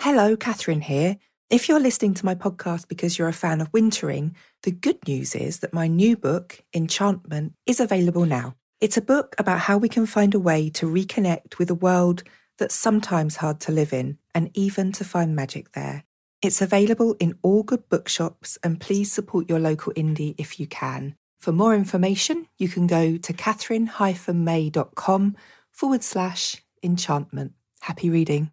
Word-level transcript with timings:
Hello, 0.00 0.36
Katherine 0.36 0.82
here. 0.82 1.16
If 1.50 1.68
you're 1.68 1.80
listening 1.80 2.14
to 2.14 2.24
my 2.24 2.36
podcast 2.36 2.86
because 2.86 3.18
you're 3.18 3.26
a 3.26 3.32
fan 3.32 3.60
of 3.60 3.72
wintering, 3.72 4.36
the 4.62 4.70
good 4.70 4.98
news 5.08 5.34
is 5.34 5.58
that 5.58 5.74
my 5.74 5.88
new 5.88 6.16
book, 6.16 6.60
Enchantment, 6.72 7.54
is 7.66 7.80
available 7.80 8.24
now. 8.24 8.54
It's 8.80 8.96
a 8.96 9.02
book 9.02 9.34
about 9.38 9.58
how 9.58 9.76
we 9.76 9.88
can 9.88 10.06
find 10.06 10.36
a 10.36 10.38
way 10.38 10.70
to 10.70 10.86
reconnect 10.86 11.58
with 11.58 11.68
a 11.68 11.74
world 11.74 12.22
that's 12.58 12.76
sometimes 12.76 13.34
hard 13.34 13.58
to 13.62 13.72
live 13.72 13.92
in 13.92 14.18
and 14.36 14.52
even 14.54 14.92
to 14.92 15.04
find 15.04 15.34
magic 15.34 15.72
there. 15.72 16.04
It's 16.42 16.62
available 16.62 17.16
in 17.18 17.36
all 17.42 17.64
good 17.64 17.88
bookshops 17.88 18.56
and 18.62 18.80
please 18.80 19.10
support 19.10 19.50
your 19.50 19.58
local 19.58 19.92
indie 19.94 20.36
if 20.38 20.60
you 20.60 20.68
can. 20.68 21.16
For 21.40 21.50
more 21.50 21.74
information, 21.74 22.46
you 22.56 22.68
can 22.68 22.86
go 22.86 23.16
to 23.16 23.32
katherine-may.com 23.32 25.36
forward 25.72 26.04
slash 26.04 26.62
enchantment. 26.84 27.54
Happy 27.80 28.10
reading. 28.10 28.52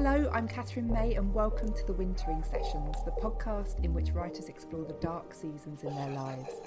Hello, 0.00 0.30
I'm 0.32 0.46
Katherine 0.46 0.92
May, 0.92 1.16
and 1.16 1.34
welcome 1.34 1.72
to 1.72 1.84
the 1.84 1.92
Wintering 1.92 2.44
Sessions, 2.44 2.94
the 3.04 3.10
podcast 3.20 3.84
in 3.84 3.92
which 3.92 4.12
writers 4.12 4.48
explore 4.48 4.84
the 4.84 4.92
dark 5.00 5.34
seasons 5.34 5.82
in 5.82 5.92
their 5.92 6.10
lives. 6.10 6.60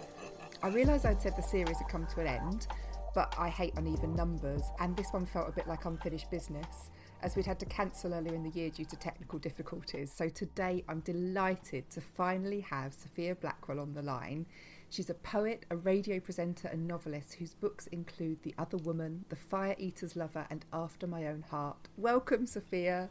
I 0.62 0.68
realised 0.68 1.06
I'd 1.06 1.22
said 1.22 1.38
the 1.38 1.42
series 1.42 1.78
had 1.78 1.88
come 1.88 2.06
to 2.08 2.20
an 2.20 2.28
end, 2.28 2.68
but 3.16 3.34
I 3.40 3.48
hate 3.48 3.72
uneven 3.78 4.18
numbers, 4.18 4.64
and 4.82 4.98
this 4.98 5.12
one 5.12 5.26
felt 5.26 5.48
a 5.48 5.54
bit 5.54 5.66
like 5.66 5.86
unfinished 5.86 6.30
business, 6.30 6.90
as 7.24 7.38
we'd 7.38 7.46
had 7.46 7.58
to 7.62 7.66
cancel 7.68 8.14
earlier 8.14 8.36
in 8.36 8.44
the 8.44 8.50
year 8.50 8.70
due 8.70 8.84
to 8.84 8.98
technical 8.98 9.40
difficulties. 9.40 10.12
So 10.14 10.28
today 10.28 10.84
I'm 10.90 11.00
delighted 11.00 11.90
to 11.92 12.02
finally 12.02 12.60
have 12.60 12.94
Sophia 12.94 13.36
Blackwell 13.36 13.80
on 13.80 13.94
the 13.94 14.02
line. 14.02 14.46
She's 14.90 15.10
a 15.10 15.14
poet, 15.14 15.66
a 15.70 15.78
radio 15.78 16.20
presenter, 16.20 16.68
and 16.68 16.86
novelist 16.86 17.36
whose 17.36 17.54
books 17.54 17.88
include 17.88 18.44
The 18.44 18.54
Other 18.58 18.76
Woman, 18.76 19.24
The 19.30 19.38
Fire 19.38 19.78
Eater's 19.80 20.18
Lover, 20.18 20.46
and 20.50 20.66
After 20.74 21.08
My 21.08 21.28
Own 21.28 21.46
Heart. 21.50 21.88
Welcome, 21.96 22.46
Sophia. 22.46 23.08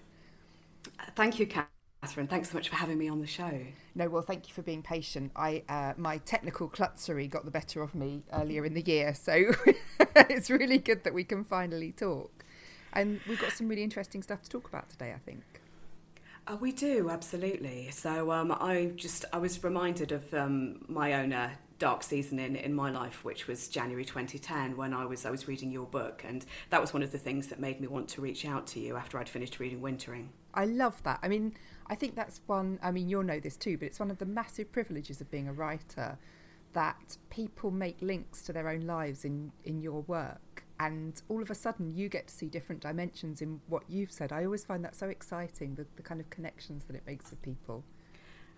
Thank 1.14 1.38
you, 1.38 1.46
Katherine. 1.46 2.26
Thanks 2.26 2.50
so 2.50 2.56
much 2.56 2.68
for 2.68 2.76
having 2.76 2.98
me 2.98 3.08
on 3.08 3.20
the 3.20 3.26
show. 3.26 3.60
No, 3.94 4.08
well, 4.08 4.22
thank 4.22 4.48
you 4.48 4.54
for 4.54 4.62
being 4.62 4.82
patient. 4.82 5.32
I 5.36 5.62
uh, 5.68 5.94
my 5.96 6.18
technical 6.18 6.68
klutzery 6.68 7.28
got 7.28 7.44
the 7.44 7.50
better 7.50 7.82
of 7.82 7.94
me 7.94 8.22
earlier 8.32 8.64
in 8.64 8.74
the 8.74 8.82
year, 8.82 9.14
so 9.14 9.52
it's 10.16 10.50
really 10.50 10.78
good 10.78 11.04
that 11.04 11.14
we 11.14 11.24
can 11.24 11.44
finally 11.44 11.92
talk. 11.92 12.44
And 12.92 13.20
we've 13.28 13.40
got 13.40 13.52
some 13.52 13.68
really 13.68 13.84
interesting 13.84 14.22
stuff 14.22 14.42
to 14.42 14.48
talk 14.48 14.68
about 14.68 14.88
today, 14.90 15.12
I 15.14 15.18
think. 15.18 15.42
Uh, 16.46 16.56
we 16.56 16.72
do 16.72 17.10
absolutely. 17.10 17.90
So 17.90 18.32
um, 18.32 18.50
I 18.50 18.92
just 18.96 19.24
I 19.32 19.38
was 19.38 19.62
reminded 19.62 20.10
of 20.12 20.32
um, 20.34 20.84
my 20.88 21.14
own 21.14 21.32
uh, 21.32 21.50
dark 21.78 22.02
season 22.02 22.38
in, 22.38 22.56
in 22.56 22.74
my 22.74 22.90
life, 22.90 23.24
which 23.24 23.46
was 23.46 23.68
January 23.68 24.04
2010, 24.04 24.76
when 24.76 24.92
I 24.92 25.04
was 25.04 25.26
I 25.26 25.30
was 25.30 25.46
reading 25.46 25.70
your 25.70 25.86
book, 25.86 26.24
and 26.26 26.44
that 26.70 26.80
was 26.80 26.92
one 26.92 27.02
of 27.02 27.12
the 27.12 27.18
things 27.18 27.48
that 27.48 27.60
made 27.60 27.80
me 27.80 27.86
want 27.86 28.08
to 28.10 28.20
reach 28.20 28.44
out 28.44 28.66
to 28.68 28.80
you 28.80 28.96
after 28.96 29.18
I'd 29.18 29.28
finished 29.28 29.60
reading 29.60 29.80
Wintering. 29.80 30.30
I 30.54 30.64
love 30.64 31.02
that. 31.04 31.20
I 31.22 31.28
mean, 31.28 31.54
I 31.86 31.94
think 31.94 32.14
that's 32.14 32.40
one. 32.46 32.78
I 32.82 32.90
mean, 32.90 33.08
you'll 33.08 33.22
know 33.22 33.40
this 33.40 33.56
too, 33.56 33.78
but 33.78 33.86
it's 33.86 34.00
one 34.00 34.10
of 34.10 34.18
the 34.18 34.26
massive 34.26 34.72
privileges 34.72 35.20
of 35.20 35.30
being 35.30 35.48
a 35.48 35.52
writer 35.52 36.18
that 36.72 37.16
people 37.30 37.70
make 37.70 38.00
links 38.00 38.42
to 38.42 38.52
their 38.52 38.68
own 38.68 38.82
lives 38.82 39.24
in 39.24 39.52
in 39.64 39.80
your 39.80 40.02
work 40.02 40.64
and 40.78 41.20
all 41.28 41.42
of 41.42 41.50
a 41.50 41.54
sudden 41.54 41.92
you 41.94 42.08
get 42.08 42.28
to 42.28 42.34
see 42.34 42.46
different 42.46 42.80
dimensions 42.80 43.42
in 43.42 43.60
what 43.66 43.82
you've 43.88 44.12
said 44.12 44.30
i 44.30 44.44
always 44.44 44.64
find 44.64 44.84
that 44.84 44.94
so 44.94 45.08
exciting 45.08 45.74
the, 45.74 45.84
the 45.96 46.02
kind 46.02 46.20
of 46.20 46.30
connections 46.30 46.84
that 46.84 46.94
it 46.94 47.02
makes 47.06 47.30
with 47.30 47.42
people 47.42 47.82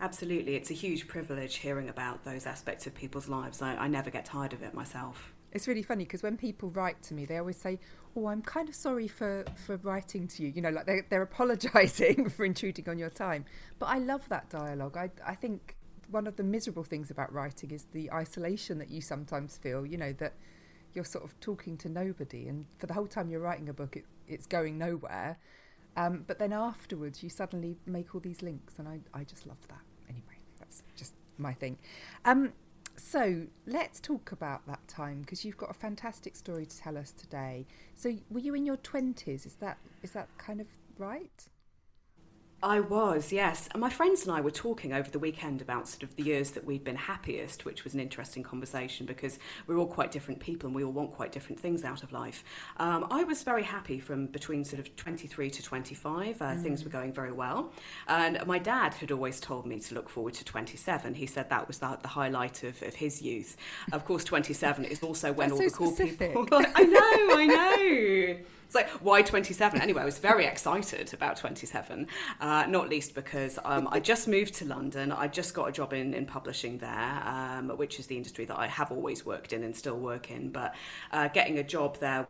Absolutely. 0.02 0.56
It's 0.56 0.68
a 0.68 0.74
huge 0.74 1.06
privilege 1.06 1.56
hearing 1.58 1.88
about 1.88 2.24
those 2.24 2.44
aspects 2.44 2.88
of 2.88 2.94
people's 2.94 3.28
lives. 3.28 3.62
I, 3.62 3.76
I 3.76 3.86
never 3.86 4.10
get 4.10 4.24
tired 4.24 4.52
of 4.52 4.60
it 4.60 4.74
myself. 4.74 5.32
It's 5.52 5.68
really 5.68 5.82
funny 5.82 6.04
because 6.04 6.22
when 6.22 6.36
people 6.36 6.70
write 6.70 7.02
to 7.04 7.14
me, 7.14 7.24
they 7.26 7.38
always 7.38 7.56
say, 7.56 7.78
"Oh, 8.16 8.26
I'm 8.26 8.42
kind 8.42 8.68
of 8.68 8.74
sorry 8.74 9.08
for 9.08 9.44
for 9.66 9.76
writing 9.78 10.26
to 10.28 10.42
you." 10.42 10.48
You 10.48 10.62
know, 10.62 10.70
like 10.70 10.86
they're, 10.86 11.06
they're 11.08 11.22
apologising 11.30 12.30
for 12.30 12.44
intruding 12.44 12.88
on 12.88 12.98
your 12.98 13.10
time. 13.10 13.44
But 13.78 13.86
I 13.86 13.98
love 13.98 14.28
that 14.28 14.48
dialogue. 14.50 14.96
I 14.96 15.10
I 15.26 15.34
think 15.34 15.76
one 16.10 16.26
of 16.26 16.36
the 16.36 16.42
miserable 16.42 16.84
things 16.84 17.10
about 17.10 17.32
writing 17.32 17.70
is 17.70 17.86
the 17.92 18.10
isolation 18.12 18.78
that 18.78 18.90
you 18.90 19.00
sometimes 19.00 19.56
feel. 19.58 19.86
You 19.86 19.98
know 19.98 20.12
that 20.14 20.34
you're 20.94 21.04
sort 21.04 21.24
of 21.24 21.38
talking 21.40 21.76
to 21.78 21.88
nobody, 21.88 22.48
and 22.48 22.66
for 22.78 22.86
the 22.86 22.94
whole 22.94 23.06
time 23.06 23.30
you're 23.30 23.40
writing 23.40 23.68
a 23.68 23.72
book, 23.72 23.96
it, 23.96 24.04
it's 24.28 24.46
going 24.46 24.78
nowhere. 24.78 25.38
Um, 25.96 26.24
but 26.26 26.38
then 26.38 26.52
afterwards, 26.52 27.22
you 27.22 27.28
suddenly 27.28 27.76
make 27.86 28.14
all 28.14 28.20
these 28.20 28.42
links, 28.42 28.78
and 28.78 28.88
I 28.88 29.00
I 29.12 29.24
just 29.24 29.46
love 29.46 29.58
that 29.68 29.82
Anyway, 30.08 30.38
that's 30.58 30.82
just 30.96 31.14
my 31.38 31.52
thing. 31.52 31.78
Um, 32.24 32.52
so 32.96 33.46
let's 33.66 34.00
talk 34.00 34.32
about 34.32 34.66
that 34.66 34.86
time 34.88 35.20
because 35.22 35.44
you've 35.44 35.56
got 35.56 35.70
a 35.70 35.74
fantastic 35.74 36.36
story 36.36 36.66
to 36.66 36.78
tell 36.78 36.96
us 36.96 37.12
today. 37.12 37.66
So 37.94 38.16
were 38.30 38.40
you 38.40 38.54
in 38.54 38.66
your 38.66 38.76
twenties? 38.76 39.46
Is 39.46 39.54
that 39.56 39.78
is 40.02 40.12
that 40.12 40.28
kind 40.38 40.60
of 40.60 40.66
right? 40.98 41.48
I 42.62 42.78
was, 42.78 43.32
yes. 43.32 43.68
And 43.72 43.80
my 43.80 43.90
friends 43.90 44.22
and 44.22 44.30
I 44.30 44.40
were 44.40 44.52
talking 44.52 44.92
over 44.92 45.10
the 45.10 45.18
weekend 45.18 45.60
about 45.60 45.88
sort 45.88 46.04
of 46.04 46.14
the 46.14 46.22
years 46.22 46.52
that 46.52 46.64
we'd 46.64 46.84
been 46.84 46.96
happiest, 46.96 47.64
which 47.64 47.82
was 47.82 47.92
an 47.92 47.98
interesting 47.98 48.44
conversation 48.44 49.04
because 49.04 49.40
we're 49.66 49.78
all 49.78 49.86
quite 49.86 50.12
different 50.12 50.38
people 50.38 50.68
and 50.68 50.76
we 50.76 50.84
all 50.84 50.92
want 50.92 51.12
quite 51.12 51.32
different 51.32 51.58
things 51.58 51.82
out 51.82 52.04
of 52.04 52.12
life. 52.12 52.44
Um, 52.76 53.08
I 53.10 53.24
was 53.24 53.42
very 53.42 53.64
happy 53.64 53.98
from 53.98 54.26
between 54.26 54.64
sort 54.64 54.78
of 54.78 54.94
23 54.94 55.50
to 55.50 55.62
25. 55.62 56.40
Uh, 56.40 56.44
mm. 56.44 56.62
Things 56.62 56.84
were 56.84 56.90
going 56.90 57.12
very 57.12 57.32
well. 57.32 57.72
And 58.06 58.44
my 58.46 58.60
dad 58.60 58.94
had 58.94 59.10
always 59.10 59.40
told 59.40 59.66
me 59.66 59.80
to 59.80 59.94
look 59.96 60.08
forward 60.08 60.34
to 60.34 60.44
27. 60.44 61.14
He 61.14 61.26
said 61.26 61.50
that 61.50 61.66
was 61.66 61.78
the, 61.78 61.98
the 62.00 62.08
highlight 62.08 62.62
of, 62.62 62.80
of 62.82 62.94
his 62.94 63.20
youth. 63.20 63.56
Of 63.90 64.04
course, 64.04 64.22
27 64.22 64.84
is 64.84 65.02
also 65.02 65.32
when 65.32 65.50
all 65.50 65.58
so 65.58 65.64
the 65.64 65.70
cool 65.70 65.90
specific. 65.90 66.28
people. 66.28 66.46
I 66.52 66.84
know, 66.84 67.38
I 67.38 67.46
know. 67.46 68.36
It's 68.72 68.74
like, 68.74 68.88
why 69.02 69.20
27? 69.20 69.82
Anyway, 69.82 70.00
I 70.00 70.06
was 70.06 70.18
very 70.18 70.46
excited 70.46 71.12
about 71.12 71.36
27, 71.36 72.06
uh, 72.40 72.64
not 72.66 72.88
least 72.88 73.14
because 73.14 73.58
um, 73.66 73.86
I 73.90 74.00
just 74.00 74.26
moved 74.26 74.54
to 74.54 74.64
London. 74.64 75.12
I 75.12 75.28
just 75.28 75.52
got 75.52 75.68
a 75.68 75.72
job 75.72 75.92
in, 75.92 76.14
in 76.14 76.24
publishing 76.24 76.78
there, 76.78 77.22
um, 77.26 77.68
which 77.76 78.00
is 78.00 78.06
the 78.06 78.16
industry 78.16 78.46
that 78.46 78.58
I 78.58 78.68
have 78.68 78.90
always 78.90 79.26
worked 79.26 79.52
in 79.52 79.62
and 79.62 79.76
still 79.76 79.98
work 79.98 80.30
in. 80.30 80.48
But 80.48 80.74
uh, 81.12 81.28
getting 81.28 81.58
a 81.58 81.62
job 81.62 81.98
there 81.98 82.28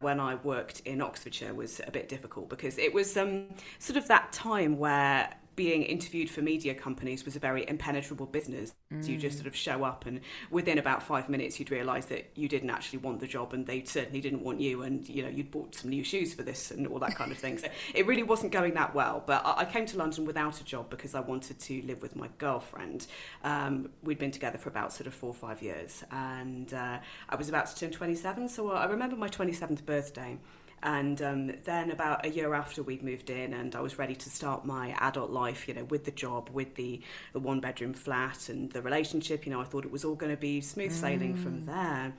when 0.00 0.20
I 0.20 0.36
worked 0.36 0.80
in 0.86 1.02
Oxfordshire 1.02 1.52
was 1.52 1.82
a 1.86 1.90
bit 1.90 2.08
difficult 2.08 2.48
because 2.48 2.78
it 2.78 2.94
was 2.94 3.14
um, 3.18 3.48
sort 3.78 3.98
of 3.98 4.08
that 4.08 4.32
time 4.32 4.78
where 4.78 5.34
being 5.54 5.82
interviewed 5.82 6.30
for 6.30 6.40
media 6.40 6.74
companies 6.74 7.24
was 7.24 7.36
a 7.36 7.38
very 7.38 7.68
impenetrable 7.68 8.26
business. 8.26 8.74
Mm. 8.92 9.04
So 9.04 9.10
you 9.10 9.18
just 9.18 9.36
sort 9.36 9.46
of 9.46 9.54
show 9.54 9.84
up, 9.84 10.06
and 10.06 10.20
within 10.50 10.78
about 10.78 11.02
five 11.02 11.28
minutes, 11.28 11.58
you'd 11.58 11.70
realise 11.70 12.06
that 12.06 12.30
you 12.34 12.48
didn't 12.48 12.70
actually 12.70 13.00
want 13.00 13.20
the 13.20 13.26
job, 13.26 13.52
and 13.52 13.66
they 13.66 13.84
certainly 13.84 14.20
didn't 14.20 14.42
want 14.42 14.60
you, 14.60 14.82
and 14.82 15.08
you 15.08 15.22
know 15.22 15.28
you'd 15.28 15.50
bought 15.50 15.74
some 15.74 15.90
new 15.90 16.04
shoes 16.04 16.34
for 16.34 16.42
this 16.42 16.70
and 16.70 16.86
all 16.86 16.98
that 16.98 17.14
kind 17.14 17.32
of 17.32 17.38
thing. 17.38 17.58
So 17.58 17.68
it 17.94 18.06
really 18.06 18.22
wasn't 18.22 18.52
going 18.52 18.74
that 18.74 18.94
well. 18.94 19.22
But 19.26 19.42
I 19.44 19.64
came 19.64 19.86
to 19.86 19.98
London 19.98 20.24
without 20.24 20.60
a 20.60 20.64
job 20.64 20.90
because 20.90 21.14
I 21.14 21.20
wanted 21.20 21.58
to 21.60 21.82
live 21.82 22.02
with 22.02 22.16
my 22.16 22.28
girlfriend. 22.38 23.06
Um, 23.44 23.90
we'd 24.02 24.18
been 24.18 24.30
together 24.30 24.58
for 24.58 24.68
about 24.68 24.92
sort 24.92 25.06
of 25.06 25.14
four 25.14 25.30
or 25.30 25.34
five 25.34 25.62
years, 25.62 26.04
and 26.10 26.72
uh, 26.72 26.98
I 27.28 27.36
was 27.36 27.48
about 27.48 27.66
to 27.66 27.76
turn 27.76 27.90
27. 27.90 28.48
So 28.48 28.70
I 28.70 28.86
remember 28.86 29.16
my 29.16 29.28
27th 29.28 29.84
birthday. 29.84 30.38
And 30.82 31.22
um, 31.22 31.52
then 31.64 31.92
about 31.92 32.26
a 32.26 32.28
year 32.28 32.54
after 32.54 32.82
we'd 32.82 33.02
moved 33.04 33.30
in, 33.30 33.54
and 33.54 33.76
I 33.76 33.80
was 33.80 33.98
ready 33.98 34.16
to 34.16 34.30
start 34.30 34.64
my 34.64 34.96
adult 34.98 35.30
life, 35.30 35.68
you 35.68 35.74
know, 35.74 35.84
with 35.84 36.04
the 36.04 36.10
job, 36.10 36.50
with 36.52 36.74
the, 36.74 37.00
the 37.32 37.38
one 37.38 37.60
bedroom 37.60 37.94
flat 37.94 38.48
and 38.48 38.70
the 38.72 38.82
relationship, 38.82 39.46
you 39.46 39.52
know, 39.52 39.60
I 39.60 39.64
thought 39.64 39.84
it 39.84 39.92
was 39.92 40.04
all 40.04 40.16
going 40.16 40.32
to 40.32 40.40
be 40.40 40.60
smooth 40.60 40.92
sailing 40.92 41.34
mm. 41.36 41.42
from 41.42 41.64
there. 41.66 42.12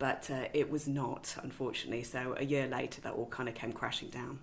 But 0.00 0.30
uh, 0.32 0.46
it 0.52 0.68
was 0.70 0.88
not, 0.88 1.36
unfortunately. 1.42 2.02
So 2.02 2.34
a 2.36 2.44
year 2.44 2.66
later, 2.66 3.00
that 3.02 3.12
all 3.12 3.26
kind 3.26 3.48
of 3.48 3.54
came 3.54 3.72
crashing 3.72 4.08
down. 4.10 4.40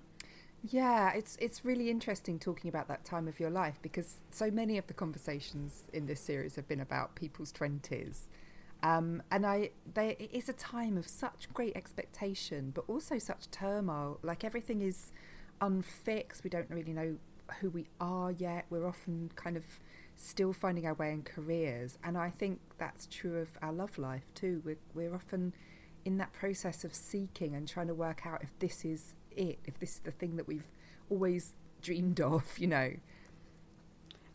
Yeah, 0.68 1.12
it's 1.14 1.38
it's 1.40 1.64
really 1.64 1.90
interesting 1.92 2.40
talking 2.40 2.70
about 2.70 2.88
that 2.88 3.06
time 3.06 3.28
of 3.28 3.40
your 3.40 3.52
life 3.52 3.78
because 3.82 4.22
so 4.32 4.50
many 4.50 4.78
of 4.78 4.88
the 4.88 4.94
conversations 4.94 5.84
in 5.94 6.08
this 6.08 6.20
series 6.20 6.56
have 6.56 6.68
been 6.68 6.80
about 6.80 7.14
people's 7.14 7.52
twenties 7.52 8.28
um, 8.84 9.24
and 9.32 9.46
I, 9.46 9.72
they, 9.94 10.16
it 10.20 10.30
is 10.32 10.50
a 10.50 10.54
time 10.54 10.98
of 10.98 11.08
such 11.08 11.52
great 11.54 11.76
expectation, 11.76 12.72
but 12.74 12.86
also 12.88 13.18
such 13.18 13.50
turmoil. 13.52 14.20
Like 14.22 14.44
everything 14.44 14.82
is 14.82 15.12
unfixed. 15.62 16.44
We 16.44 16.50
don't 16.50 16.70
really 16.70 16.94
know 16.94 17.18
who 17.60 17.70
we 17.70 17.88
are 18.00 18.32
yet. 18.32 18.66
We're 18.70 18.88
often 18.88 19.32
kind 19.36 19.58
of 19.58 19.64
still 20.16 20.54
finding 20.54 20.86
our 20.86 20.94
way 20.94 21.12
in 21.12 21.24
careers, 21.24 21.98
and 22.04 22.18
I 22.18 22.30
think 22.30 22.60
that's 22.78 23.08
true 23.08 23.38
of 23.40 23.50
our 23.62 23.74
love 23.74 23.98
life 23.98 24.26
too. 24.34 24.62
We're 24.64 24.78
we're 24.94 25.16
often 25.16 25.54
in 26.04 26.18
that 26.18 26.34
process 26.34 26.84
of 26.84 26.94
seeking 26.94 27.56
and 27.56 27.68
trying 27.68 27.88
to 27.88 27.96
work 27.96 28.26
out 28.26 28.44
if 28.44 28.58
this 28.60 28.86
is 28.86 29.16
it, 29.32 29.60
if 29.66 29.80
this 29.80 29.96
is 29.96 30.00
the 30.00 30.12
thing 30.12 30.36
that 30.38 30.48
we've 30.48 30.70
always 31.10 31.54
dreamed 31.82 32.22
of. 32.22 32.58
You 32.60 32.68
know. 32.68 32.92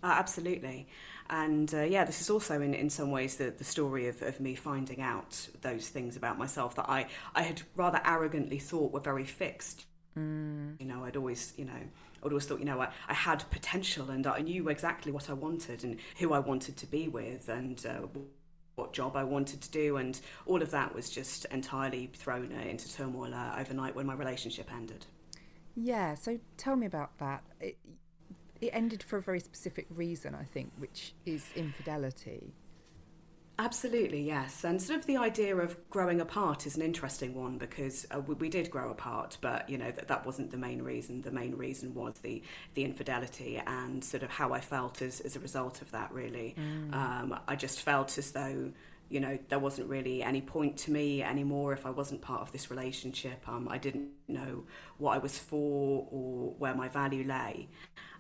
Uh, 0.03 0.15
absolutely. 0.19 0.89
And 1.29 1.73
uh, 1.75 1.83
yeah, 1.83 2.05
this 2.05 2.21
is 2.21 2.29
also 2.29 2.61
in, 2.61 2.75
in 2.75 2.91
some 2.91 3.11
ways 3.11 3.37
the, 3.37 3.51
the 3.51 3.65
story 3.65 4.09
of, 4.09 4.21
of 4.23 4.41
me 4.41 4.55
finding 4.55 5.01
out 5.01 5.49
those 5.63 5.89
things 5.89 6.17
about 6.17 6.39
myself 6.39 6.75
that 6.75 6.89
I, 6.89 7.07
I 7.35 7.43
had 7.43 7.63
rather 7.77 8.01
arrogantly 8.05 8.59
thought 8.59 8.93
were 8.93 9.01
very 9.01 9.25
fixed. 9.25 9.87
Mm. 10.19 10.81
You 10.81 10.87
know, 10.87 11.05
I'd 11.05 11.17
always, 11.17 11.53
you 11.57 11.67
know, 11.67 11.73
I'd 12.23 12.29
always 12.29 12.47
thought, 12.47 12.59
you 12.59 12.65
know, 12.65 12.81
I, 12.81 12.89
I 13.09 13.15
had 13.15 13.49
potential 13.51 14.11
and 14.11 14.27
I 14.27 14.41
knew 14.41 14.69
exactly 14.69 15.13
what 15.13 15.31
I 15.31 15.35
wanted 15.35 15.85
and 15.85 15.99
who 16.19 16.33
I 16.33 16.41
wanted 16.41 16.77
to 16.79 16.87
be 16.87 17.07
with 17.07 17.49
and 17.49 17.85
uh, 17.87 18.07
what 18.75 18.93
job 18.93 19.15
I 19.15 19.23
wanted 19.23 19.61
to 19.61 19.71
do. 19.71 19.99
And 19.99 20.19
all 20.47 20.63
of 20.63 20.71
that 20.73 20.95
was 20.95 21.11
just 21.11 21.45
entirely 21.47 22.11
thrown 22.15 22.53
uh, 22.53 22.69
into 22.69 22.93
turmoil 22.93 23.35
uh, 23.35 23.55
overnight 23.59 23.95
when 23.95 24.07
my 24.07 24.15
relationship 24.15 24.73
ended. 24.73 25.07
Yeah, 25.77 26.15
so 26.15 26.39
tell 26.57 26.75
me 26.75 26.87
about 26.87 27.17
that. 27.19 27.45
It, 27.61 27.79
it 28.61 28.71
ended 28.73 29.03
for 29.03 29.17
a 29.17 29.23
very 29.23 29.41
specific 29.41 29.87
reason, 29.91 30.35
I 30.35 30.45
think, 30.45 30.73
which 30.79 31.15
is 31.25 31.47
infidelity. 31.57 32.53
Absolutely, 33.61 34.23
yes. 34.23 34.65
And 34.65 34.81
sort 34.81 34.99
of 34.99 35.05
the 35.05 35.19
idea 35.19 35.55
of 35.55 35.77
growing 35.91 36.23
apart 36.23 36.67
is 36.67 36.77
an 36.77 36.83
interesting 36.83 37.35
one 37.35 37.59
because 37.59 38.07
uh, 38.11 38.19
we, 38.21 38.35
we, 38.37 38.49
did 38.49 38.71
grow 38.71 38.91
apart, 38.91 39.37
but 39.43 39.69
you 39.69 39.77
know 39.77 39.91
that 39.91 40.09
that 40.09 40.25
wasn't 40.25 40.51
the 40.51 40.57
main 40.57 40.81
reason. 40.81 41.21
The 41.21 41.31
main 41.31 41.55
reason 41.55 41.95
was 41.95 42.15
the 42.23 42.43
the 42.73 42.85
infidelity 42.85 43.61
and 43.67 44.03
sort 44.03 44.23
of 44.23 44.31
how 44.31 44.55
I 44.55 44.61
felt 44.61 45.03
as 45.03 45.21
as 45.21 45.37
a 45.37 45.41
result 45.41 45.83
of 45.83 45.91
that. 45.91 46.11
Really, 46.11 46.55
mm. 46.59 46.95
um, 46.95 47.39
I 47.47 47.55
just 47.55 47.83
felt 47.83 48.17
as 48.17 48.31
though 48.31 48.73
you 49.11 49.21
know 49.21 49.39
there 49.49 49.59
wasn't 49.59 49.89
really 49.89 50.23
any 50.23 50.41
point 50.41 50.77
to 50.79 50.93
me 50.93 51.23
anymore 51.23 51.73
if 51.73 51.85
I 51.85 51.91
wasn't 51.91 52.23
part 52.23 52.41
of 52.41 52.53
this 52.53 52.71
relationship. 52.71 53.47
Um, 53.47 53.69
I 53.69 53.77
didn't 53.77 54.09
know 54.29 54.65
what 54.99 55.17
I 55.17 55.19
was 55.19 55.37
for 55.37 56.07
or 56.11 56.55
where 56.59 56.75
my 56.75 56.89
value 56.89 57.27
lay. 57.27 57.69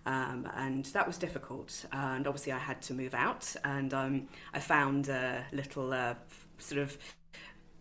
Um, 0.07 0.49
and 0.55 0.85
that 0.87 1.07
was 1.07 1.19
difficult. 1.19 1.85
And 1.93 2.27
obviously, 2.27 2.53
I 2.53 2.59
had 2.59 2.83
to 2.83 2.95
move 2.95 3.15
out, 3.15 3.55
and 3.65 3.93
um, 3.93 4.29
I 4.53 4.59
found 4.59 5.09
a 5.09 5.45
little 5.53 5.93
uh, 5.93 6.15
sort 6.59 6.81
of 6.81 6.97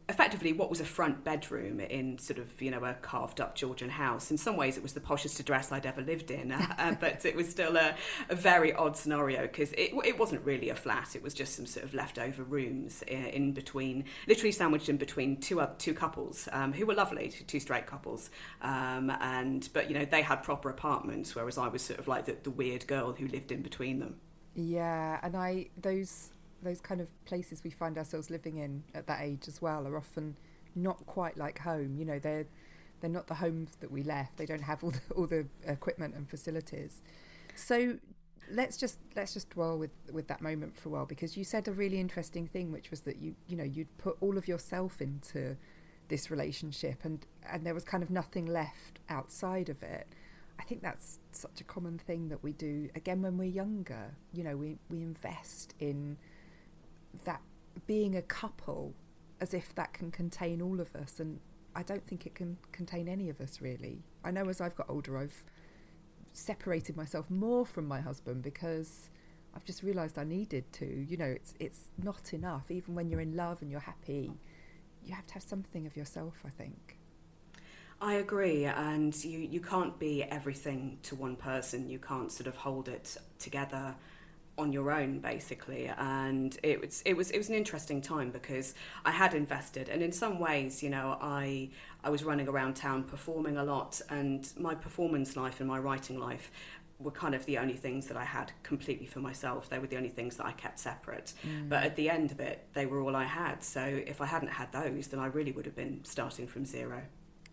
effectively 0.09 0.51
what 0.51 0.69
was 0.69 0.81
a 0.81 0.85
front 0.85 1.23
bedroom 1.23 1.79
in 1.79 2.17
sort 2.17 2.39
of 2.39 2.61
you 2.61 2.71
know 2.71 2.83
a 2.83 2.95
carved 2.95 3.39
up 3.39 3.55
Georgian 3.55 3.89
house. 3.89 4.31
In 4.31 4.37
some 4.37 4.57
ways, 4.57 4.75
it 4.75 4.83
was 4.83 4.93
the 4.93 4.99
poshest 4.99 5.39
address 5.39 5.71
I'd 5.71 5.85
ever 5.85 6.01
lived 6.01 6.31
in, 6.31 6.51
uh, 6.51 6.95
but 6.99 7.23
it 7.25 7.35
was 7.35 7.47
still 7.47 7.77
a, 7.77 7.95
a 8.29 8.35
very 8.35 8.73
odd 8.73 8.97
scenario 8.97 9.43
because 9.43 9.71
it, 9.73 9.93
it 10.03 10.17
wasn't 10.17 10.43
really 10.43 10.69
a 10.69 10.75
flat. 10.75 11.15
It 11.15 11.23
was 11.23 11.33
just 11.33 11.55
some 11.55 11.65
sort 11.65 11.85
of 11.85 11.93
leftover 11.93 12.43
rooms 12.43 13.03
in, 13.03 13.25
in 13.25 13.51
between, 13.53 14.05
literally 14.27 14.51
sandwiched 14.51 14.89
in 14.89 14.97
between 14.97 15.37
two 15.37 15.61
uh, 15.61 15.69
two 15.77 15.93
couples 15.93 16.49
um, 16.51 16.73
who 16.73 16.85
were 16.85 16.95
lovely, 16.95 17.29
two 17.29 17.59
straight 17.59 17.85
couples, 17.85 18.31
um, 18.61 19.11
and 19.21 19.69
but 19.73 19.89
you 19.89 19.97
know 19.97 20.05
they 20.05 20.23
had 20.23 20.43
proper 20.43 20.69
apartments, 20.69 21.35
whereas 21.35 21.57
I 21.57 21.67
was 21.67 21.83
sort 21.83 21.99
of 21.99 22.07
like 22.07 22.25
the, 22.25 22.35
the 22.43 22.51
weird 22.51 22.87
girl 22.87 23.13
who 23.13 23.27
lived 23.27 23.51
in 23.51 23.61
between 23.61 23.99
them. 23.99 24.15
Yeah, 24.55 25.19
and 25.21 25.37
I 25.37 25.67
those 25.79 26.31
those 26.63 26.81
kind 26.81 27.01
of 27.01 27.09
places 27.25 27.63
we 27.63 27.69
find 27.69 27.97
ourselves 27.97 28.29
living 28.29 28.57
in 28.57 28.83
at 28.93 29.07
that 29.07 29.21
age 29.21 29.47
as 29.47 29.61
well 29.61 29.87
are 29.87 29.97
often 29.97 30.35
not 30.75 31.05
quite 31.05 31.37
like 31.37 31.59
home. 31.59 31.95
You 31.97 32.05
know, 32.05 32.19
they're 32.19 32.45
they're 33.01 33.09
not 33.09 33.27
the 33.27 33.35
homes 33.35 33.77
that 33.79 33.91
we 33.91 34.03
left. 34.03 34.37
They 34.37 34.45
don't 34.45 34.61
have 34.61 34.83
all 34.83 34.91
the 34.91 35.01
all 35.15 35.27
the 35.27 35.45
equipment 35.65 36.15
and 36.15 36.29
facilities. 36.29 37.01
So 37.55 37.97
let's 38.51 38.77
just 38.77 38.99
let's 39.15 39.33
just 39.33 39.49
dwell 39.51 39.77
with 39.77 39.91
with 40.11 40.27
that 40.27 40.41
moment 40.41 40.77
for 40.77 40.89
a 40.89 40.91
while 40.91 41.05
because 41.05 41.37
you 41.37 41.43
said 41.43 41.67
a 41.67 41.71
really 41.71 41.99
interesting 41.99 42.47
thing, 42.47 42.71
which 42.71 42.89
was 42.89 43.01
that 43.01 43.17
you 43.17 43.35
you 43.47 43.57
know 43.57 43.63
you'd 43.63 43.95
put 43.97 44.17
all 44.21 44.37
of 44.37 44.47
yourself 44.47 45.01
into 45.01 45.55
this 46.07 46.31
relationship 46.31 47.05
and 47.05 47.25
and 47.49 47.65
there 47.65 47.73
was 47.73 47.83
kind 47.83 48.03
of 48.03 48.09
nothing 48.09 48.45
left 48.45 48.99
outside 49.09 49.69
of 49.69 49.81
it. 49.83 50.07
I 50.59 50.63
think 50.63 50.81
that's 50.81 51.19
such 51.31 51.61
a 51.61 51.63
common 51.63 51.97
thing 51.97 52.27
that 52.29 52.43
we 52.43 52.51
do 52.51 52.89
again 52.93 53.21
when 53.21 53.37
we're 53.37 53.45
younger. 53.45 54.15
You 54.33 54.43
know, 54.43 54.57
we 54.57 54.77
we 54.89 55.01
invest 55.01 55.73
in 55.79 56.17
that 57.25 57.41
being 57.87 58.15
a 58.15 58.21
couple 58.21 58.93
as 59.41 59.53
if 59.53 59.73
that 59.75 59.93
can 59.93 60.11
contain 60.11 60.61
all 60.61 60.79
of 60.79 60.95
us 60.95 61.19
and 61.19 61.39
I 61.75 61.83
don't 61.83 62.05
think 62.05 62.25
it 62.25 62.35
can 62.35 62.57
contain 62.71 63.07
any 63.07 63.29
of 63.29 63.39
us 63.39 63.61
really. 63.61 64.03
I 64.23 64.31
know 64.31 64.49
as 64.49 64.59
I've 64.59 64.75
got 64.75 64.89
older 64.89 65.17
I've 65.17 65.43
separated 66.31 66.95
myself 66.95 67.29
more 67.29 67.65
from 67.65 67.87
my 67.87 68.01
husband 68.01 68.43
because 68.43 69.09
I've 69.55 69.65
just 69.65 69.83
realized 69.83 70.17
I 70.17 70.23
needed 70.23 70.71
to. 70.73 70.85
You 70.85 71.17
know, 71.17 71.25
it's 71.25 71.53
it's 71.59 71.91
not 72.01 72.33
enough 72.33 72.69
even 72.69 72.95
when 72.95 73.09
you're 73.09 73.21
in 73.21 73.35
love 73.35 73.61
and 73.61 73.71
you're 73.71 73.79
happy. 73.79 74.31
You 75.03 75.13
have 75.15 75.25
to 75.27 75.33
have 75.35 75.43
something 75.43 75.85
of 75.85 75.95
yourself, 75.95 76.35
I 76.45 76.49
think. 76.49 76.97
I 78.01 78.13
agree, 78.15 78.63
and 78.65 79.13
you, 79.25 79.39
you 79.39 79.59
can't 79.59 79.99
be 79.99 80.23
everything 80.23 80.99
to 81.03 81.15
one 81.15 81.35
person. 81.35 81.89
You 81.89 81.99
can't 81.99 82.31
sort 82.31 82.47
of 82.47 82.55
hold 82.55 82.87
it 82.87 83.17
together 83.39 83.95
on 84.59 84.73
your 84.73 84.91
own 84.91 85.19
basically 85.19 85.89
and 85.97 86.57
it 86.63 86.79
was 86.79 87.01
it 87.05 87.15
was 87.15 87.31
it 87.31 87.37
was 87.37 87.49
an 87.49 87.55
interesting 87.55 88.01
time 88.01 88.29
because 88.29 88.73
I 89.05 89.11
had 89.11 89.33
invested 89.33 89.89
and 89.89 90.03
in 90.03 90.11
some 90.11 90.39
ways 90.39 90.83
you 90.83 90.89
know 90.89 91.17
I 91.21 91.69
I 92.03 92.09
was 92.09 92.23
running 92.23 92.47
around 92.47 92.75
town 92.75 93.03
performing 93.03 93.57
a 93.57 93.63
lot 93.63 94.01
and 94.09 94.51
my 94.57 94.75
performance 94.75 95.35
life 95.35 95.59
and 95.59 95.67
my 95.67 95.79
writing 95.79 96.19
life 96.19 96.51
were 96.99 97.11
kind 97.11 97.33
of 97.33 97.45
the 97.45 97.57
only 97.57 97.75
things 97.75 98.07
that 98.07 98.17
I 98.17 98.25
had 98.25 98.51
completely 98.61 99.05
for 99.05 99.19
myself. 99.21 99.69
They 99.69 99.79
were 99.79 99.87
the 99.87 99.95
only 99.95 100.09
things 100.09 100.35
that 100.35 100.45
I 100.45 100.51
kept 100.51 100.79
separate. 100.79 101.33
Mm. 101.47 101.69
But 101.69 101.83
at 101.83 101.95
the 101.95 102.09
end 102.09 102.31
of 102.31 102.41
it, 102.41 102.67
they 102.73 102.85
were 102.85 102.99
all 102.99 103.15
I 103.15 103.23
had. 103.23 103.63
So 103.63 103.81
if 103.81 104.19
I 104.19 104.25
hadn't 104.25 104.49
had 104.49 104.73
those, 104.73 105.07
then 105.07 105.19
I 105.19 105.27
really 105.27 105.53
would 105.53 105.65
have 105.65 105.77
been 105.77 106.01
starting 106.03 106.45
from 106.45 106.65
zero. 106.65 107.03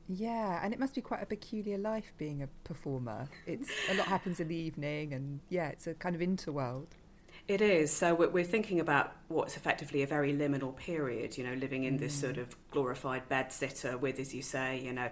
Yeah, 0.09 0.61
and 0.63 0.73
it 0.73 0.79
must 0.79 0.95
be 0.95 1.01
quite 1.01 1.23
a 1.23 1.27
peculiar 1.27 1.79
life 1.79 2.13
being 2.17 2.43
a 2.43 2.49
performer. 2.65 3.29
It's 3.47 3.71
a 3.91 3.95
lot 3.95 4.07
happens 4.07 4.41
in 4.41 4.49
the 4.49 4.57
evening, 4.57 5.13
and 5.13 5.41
yeah, 5.49 5.69
it's 5.69 5.87
a 5.87 5.95
kind 5.95 6.15
of 6.15 6.21
interworld. 6.21 6.87
It 7.49 7.61
is. 7.61 7.93
So 7.93 8.15
we're 8.15 8.45
thinking 8.45 8.81
about 8.81 9.13
what's 9.29 9.57
effectively 9.57 10.03
a 10.03 10.07
very 10.07 10.33
liminal 10.33 10.77
period. 10.77 11.39
You 11.39 11.45
know, 11.45 11.55
living 11.55 11.85
in 11.85 11.97
this 11.97 12.13
sort 12.13 12.37
mm. 12.37 12.43
of 12.43 12.57
glorified 12.71 13.29
bed 13.29 13.53
sitter 13.53 13.97
with, 13.97 14.19
as 14.19 14.35
you 14.35 14.43
say, 14.43 14.81
you 14.81 14.93
know, 14.93 15.09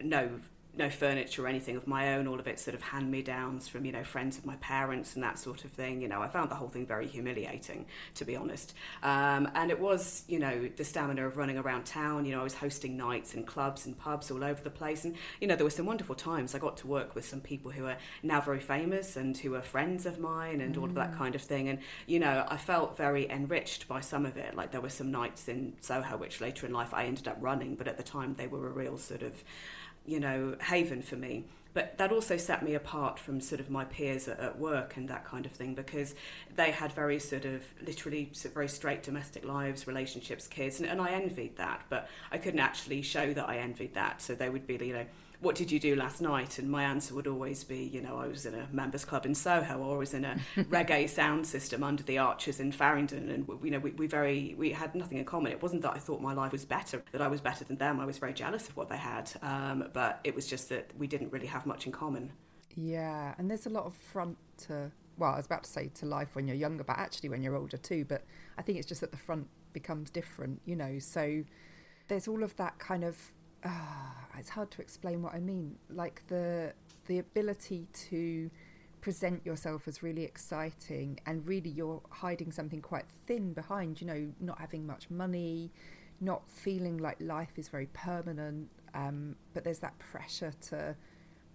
no 0.00 0.30
no 0.76 0.90
furniture 0.90 1.44
or 1.44 1.48
anything 1.48 1.76
of 1.76 1.86
my 1.86 2.14
own, 2.14 2.26
all 2.26 2.38
of 2.40 2.46
it 2.46 2.58
sort 2.58 2.74
of 2.74 2.82
hand 2.82 3.10
me 3.10 3.22
downs 3.22 3.68
from, 3.68 3.84
you 3.84 3.92
know, 3.92 4.04
friends 4.04 4.38
of 4.38 4.44
my 4.44 4.56
parents 4.56 5.14
and 5.14 5.22
that 5.22 5.38
sort 5.38 5.64
of 5.64 5.70
thing. 5.70 6.00
You 6.00 6.08
know, 6.08 6.20
I 6.20 6.28
found 6.28 6.50
the 6.50 6.54
whole 6.54 6.68
thing 6.68 6.86
very 6.86 7.06
humiliating, 7.06 7.86
to 8.16 8.24
be 8.24 8.36
honest. 8.36 8.74
Um, 9.02 9.50
and 9.54 9.70
it 9.70 9.78
was, 9.78 10.24
you 10.28 10.38
know, 10.38 10.68
the 10.76 10.84
stamina 10.84 11.26
of 11.26 11.36
running 11.36 11.58
around 11.58 11.84
town. 11.84 12.24
You 12.24 12.32
know, 12.32 12.40
I 12.40 12.44
was 12.44 12.54
hosting 12.54 12.96
nights 12.96 13.34
and 13.34 13.46
clubs 13.46 13.86
and 13.86 13.96
pubs 13.98 14.30
all 14.30 14.42
over 14.42 14.62
the 14.62 14.70
place. 14.70 15.04
And, 15.04 15.14
you 15.40 15.46
know, 15.46 15.56
there 15.56 15.64
were 15.64 15.70
some 15.70 15.86
wonderful 15.86 16.14
times. 16.14 16.54
I 16.54 16.58
got 16.58 16.76
to 16.78 16.86
work 16.86 17.14
with 17.14 17.24
some 17.24 17.40
people 17.40 17.70
who 17.70 17.86
are 17.86 17.96
now 18.22 18.40
very 18.40 18.60
famous 18.60 19.16
and 19.16 19.36
who 19.36 19.54
are 19.54 19.62
friends 19.62 20.06
of 20.06 20.18
mine 20.18 20.60
and 20.60 20.74
mm. 20.74 20.80
all 20.80 20.86
of 20.86 20.94
that 20.94 21.12
mm. 21.12 21.18
kind 21.18 21.34
of 21.34 21.42
thing. 21.42 21.68
And, 21.68 21.78
you 22.06 22.18
know, 22.18 22.46
I 22.48 22.56
felt 22.56 22.96
very 22.96 23.30
enriched 23.30 23.86
by 23.88 24.00
some 24.00 24.26
of 24.26 24.36
it. 24.36 24.54
Like 24.54 24.72
there 24.72 24.80
were 24.80 24.88
some 24.88 25.10
nights 25.10 25.48
in 25.48 25.74
Soho, 25.80 26.16
which 26.16 26.40
later 26.40 26.66
in 26.66 26.72
life 26.72 26.92
I 26.92 27.04
ended 27.04 27.28
up 27.28 27.38
running, 27.40 27.74
but 27.74 27.88
at 27.88 27.96
the 27.96 28.02
time 28.02 28.34
they 28.34 28.46
were 28.46 28.66
a 28.66 28.70
real 28.70 28.98
sort 28.98 29.22
of 29.22 29.44
you 30.06 30.20
know, 30.20 30.56
haven 30.60 31.02
for 31.02 31.16
me. 31.16 31.44
But 31.74 31.98
that 31.98 32.12
also 32.12 32.36
set 32.36 32.62
me 32.62 32.74
apart 32.74 33.18
from 33.18 33.40
sort 33.40 33.60
of 33.60 33.68
my 33.68 33.84
peers 33.84 34.28
at, 34.28 34.38
at 34.38 34.58
work 34.58 34.96
and 34.96 35.08
that 35.08 35.24
kind 35.24 35.44
of 35.44 35.50
thing 35.50 35.74
because 35.74 36.14
they 36.54 36.70
had 36.70 36.92
very 36.92 37.18
sort 37.18 37.44
of 37.44 37.64
literally 37.84 38.30
very 38.54 38.68
straight 38.68 39.02
domestic 39.02 39.44
lives, 39.44 39.88
relationships, 39.88 40.46
kids, 40.46 40.78
and, 40.78 40.88
and 40.88 41.00
I 41.00 41.10
envied 41.10 41.56
that. 41.56 41.82
But 41.88 42.08
I 42.30 42.38
couldn't 42.38 42.60
actually 42.60 43.02
show 43.02 43.32
that 43.32 43.48
I 43.48 43.58
envied 43.58 43.94
that. 43.94 44.22
So 44.22 44.36
they 44.36 44.48
would 44.48 44.68
be, 44.68 44.74
you 44.74 44.92
know, 44.92 45.06
what 45.44 45.54
did 45.54 45.70
you 45.70 45.78
do 45.78 45.94
last 45.94 46.20
night? 46.20 46.58
And 46.58 46.70
my 46.70 46.82
answer 46.82 47.14
would 47.14 47.26
always 47.26 47.62
be, 47.64 47.84
you 47.84 48.00
know, 48.00 48.16
I 48.16 48.26
was 48.26 48.46
in 48.46 48.54
a 48.54 48.66
members 48.72 49.04
club 49.04 49.26
in 49.26 49.34
Soho 49.34 49.78
or 49.78 49.96
I 49.96 49.98
was 49.98 50.14
in 50.14 50.24
a 50.24 50.36
reggae 50.56 51.08
sound 51.08 51.46
system 51.46 51.82
under 51.82 52.02
the 52.02 52.18
arches 52.18 52.60
in 52.60 52.72
Farringdon. 52.72 53.28
And, 53.28 53.46
you 53.62 53.70
know, 53.70 53.78
we, 53.78 53.90
we 53.92 54.06
very, 54.06 54.54
we 54.58 54.72
had 54.72 54.94
nothing 54.94 55.18
in 55.18 55.24
common. 55.24 55.52
It 55.52 55.62
wasn't 55.62 55.82
that 55.82 55.92
I 55.92 55.98
thought 55.98 56.20
my 56.20 56.32
life 56.32 56.52
was 56.52 56.64
better, 56.64 57.02
that 57.12 57.20
I 57.20 57.28
was 57.28 57.40
better 57.40 57.64
than 57.64 57.76
them. 57.76 58.00
I 58.00 58.06
was 58.06 58.18
very 58.18 58.32
jealous 58.32 58.68
of 58.68 58.76
what 58.76 58.88
they 58.88 58.96
had. 58.96 59.30
Um, 59.42 59.88
but 59.92 60.20
it 60.24 60.34
was 60.34 60.46
just 60.46 60.70
that 60.70 60.90
we 60.98 61.06
didn't 61.06 61.30
really 61.30 61.46
have 61.46 61.66
much 61.66 61.86
in 61.86 61.92
common. 61.92 62.32
Yeah. 62.74 63.34
And 63.38 63.50
there's 63.50 63.66
a 63.66 63.70
lot 63.70 63.84
of 63.84 63.94
front 63.94 64.38
to, 64.66 64.90
well, 65.18 65.34
I 65.34 65.36
was 65.36 65.46
about 65.46 65.64
to 65.64 65.70
say 65.70 65.90
to 65.94 66.06
life 66.06 66.34
when 66.34 66.48
you're 66.48 66.56
younger, 66.56 66.84
but 66.84 66.98
actually 66.98 67.28
when 67.28 67.42
you're 67.42 67.56
older 67.56 67.76
too. 67.76 68.04
But 68.04 68.24
I 68.56 68.62
think 68.62 68.78
it's 68.78 68.88
just 68.88 69.02
that 69.02 69.12
the 69.12 69.18
front 69.18 69.48
becomes 69.72 70.10
different, 70.10 70.62
you 70.64 70.74
know. 70.74 70.98
So 70.98 71.44
there's 72.08 72.28
all 72.28 72.42
of 72.42 72.56
that 72.56 72.78
kind 72.78 73.04
of 73.04 73.18
uh, 73.64 73.70
it's 74.38 74.50
hard 74.50 74.70
to 74.72 74.82
explain 74.82 75.22
what 75.22 75.34
I 75.34 75.40
mean. 75.40 75.76
Like 75.90 76.22
the 76.28 76.72
the 77.06 77.18
ability 77.18 77.86
to 78.08 78.50
present 79.00 79.44
yourself 79.44 79.86
as 79.86 80.02
really 80.02 80.24
exciting 80.24 81.20
and 81.26 81.46
really 81.46 81.68
you're 81.68 82.00
hiding 82.08 82.50
something 82.50 82.80
quite 82.80 83.04
thin 83.26 83.52
behind, 83.52 84.00
you 84.00 84.06
know, 84.06 84.32
not 84.40 84.58
having 84.58 84.86
much 84.86 85.10
money, 85.10 85.70
not 86.22 86.42
feeling 86.48 86.96
like 86.96 87.16
life 87.20 87.52
is 87.56 87.68
very 87.68 87.86
permanent, 87.92 88.70
um, 88.94 89.36
but 89.52 89.62
there's 89.62 89.80
that 89.80 89.98
pressure 89.98 90.54
to 90.68 90.96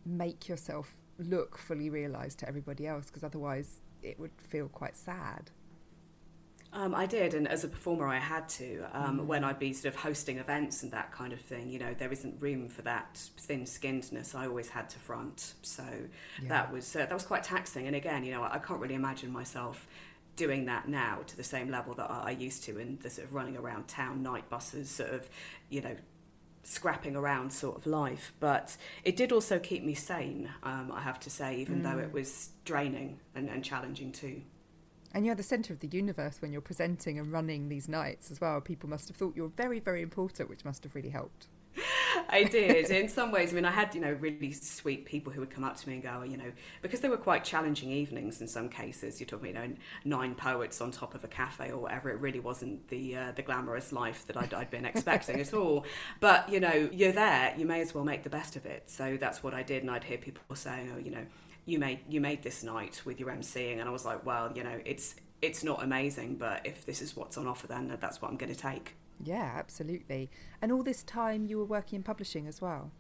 make 0.06 0.48
yourself 0.48 0.96
look 1.18 1.58
fully 1.58 1.90
realized 1.90 2.38
to 2.40 2.48
everybody 2.48 2.86
else 2.86 3.08
because 3.08 3.24
otherwise 3.24 3.82
it 4.04 4.20
would 4.20 4.32
feel 4.38 4.68
quite 4.68 4.96
sad. 4.96 5.50
Um, 6.72 6.94
I 6.94 7.08
did, 7.08 7.34
and 7.34 7.48
as 7.48 7.64
a 7.64 7.68
performer, 7.68 8.08
I 8.08 8.20
had 8.20 8.48
to. 8.50 8.86
Um, 8.94 9.20
mm. 9.20 9.26
When 9.26 9.44
I'd 9.44 9.58
be 9.58 9.74
sort 9.74 9.94
of 9.94 10.00
hosting 10.00 10.38
events 10.38 10.84
and 10.84 10.92
that 10.92 11.12
kind 11.12 11.34
of 11.34 11.42
thing, 11.42 11.70
you 11.70 11.80
know, 11.80 11.96
there 11.98 12.12
isn't 12.12 12.40
room 12.40 12.68
for 12.68 12.84
that 12.84 13.18
thin-skinnedness. 13.38 14.36
I 14.36 14.46
always 14.46 14.70
had 14.70 14.88
to 14.92 15.00
front, 15.00 15.56
so 15.64 15.84
yeah. 16.42 16.50
that 16.50 16.72
was 16.72 16.96
uh, 16.96 17.00
that 17.00 17.14
was 17.14 17.24
quite 17.24 17.44
taxing. 17.44 17.88
And 17.88 17.96
again, 17.96 18.24
you 18.24 18.32
know, 18.32 18.44
I, 18.44 18.56
I 18.56 18.60
can't 18.60 18.80
really 18.80 18.94
imagine 18.94 19.32
myself 19.32 19.88
doing 20.36 20.66
that 20.66 20.88
now 20.88 21.20
to 21.26 21.36
the 21.36 21.44
same 21.44 21.70
level 21.70 21.94
that 21.96 22.10
I, 22.10 22.28
I 22.28 22.32
used 22.32 22.64
to 22.66 22.78
in 22.78 23.00
the 23.02 23.10
sort 23.10 23.28
of 23.28 23.34
running 23.34 23.58
around 23.58 23.88
town 23.88 24.22
night 24.22 24.48
buses, 24.50 24.90
sort 24.90 25.10
of, 25.10 25.28
you 25.70 25.82
know, 25.82 25.96
scrapping 26.64 27.16
around 27.16 27.52
sort 27.52 27.78
of 27.78 27.88
life. 27.88 28.32
But 28.40 28.78
it 29.04 29.18
did 29.18 29.32
also 29.32 29.58
keep 29.58 29.84
me 29.84 29.96
sane, 29.96 30.50
um, 30.62 30.92
I 30.94 31.02
have 31.02 31.20
to 31.22 31.30
say, 31.30 31.58
even 31.58 31.82
mm. 31.82 31.84
though 31.84 31.98
it 31.98 32.14
was 32.14 32.52
draining 32.64 33.20
and, 33.34 33.50
and 33.50 33.64
challenging 33.64 34.12
too. 34.12 34.44
And 35.14 35.26
you're 35.26 35.36
the 35.36 35.44
centre 35.44 35.74
of 35.74 35.80
the 35.80 35.88
universe 35.88 36.42
when 36.42 36.52
you're 36.52 36.62
presenting 36.62 37.18
and 37.18 37.32
running 37.32 37.70
these 37.70 37.90
nights 37.90 38.30
as 38.30 38.40
well. 38.40 38.62
People 38.62 38.90
must 38.90 39.08
have 39.08 39.18
thought 39.18 39.36
you 39.36 39.44
were 39.44 39.50
very, 39.50 39.80
very 39.80 40.02
important, 40.02 40.50
which 40.50 40.64
must 40.64 40.84
have 40.84 40.94
really 40.94 41.10
helped. 41.10 41.48
I 42.30 42.44
did. 42.52 42.90
In 42.90 43.08
some 43.08 43.32
ways, 43.32 43.52
I 43.52 43.56
mean, 43.56 43.66
I 43.66 43.72
had, 43.72 43.94
you 43.96 44.02
know, 44.02 44.12
really 44.14 44.52
sweet 44.52 45.06
people 45.06 45.32
who 45.32 45.40
would 45.40 45.50
come 45.50 45.64
up 45.64 45.78
to 45.78 45.88
me 45.88 45.96
and 45.96 46.04
go, 46.04 46.24
you 46.24 46.38
know, 46.38 46.52
because 46.82 47.00
they 47.00 47.10
were 47.10 47.18
quite 47.18 47.44
challenging 47.44 47.92
evenings 47.92 48.42
in 48.42 48.48
some 48.48 48.70
cases. 48.70 49.20
You're 49.20 49.28
talking, 49.28 49.48
you 49.48 49.54
know, 49.54 49.70
nine 50.06 50.36
poets 50.36 50.82
on 50.82 50.92
top 50.92 51.16
of 51.16 51.24
a 51.24 51.28
cafe 51.28 51.72
or 51.72 51.78
whatever. 51.78 52.10
It 52.10 52.20
really 52.20 52.40
wasn't 52.40 52.88
the 52.90 53.16
uh, 53.16 53.32
the 53.36 53.42
glamorous 53.42 53.92
life 53.92 54.26
that 54.28 54.38
I'd, 54.38 54.54
I'd 54.54 54.72
been 54.72 54.86
expecting 54.94 55.40
at 55.40 55.54
all. 55.54 55.86
But, 56.20 56.50
you 56.50 56.60
know, 56.60 56.90
you're 56.92 57.12
there, 57.12 57.54
you 57.58 57.66
may 57.66 57.82
as 57.82 57.94
well 57.94 58.04
make 58.04 58.24
the 58.24 58.30
best 58.30 58.56
of 58.56 58.66
it. 58.66 58.84
So 58.90 59.18
that's 59.20 59.44
what 59.44 59.54
I 59.54 59.64
did. 59.64 59.84
And 59.84 59.92
I'd 59.92 60.04
hear 60.04 60.18
people 60.18 60.56
saying, 60.56 60.92
oh, 60.96 61.00
you 61.00 61.12
know, 61.12 61.26
you 61.70 61.80
made 61.80 62.00
you 62.10 62.20
made 62.20 62.44
this 62.44 62.64
night 62.64 63.02
with 63.06 63.20
your 63.20 63.30
emceeing, 63.30 63.80
and 63.80 63.88
I 63.88 63.92
was 63.92 64.06
like, 64.06 64.26
well, 64.26 64.52
you 64.56 64.64
know, 64.64 64.80
it's 64.86 65.16
it's 65.42 65.64
not 65.64 65.84
amazing, 65.84 66.36
but 66.36 66.66
if 66.66 66.86
this 66.86 67.02
is 67.02 67.16
what's 67.16 67.38
on 67.38 67.48
offer, 67.48 67.68
then 67.68 67.96
that's 68.00 68.22
what 68.22 68.30
I'm 68.30 68.38
going 68.38 68.54
to 68.54 68.60
take. 68.60 68.96
Yeah, 69.24 69.54
absolutely. 69.56 70.30
And 70.62 70.72
all 70.72 70.84
this 70.84 71.04
time 71.04 71.46
you 71.46 71.58
were 71.58 71.66
working 71.66 71.98
in 71.98 72.04
publishing 72.04 72.48
as 72.48 72.62
well. 72.62 72.92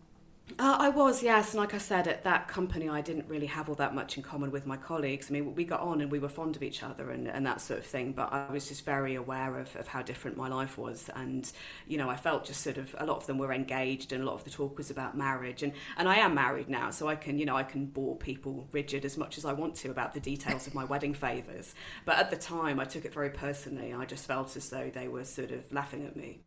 Uh, 0.57 0.77
I 0.79 0.89
was, 0.89 1.21
yes. 1.21 1.51
And 1.51 1.59
like 1.59 1.73
I 1.73 1.77
said, 1.77 2.07
at 2.07 2.23
that 2.23 2.47
company, 2.47 2.89
I 2.89 3.01
didn't 3.01 3.27
really 3.27 3.45
have 3.45 3.69
all 3.69 3.75
that 3.75 3.93
much 3.93 4.17
in 4.17 4.23
common 4.23 4.51
with 4.51 4.65
my 4.65 4.77
colleagues. 4.77 5.29
I 5.29 5.33
mean, 5.33 5.53
we 5.53 5.63
got 5.63 5.81
on 5.81 6.01
and 6.01 6.11
we 6.11 6.19
were 6.19 6.29
fond 6.29 6.55
of 6.55 6.63
each 6.63 6.81
other 6.81 7.11
and, 7.11 7.27
and 7.27 7.45
that 7.45 7.61
sort 7.61 7.79
of 7.79 7.85
thing. 7.85 8.13
But 8.13 8.33
I 8.33 8.51
was 8.51 8.67
just 8.67 8.83
very 8.83 9.15
aware 9.15 9.57
of, 9.59 9.75
of 9.75 9.87
how 9.87 10.01
different 10.01 10.37
my 10.37 10.47
life 10.47 10.77
was. 10.77 11.09
And, 11.15 11.49
you 11.87 11.97
know, 11.97 12.09
I 12.09 12.15
felt 12.15 12.45
just 12.45 12.61
sort 12.61 12.77
of 12.77 12.95
a 12.97 13.05
lot 13.05 13.17
of 13.17 13.27
them 13.27 13.37
were 13.37 13.53
engaged 13.53 14.11
and 14.11 14.23
a 14.23 14.25
lot 14.25 14.33
of 14.33 14.43
the 14.43 14.49
talk 14.49 14.77
was 14.77 14.89
about 14.89 15.15
marriage. 15.15 15.61
And, 15.61 15.73
and 15.97 16.09
I 16.09 16.15
am 16.15 16.33
married 16.33 16.69
now, 16.69 16.89
so 16.89 17.07
I 17.07 17.15
can, 17.15 17.37
you 17.37 17.45
know, 17.45 17.55
I 17.55 17.63
can 17.63 17.85
bore 17.85 18.15
people 18.15 18.67
rigid 18.71 19.05
as 19.05 19.17
much 19.17 19.37
as 19.37 19.45
I 19.45 19.53
want 19.53 19.75
to 19.75 19.91
about 19.91 20.13
the 20.13 20.19
details 20.19 20.67
of 20.67 20.73
my 20.73 20.83
wedding 20.85 21.13
favours. 21.13 21.75
But 22.05 22.17
at 22.17 22.31
the 22.31 22.37
time, 22.37 22.79
I 22.79 22.85
took 22.85 23.05
it 23.05 23.13
very 23.13 23.29
personally. 23.29 23.93
I 23.93 24.05
just 24.05 24.25
felt 24.25 24.55
as 24.55 24.69
though 24.69 24.89
they 24.93 25.07
were 25.07 25.25
sort 25.25 25.51
of 25.51 25.71
laughing 25.71 26.05
at 26.05 26.15
me. 26.15 26.41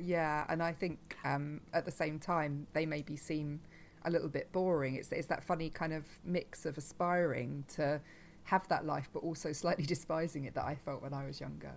Yeah, 0.00 0.44
and 0.48 0.62
I 0.62 0.72
think 0.72 1.16
um, 1.24 1.60
at 1.72 1.84
the 1.84 1.90
same 1.90 2.18
time 2.18 2.66
they 2.72 2.86
maybe 2.86 3.16
seem 3.16 3.60
a 4.04 4.10
little 4.10 4.28
bit 4.28 4.50
boring. 4.52 4.96
It's 4.96 5.12
it's 5.12 5.26
that 5.28 5.42
funny 5.42 5.70
kind 5.70 5.92
of 5.92 6.04
mix 6.24 6.64
of 6.66 6.78
aspiring 6.78 7.64
to 7.74 8.00
have 8.44 8.66
that 8.68 8.86
life, 8.86 9.08
but 9.12 9.20
also 9.20 9.52
slightly 9.62 9.84
despising 9.84 10.44
it 10.44 10.54
that 10.54 10.64
I 10.64 10.74
felt 10.74 11.02
when 11.02 11.14
I 11.14 11.26
was 11.26 11.40
younger. 11.40 11.72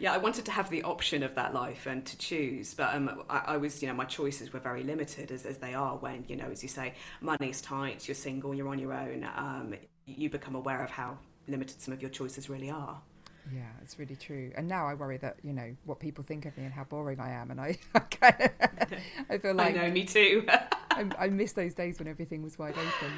Yeah, 0.00 0.12
I 0.12 0.18
wanted 0.18 0.44
to 0.46 0.50
have 0.50 0.70
the 0.70 0.82
option 0.82 1.22
of 1.22 1.36
that 1.36 1.54
life 1.54 1.86
and 1.86 2.04
to 2.04 2.18
choose, 2.18 2.74
but 2.74 2.92
um, 2.92 3.22
I, 3.30 3.42
I, 3.46 3.56
was, 3.56 3.80
you 3.80 3.86
know, 3.88 3.94
my 3.94 4.04
choices 4.04 4.52
were 4.52 4.58
very 4.58 4.82
limited 4.82 5.30
as, 5.30 5.46
as 5.46 5.58
they 5.58 5.72
are 5.72 5.96
when, 5.96 6.24
you 6.26 6.34
know, 6.34 6.48
as 6.50 6.64
you 6.64 6.68
say, 6.68 6.94
money's 7.20 7.60
tight, 7.60 8.08
you're 8.08 8.16
single, 8.16 8.54
you're 8.54 8.68
on 8.68 8.80
your 8.80 8.92
own. 8.92 9.24
Um, 9.36 9.74
you 10.04 10.28
become 10.28 10.56
aware 10.56 10.82
of 10.82 10.90
how 10.90 11.18
limited 11.46 11.80
some 11.80 11.94
of 11.94 12.02
your 12.02 12.10
choices 12.10 12.50
really 12.50 12.70
are. 12.70 13.00
Yeah, 13.52 13.68
it's 13.82 13.98
really 13.98 14.16
true. 14.16 14.52
And 14.56 14.66
now 14.66 14.86
I 14.86 14.94
worry 14.94 15.18
that 15.18 15.36
you 15.42 15.52
know 15.52 15.76
what 15.84 16.00
people 16.00 16.24
think 16.24 16.46
of 16.46 16.56
me 16.56 16.64
and 16.64 16.72
how 16.72 16.84
boring 16.84 17.20
I 17.20 17.30
am, 17.30 17.50
and 17.50 17.60
I, 17.60 17.78
I 17.94 17.98
kind 18.00 18.34
of, 18.40 18.98
I 19.30 19.38
feel 19.38 19.54
like 19.54 19.76
I 19.76 19.86
know 19.86 19.90
me 19.90 20.04
too. 20.04 20.44
I, 20.90 21.06
I, 21.18 21.28
miss 21.28 21.52
those 21.52 21.74
days 21.74 21.98
when 21.98 22.08
everything 22.08 22.42
was 22.42 22.58
wide 22.58 22.74
open. 22.74 23.12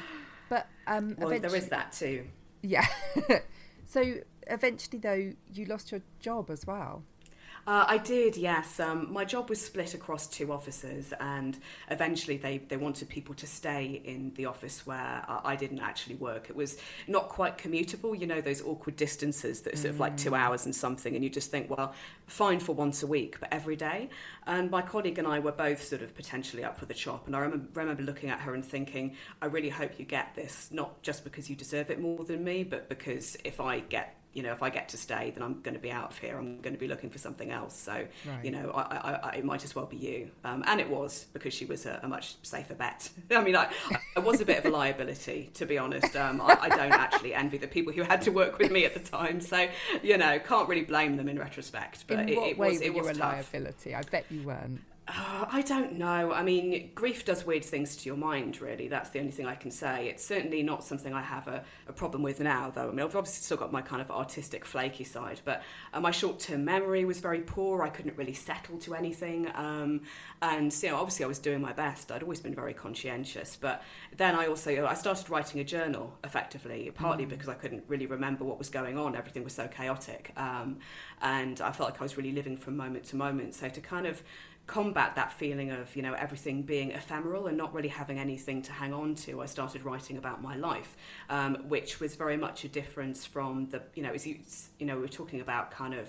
But 0.49 0.67
um, 0.87 1.15
well, 1.19 1.39
there 1.39 1.55
is 1.55 1.69
that 1.69 1.93
too. 1.93 2.27
Yeah. 2.63 2.87
so 3.87 4.17
eventually, 4.47 4.99
though, 4.99 5.33
you 5.53 5.67
lost 5.67 5.93
your 5.93 6.03
job 6.21 6.51
as 6.51 6.67
well. 6.67 7.03
Uh, 7.69 7.85
I 7.87 7.99
did, 7.99 8.39
yes. 8.39 8.81
Um, 8.81 9.13
my 9.13 9.27
job 9.27 9.51
was 9.51 9.61
split 9.61 9.93
across 9.93 10.27
two 10.27 10.55
offices, 10.55 11.13
and 11.21 11.59
eventually 11.91 12.39
they, 12.39 12.57
they 12.57 12.79
wanted 12.79 13.11
people 13.11 13.35
to 13.35 13.47
stay 13.47 14.01
in 14.07 14.33
the 14.37 14.47
office 14.47 14.87
where 14.87 14.97
I, 15.29 15.41
I 15.45 15.57
didn't 15.57 15.81
actually 15.81 16.15
work. 16.15 16.49
It 16.49 16.57
was 16.57 16.79
not 17.09 17.29
quite 17.29 17.59
commutable, 17.59 18.19
you 18.19 18.27
know, 18.27 18.41
those 18.41 18.63
awkward 18.63 18.97
distances 18.97 19.61
that 19.61 19.75
are 19.75 19.77
sort 19.77 19.91
of 19.91 20.01
like 20.01 20.17
two 20.17 20.31
mm. 20.31 20.39
hours 20.39 20.65
and 20.65 20.75
something, 20.75 21.15
and 21.15 21.23
you 21.23 21.29
just 21.29 21.51
think, 21.51 21.69
well, 21.69 21.93
fine 22.27 22.59
for 22.59 22.73
once 22.75 23.03
a 23.03 23.07
week, 23.07 23.39
but 23.39 23.53
every 23.53 23.77
day. 23.77 24.09
And 24.47 24.71
my 24.71 24.81
colleague 24.81 25.19
and 25.19 25.29
I 25.29 25.39
were 25.39 25.53
both 25.53 25.85
sort 25.85 26.01
of 26.01 26.15
potentially 26.15 26.65
up 26.65 26.79
for 26.79 26.87
the 26.87 26.95
chop, 26.95 27.27
and 27.27 27.37
I 27.37 27.41
remember, 27.41 27.69
remember 27.75 28.03
looking 28.03 28.31
at 28.31 28.41
her 28.41 28.55
and 28.55 28.65
thinking, 28.65 29.15
I 29.43 29.47
really 29.47 29.69
hope 29.69 29.99
you 29.99 30.07
get 30.07 30.35
this, 30.35 30.71
not 30.73 31.03
just 31.03 31.23
because 31.23 31.51
you 31.51 31.55
deserve 31.55 31.91
it 31.91 32.01
more 32.01 32.25
than 32.25 32.43
me, 32.43 32.65
but 32.65 32.89
because 32.89 33.37
if 33.45 33.61
I 33.61 33.81
get 33.81 34.18
you 34.35 34.43
know, 34.43 34.53
if 34.53 34.63
I 34.63 34.71
get 34.71 34.91
to 34.91 34.97
stay, 34.97 35.33
then 35.35 35.43
I'm 35.43 35.61
going 35.63 35.75
to 35.75 35.81
be 35.81 35.91
out 35.91 36.11
of 36.11 36.19
here. 36.19 36.39
I'm 36.39 36.61
going 36.61 36.75
to 36.75 36.79
be 36.79 36.87
looking 36.87 37.11
for 37.11 37.19
something 37.19 37.51
else. 37.51 37.77
So, 37.77 37.93
right. 37.93 38.45
you 38.45 38.51
know, 38.51 38.71
I, 38.71 38.83
I, 38.83 39.13
I, 39.13 39.31
it 39.37 39.45
might 39.45 39.65
as 39.65 39.75
well 39.75 39.87
be 39.87 39.97
you. 39.97 40.31
Um, 40.45 40.63
and 40.67 40.81
it 40.81 40.89
was 40.89 41.27
because 41.33 41.55
she 41.55 41.65
was 41.65 41.87
a, 41.87 42.01
a 42.03 42.09
much 42.09 42.37
safer 42.43 42.75
bet. 42.75 43.11
I 43.31 43.43
mean, 43.43 43.57
I, 43.57 43.73
I, 44.17 44.21
was 44.21 44.41
a 44.41 44.45
bit 44.45 44.59
of 44.59 44.67
a 44.67 44.71
liability, 44.71 45.51
to 45.55 45.67
be 45.67 45.79
honest. 45.79 46.15
Um, 46.15 46.41
I, 46.41 46.57
I, 46.63 46.69
don't 46.69 46.93
actually 46.93 47.35
envy 47.35 47.59
the 47.59 47.67
people 47.67 47.93
who 47.93 48.03
had 48.03 48.23
to 48.23 48.31
work 48.31 48.59
with 48.59 48.71
me 48.71 48.85
at 48.85 48.95
the 48.95 49.01
time. 49.01 49.41
So, 49.41 49.67
you 50.03 50.19
know, 50.19 50.39
can't 50.39 50.69
really 50.69 50.85
blame 50.85 51.17
them 51.17 51.29
in 51.29 51.39
retrospect. 51.39 52.05
But 52.07 52.21
in 52.21 52.29
it, 52.29 52.37
what 52.37 52.49
it 52.49 52.59
way 52.59 52.69
was, 52.71 52.79
were 52.79 52.85
it 52.85 52.95
was 52.95 53.07
you 53.07 53.11
a 53.11 53.15
tough. 53.15 53.53
liability? 53.53 53.95
I 53.95 54.03
bet 54.03 54.27
you 54.31 54.43
weren't. 54.43 54.81
Uh, 55.09 55.47
I 55.51 55.63
don't 55.63 55.95
know. 55.95 56.33
I 56.33 56.43
mean, 56.43 56.91
grief 56.95 57.25
does 57.25 57.47
weird 57.47 57.65
things 57.65 57.97
to 57.97 58.07
your 58.07 58.17
mind, 58.17 58.61
really. 58.61 58.89
That's 58.89 59.09
the 59.09 59.21
only 59.21 59.33
thing 59.33 59.47
I 59.47 59.55
can 59.55 59.71
say. 59.71 60.09
It's 60.09 60.23
certainly 60.23 60.63
not 60.63 60.85
something 60.85 61.15
I 61.15 61.23
have 61.23 61.49
a, 61.49 61.65
a 61.87 61.95
problem 61.95 62.23
with 62.23 62.41
now, 62.41 62.71
though. 62.71 62.89
I 62.89 62.91
mean, 62.91 63.01
I've 63.01 63.17
obviously 63.17 63.43
still 63.43 63.57
got 63.57 63.73
my 63.73 63.81
kind 63.81 64.03
of 64.03 64.11
artistic, 64.11 64.67
flaky 64.67 65.05
side, 65.05 65.41
but 65.47 65.63
uh, 65.95 66.01
my 66.01 66.11
short 66.11 66.41
term 66.41 66.65
memory 66.67 67.07
was 67.07 67.21
very 67.21 67.41
poor. 67.41 67.83
I 67.83 67.89
couldn't 67.89 68.19
really 68.19 68.35
settle 68.35 68.77
to 68.81 68.95
anything. 68.95 69.51
Um, 69.55 70.03
and, 70.43 70.75
you 70.83 70.91
know, 70.91 70.97
obviously 70.97 71.25
I 71.25 71.29
was 71.29 71.39
doing 71.39 71.63
my 71.63 71.73
best. 71.73 72.13
I'd 72.13 72.23
always 72.23 72.41
been 72.41 72.55
very 72.55 72.75
conscientious. 72.75 73.57
But 73.57 73.83
then 74.15 74.35
I 74.35 74.47
also, 74.47 74.87
I 74.87 74.93
started 74.93 75.31
writing 75.31 75.59
a 75.61 75.65
journal, 75.65 76.19
effectively, 76.23 76.91
partly 76.95 77.25
mm. 77.25 77.31
because 77.31 77.49
I 77.49 77.55
couldn't 77.55 77.85
really 77.89 78.07
remember 78.07 78.45
what 78.45 78.59
was 78.59 78.69
going 78.69 78.99
on. 78.99 79.17
Everything 79.17 79.43
was 79.43 79.55
so 79.55 79.69
chaotic. 79.69 80.33
Um, 80.37 80.81
and 81.23 81.63
I 81.63 81.73
felt 81.73 81.91
like 81.91 82.01
I 82.01 82.05
was 82.05 82.19
really 82.19 82.33
living 82.33 82.59
from 82.59 82.77
moment 82.77 83.05
to 83.05 83.17
moment. 83.17 83.55
So 83.55 83.71
to 83.71 83.81
kind 83.81 84.07
of 84.07 84.23
combat 84.69 85.17
that 85.17 85.33
feeling 85.33 85.71
of 85.71 85.97
you 85.97 86.03
know 86.03 86.13
everything 86.13 86.63
being 86.63 86.93
ephemeral 86.93 87.47
and 87.47 87.57
not 87.57 87.75
really 87.75 87.89
having 87.89 88.19
anything 88.19 88.61
to 88.61 88.71
hang 88.71 88.93
on 88.93 89.15
to 89.15 89.41
i 89.41 89.47
started 89.47 89.83
writing 89.83 90.19
about 90.19 90.43
my 90.43 90.55
life 90.57 90.97
um, 91.31 91.57
which 91.69 91.99
was 92.01 92.15
very 92.15 92.37
much 92.37 92.65
a 92.65 92.69
difference 92.69 93.25
from 93.25 93.67
the 93.71 93.83
you 93.95 94.03
know 94.03 94.13
as 94.13 94.27
you, 94.27 94.39
you 94.79 94.87
know 94.87 94.97
we 94.99 95.05
are 95.05 95.09
talking 95.09 95.41
about 95.41 95.71
kind 95.71 95.95
of 95.95 96.07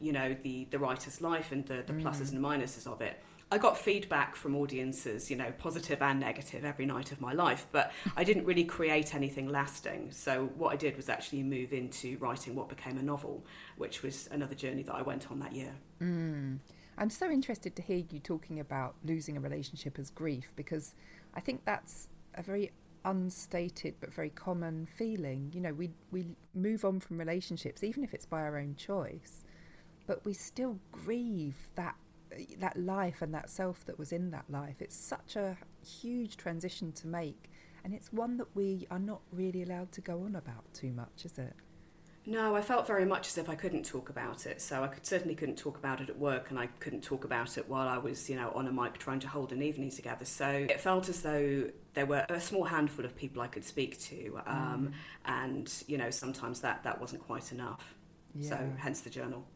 you 0.00 0.10
know 0.10 0.34
the 0.42 0.66
the 0.70 0.78
writer's 0.78 1.20
life 1.20 1.52
and 1.52 1.66
the, 1.66 1.84
the 1.86 1.92
mm. 1.92 2.02
pluses 2.02 2.32
and 2.32 2.42
minuses 2.42 2.90
of 2.90 3.00
it 3.00 3.22
I 3.50 3.56
got 3.56 3.78
feedback 3.78 4.36
from 4.36 4.54
audiences, 4.54 5.30
you 5.30 5.36
know, 5.36 5.50
positive 5.56 6.02
and 6.02 6.20
negative 6.20 6.66
every 6.66 6.84
night 6.84 7.12
of 7.12 7.20
my 7.22 7.32
life, 7.32 7.66
but 7.72 7.92
I 8.14 8.22
didn't 8.22 8.44
really 8.44 8.64
create 8.64 9.14
anything 9.14 9.48
lasting. 9.48 10.08
So 10.10 10.50
what 10.58 10.74
I 10.74 10.76
did 10.76 10.98
was 10.98 11.08
actually 11.08 11.42
move 11.42 11.72
into 11.72 12.18
writing 12.18 12.54
what 12.54 12.68
became 12.68 12.98
a 12.98 13.02
novel, 13.02 13.42
which 13.78 14.02
was 14.02 14.28
another 14.30 14.54
journey 14.54 14.82
that 14.82 14.94
I 14.94 15.00
went 15.00 15.30
on 15.30 15.38
that 15.40 15.54
year. 15.54 15.72
Mm. 16.02 16.58
I'm 16.98 17.10
so 17.10 17.30
interested 17.30 17.76
to 17.76 17.82
hear 17.82 18.02
you 18.10 18.18
talking 18.18 18.58
about 18.58 18.96
losing 19.04 19.36
a 19.36 19.40
relationship 19.40 19.98
as 20.00 20.10
grief 20.10 20.52
because 20.56 20.94
I 21.32 21.40
think 21.40 21.64
that's 21.64 22.08
a 22.34 22.42
very 22.42 22.72
unstated 23.04 23.94
but 24.00 24.12
very 24.12 24.30
common 24.30 24.86
feeling. 24.96 25.52
You 25.54 25.60
know, 25.60 25.72
we 25.72 25.90
we 26.10 26.26
move 26.54 26.84
on 26.84 26.98
from 26.98 27.18
relationships 27.18 27.84
even 27.84 28.02
if 28.02 28.14
it's 28.14 28.26
by 28.26 28.40
our 28.40 28.58
own 28.58 28.74
choice, 28.76 29.44
but 30.08 30.24
we 30.24 30.32
still 30.32 30.80
grieve 30.90 31.68
that 31.76 31.94
that 32.58 32.76
life 32.76 33.22
and 33.22 33.32
that 33.32 33.48
self 33.48 33.84
that 33.86 33.96
was 33.96 34.12
in 34.12 34.32
that 34.32 34.46
life. 34.50 34.76
It's 34.80 34.96
such 34.96 35.36
a 35.36 35.56
huge 35.86 36.36
transition 36.36 36.90
to 36.92 37.06
make 37.06 37.48
and 37.84 37.94
it's 37.94 38.12
one 38.12 38.38
that 38.38 38.48
we 38.56 38.88
are 38.90 38.98
not 38.98 39.20
really 39.32 39.62
allowed 39.62 39.92
to 39.92 40.00
go 40.00 40.24
on 40.24 40.34
about 40.34 40.74
too 40.74 40.90
much, 40.92 41.24
is 41.24 41.38
it? 41.38 41.54
No, 42.28 42.54
I 42.54 42.60
felt 42.60 42.86
very 42.86 43.06
much 43.06 43.28
as 43.28 43.38
if 43.38 43.48
I 43.48 43.54
couldn't 43.54 43.86
talk 43.86 44.10
about 44.10 44.44
it. 44.44 44.60
So 44.60 44.84
I 44.84 44.88
could, 44.88 45.06
certainly 45.06 45.34
couldn't 45.34 45.56
talk 45.56 45.78
about 45.78 46.02
it 46.02 46.10
at 46.10 46.18
work, 46.18 46.50
and 46.50 46.58
I 46.58 46.66
couldn't 46.78 47.02
talk 47.02 47.24
about 47.24 47.56
it 47.56 47.66
while 47.70 47.88
I 47.88 47.96
was, 47.96 48.28
you 48.28 48.36
know, 48.36 48.52
on 48.54 48.66
a 48.66 48.72
mic 48.72 48.98
trying 48.98 49.20
to 49.20 49.28
hold 49.28 49.50
an 49.50 49.62
evening 49.62 49.90
together. 49.90 50.26
So 50.26 50.46
it 50.46 50.78
felt 50.78 51.08
as 51.08 51.22
though 51.22 51.70
there 51.94 52.04
were 52.04 52.26
a 52.28 52.38
small 52.38 52.64
handful 52.64 53.06
of 53.06 53.16
people 53.16 53.40
I 53.40 53.46
could 53.46 53.64
speak 53.64 53.98
to, 54.00 54.40
um, 54.46 54.90
mm. 54.90 54.92
and 55.24 55.72
you 55.86 55.96
know, 55.96 56.10
sometimes 56.10 56.60
that 56.60 56.82
that 56.82 57.00
wasn't 57.00 57.26
quite 57.26 57.50
enough. 57.50 57.94
Yeah. 58.34 58.50
So 58.50 58.72
hence 58.76 59.00
the 59.00 59.10
journal. 59.10 59.46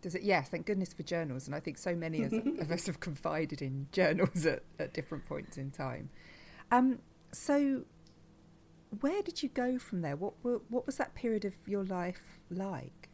Does 0.00 0.14
it? 0.14 0.22
Yes, 0.22 0.50
thank 0.50 0.66
goodness 0.66 0.92
for 0.92 1.02
journals, 1.02 1.48
and 1.48 1.54
I 1.56 1.58
think 1.58 1.78
so 1.78 1.96
many 1.96 2.22
of 2.22 2.32
us 2.70 2.86
have 2.86 3.00
confided 3.00 3.60
in 3.60 3.88
journals 3.90 4.46
at, 4.46 4.62
at 4.78 4.94
different 4.94 5.26
points 5.26 5.58
in 5.58 5.72
time. 5.72 6.10
Um, 6.70 7.00
so 7.32 7.82
where 9.00 9.22
did 9.22 9.42
you 9.42 9.48
go 9.48 9.78
from 9.78 10.02
there? 10.02 10.16
What 10.16 10.34
were, 10.42 10.60
what 10.68 10.86
was 10.86 10.96
that 10.96 11.14
period 11.14 11.44
of 11.44 11.54
your 11.66 11.84
life 11.84 12.40
like? 12.50 13.10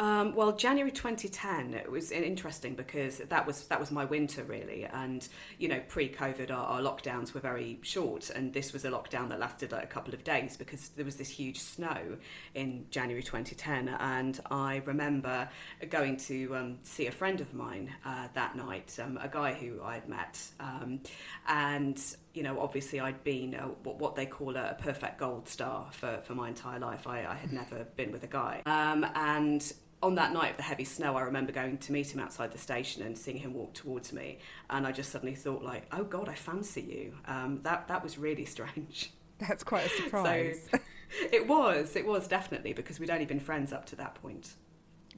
Um, 0.00 0.34
well, 0.34 0.52
January 0.52 0.90
2010 0.90 1.74
it 1.74 1.90
was 1.90 2.10
interesting 2.10 2.74
because 2.74 3.18
that 3.18 3.46
was 3.46 3.66
that 3.66 3.78
was 3.78 3.90
my 3.90 4.06
winter 4.06 4.42
really, 4.44 4.84
and 4.84 5.28
you 5.58 5.68
know 5.68 5.78
pre-COVID 5.88 6.50
our, 6.50 6.64
our, 6.64 6.80
lockdowns 6.80 7.34
were 7.34 7.40
very 7.40 7.78
short, 7.82 8.30
and 8.30 8.54
this 8.54 8.72
was 8.72 8.86
a 8.86 8.90
lockdown 8.90 9.28
that 9.28 9.38
lasted 9.38 9.72
like 9.72 9.84
a 9.84 9.86
couple 9.86 10.14
of 10.14 10.24
days 10.24 10.56
because 10.56 10.88
there 10.90 11.04
was 11.04 11.16
this 11.16 11.28
huge 11.28 11.58
snow 11.58 12.16
in 12.54 12.86
January 12.90 13.22
2010, 13.22 13.88
and 14.00 14.40
I 14.50 14.80
remember 14.86 15.50
going 15.90 16.16
to 16.18 16.56
um, 16.56 16.78
see 16.82 17.06
a 17.06 17.12
friend 17.12 17.42
of 17.42 17.52
mine 17.52 17.92
uh, 18.02 18.28
that 18.32 18.56
night, 18.56 18.96
um, 19.02 19.18
a 19.20 19.28
guy 19.28 19.52
who 19.52 19.82
I 19.82 19.94
had 19.94 20.08
met, 20.08 20.40
um, 20.60 21.00
and 21.46 22.00
you 22.34 22.42
know, 22.42 22.60
obviously 22.60 23.00
I'd 23.00 23.22
been 23.24 23.54
a, 23.54 23.66
what 23.82 24.14
they 24.14 24.26
call 24.26 24.56
a, 24.56 24.76
perfect 24.80 25.18
gold 25.18 25.48
star 25.48 25.88
for, 25.92 26.20
for 26.24 26.34
my 26.34 26.48
entire 26.48 26.78
life. 26.78 27.06
I, 27.06 27.24
I 27.26 27.34
had 27.34 27.52
never 27.52 27.84
been 27.96 28.12
with 28.12 28.22
a 28.22 28.28
guy. 28.28 28.62
Um, 28.66 29.04
and 29.14 29.72
on 30.02 30.14
that 30.14 30.32
night 30.32 30.52
of 30.52 30.56
the 30.56 30.62
heavy 30.62 30.84
snow, 30.84 31.16
I 31.16 31.22
remember 31.22 31.52
going 31.52 31.78
to 31.78 31.92
meet 31.92 32.14
him 32.14 32.20
outside 32.20 32.52
the 32.52 32.58
station 32.58 33.02
and 33.02 33.16
seeing 33.18 33.38
him 33.38 33.52
walk 33.52 33.74
towards 33.74 34.12
me. 34.12 34.38
And 34.70 34.86
I 34.86 34.92
just 34.92 35.10
suddenly 35.10 35.34
thought, 35.34 35.62
like, 35.62 35.86
oh 35.92 36.04
God, 36.04 36.28
I 36.28 36.34
fancy 36.34 36.82
you. 36.82 37.14
Um, 37.26 37.60
that, 37.62 37.88
that 37.88 38.02
was 38.02 38.16
really 38.16 38.44
strange. 38.44 39.12
That's 39.38 39.64
quite 39.64 39.86
a 39.86 39.88
surprise. 40.02 40.68
So, 40.70 40.78
it 41.32 41.46
was, 41.46 41.96
it 41.96 42.06
was 42.06 42.28
definitely, 42.28 42.72
because 42.72 43.00
we'd 43.00 43.10
only 43.10 43.26
been 43.26 43.40
friends 43.40 43.72
up 43.72 43.86
to 43.86 43.96
that 43.96 44.14
point. 44.14 44.54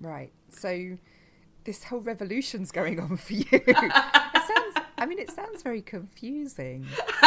Right. 0.00 0.33
So 0.49 0.99
this 1.64 1.85
whole 1.85 2.00
revolution's 2.00 2.73
going 2.73 2.99
on 2.99 3.16
for 3.16 3.35
you. 3.35 3.61
I 5.03 5.07
mean, 5.07 5.19
it 5.19 5.31
sounds 5.31 5.62
very 5.62 5.83
confusing. 5.83 6.87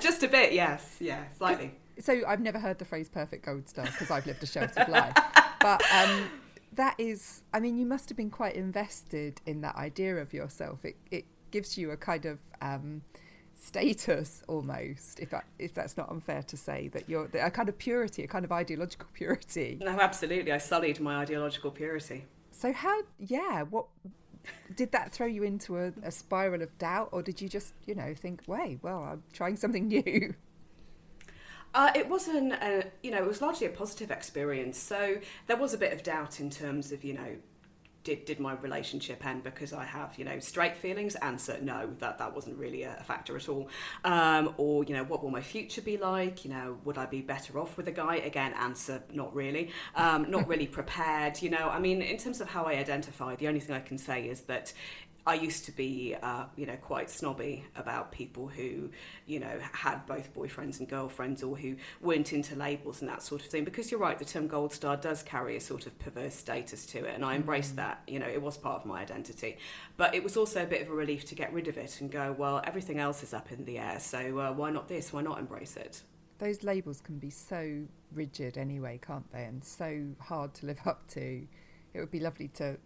Just 0.00 0.22
a 0.22 0.28
bit, 0.28 0.52
yes. 0.52 0.96
Yeah, 1.00 1.24
slightly 1.36 1.72
so 2.00 2.22
I've 2.26 2.40
never 2.40 2.58
heard 2.58 2.78
the 2.78 2.84
phrase 2.84 3.08
perfect 3.08 3.44
gold 3.44 3.68
star 3.68 3.84
because 3.84 4.10
I've 4.10 4.26
lived 4.26 4.42
a 4.42 4.46
sheltered 4.46 4.88
life. 4.88 5.14
But 5.60 5.82
um, 5.92 6.28
that 6.72 6.94
is, 6.98 7.42
I 7.52 7.60
mean, 7.60 7.76
you 7.76 7.86
must 7.86 8.08
have 8.08 8.16
been 8.16 8.30
quite 8.30 8.54
invested 8.54 9.40
in 9.46 9.60
that 9.60 9.76
idea 9.76 10.16
of 10.16 10.32
yourself. 10.32 10.84
It, 10.84 10.96
it 11.10 11.24
gives 11.50 11.76
you 11.76 11.90
a 11.90 11.96
kind 11.96 12.24
of 12.24 12.38
um, 12.62 13.02
status 13.54 14.42
almost, 14.48 15.20
if 15.20 15.30
that, 15.30 15.44
if 15.58 15.74
that's 15.74 15.96
not 15.96 16.10
unfair 16.10 16.42
to 16.44 16.56
say, 16.56 16.88
that 16.88 17.08
you're 17.08 17.28
a 17.34 17.50
kind 17.50 17.68
of 17.68 17.78
purity, 17.78 18.24
a 18.24 18.28
kind 18.28 18.44
of 18.44 18.52
ideological 18.52 19.08
purity. 19.12 19.78
No, 19.80 20.00
absolutely. 20.00 20.52
I 20.52 20.58
sullied 20.58 21.00
my 21.00 21.18
ideological 21.18 21.70
purity. 21.70 22.24
So 22.52 22.72
how, 22.72 23.00
yeah, 23.18 23.62
what 23.62 23.86
did 24.76 24.92
that 24.92 25.12
throw 25.12 25.26
you 25.26 25.42
into 25.42 25.78
a, 25.78 25.92
a 26.02 26.10
spiral 26.10 26.62
of 26.62 26.76
doubt, 26.78 27.10
or 27.12 27.22
did 27.22 27.40
you 27.40 27.48
just, 27.48 27.74
you 27.86 27.94
know, 27.94 28.14
think, 28.14 28.42
"Wait, 28.46 28.78
well, 28.82 29.02
I'm 29.02 29.22
trying 29.32 29.56
something 29.56 29.88
new"? 29.88 30.34
Uh, 31.72 31.92
it 31.94 32.08
wasn't, 32.08 32.52
a, 32.54 32.84
you 33.02 33.12
know, 33.12 33.18
it 33.18 33.26
was 33.26 33.40
largely 33.40 33.66
a 33.66 33.70
positive 33.70 34.10
experience. 34.10 34.76
So 34.76 35.18
there 35.46 35.56
was 35.56 35.72
a 35.72 35.78
bit 35.78 35.92
of 35.92 36.02
doubt 36.02 36.40
in 36.40 36.50
terms 36.50 36.90
of, 36.90 37.04
you 37.04 37.14
know, 37.14 37.36
did 38.04 38.24
did 38.24 38.40
my 38.40 38.54
relationship 38.54 39.24
end 39.26 39.42
because 39.42 39.72
I 39.72 39.84
have 39.84 40.18
you 40.18 40.24
know 40.24 40.38
straight 40.38 40.76
feelings? 40.76 41.14
Answer 41.16 41.58
no, 41.60 41.90
that 41.98 42.18
that 42.18 42.34
wasn't 42.34 42.56
really 42.56 42.82
a, 42.82 43.02
factor 43.04 43.36
at 43.36 43.48
all. 43.48 43.68
Um, 44.04 44.54
or 44.56 44.84
you 44.84 44.94
know 44.94 45.04
what 45.04 45.22
will 45.22 45.30
my 45.30 45.42
future 45.42 45.82
be 45.82 45.96
like? 45.96 46.44
You 46.44 46.50
know 46.50 46.78
would 46.84 46.98
I 46.98 47.06
be 47.06 47.20
better 47.20 47.58
off 47.58 47.76
with 47.76 47.88
a 47.88 47.92
guy? 47.92 48.16
Again, 48.16 48.52
answer 48.54 49.02
not 49.12 49.34
really. 49.34 49.70
Um, 49.94 50.30
not 50.30 50.48
really 50.48 50.66
prepared. 50.78 51.40
You 51.42 51.50
know 51.50 51.68
I 51.68 51.78
mean 51.78 52.02
in 52.02 52.16
terms 52.16 52.40
of 52.40 52.48
how 52.48 52.64
I 52.64 52.72
identify, 52.74 53.36
the 53.36 53.48
only 53.48 53.60
thing 53.60 53.76
I 53.76 53.80
can 53.80 53.98
say 53.98 54.28
is 54.28 54.42
that 54.42 54.72
I 55.26 55.34
used 55.34 55.66
to 55.66 55.72
be, 55.72 56.16
uh, 56.22 56.44
you 56.56 56.66
know, 56.66 56.76
quite 56.76 57.10
snobby 57.10 57.64
about 57.76 58.10
people 58.10 58.48
who, 58.48 58.90
you 59.26 59.38
know, 59.38 59.58
had 59.72 60.06
both 60.06 60.34
boyfriends 60.34 60.78
and 60.78 60.88
girlfriends 60.88 61.42
or 61.42 61.56
who 61.56 61.76
weren't 62.00 62.32
into 62.32 62.56
labels 62.56 63.00
and 63.00 63.10
that 63.10 63.22
sort 63.22 63.42
of 63.42 63.48
thing. 63.48 63.64
Because 63.64 63.90
you're 63.90 64.00
right, 64.00 64.18
the 64.18 64.24
term 64.24 64.46
gold 64.46 64.72
star 64.72 64.96
does 64.96 65.22
carry 65.22 65.56
a 65.56 65.60
sort 65.60 65.86
of 65.86 65.98
perverse 65.98 66.34
status 66.34 66.86
to 66.86 67.04
it, 67.04 67.14
and 67.14 67.24
I 67.24 67.34
embraced 67.34 67.74
mm. 67.74 67.76
that. 67.76 68.02
You 68.06 68.18
know, 68.18 68.28
it 68.28 68.40
was 68.40 68.56
part 68.56 68.80
of 68.80 68.86
my 68.86 69.00
identity, 69.00 69.58
but 69.96 70.14
it 70.14 70.22
was 70.22 70.36
also 70.36 70.62
a 70.62 70.66
bit 70.66 70.82
of 70.82 70.88
a 70.88 70.94
relief 70.94 71.24
to 71.26 71.34
get 71.34 71.52
rid 71.52 71.68
of 71.68 71.76
it 71.76 72.00
and 72.00 72.10
go, 72.10 72.34
well, 72.36 72.62
everything 72.64 72.98
else 72.98 73.22
is 73.22 73.34
up 73.34 73.52
in 73.52 73.64
the 73.64 73.78
air, 73.78 74.00
so 74.00 74.38
uh, 74.38 74.52
why 74.52 74.70
not 74.70 74.88
this? 74.88 75.12
Why 75.12 75.22
not 75.22 75.38
embrace 75.38 75.76
it? 75.76 76.02
Those 76.38 76.62
labels 76.62 77.02
can 77.02 77.18
be 77.18 77.28
so 77.28 77.82
rigid 78.14 78.56
anyway, 78.56 78.98
can't 79.06 79.30
they? 79.30 79.44
And 79.44 79.62
so 79.62 80.06
hard 80.18 80.54
to 80.54 80.66
live 80.66 80.80
up 80.86 81.06
to. 81.08 81.46
It 81.92 82.00
would 82.00 82.10
be 82.10 82.20
lovely 82.20 82.48
to 82.54 82.78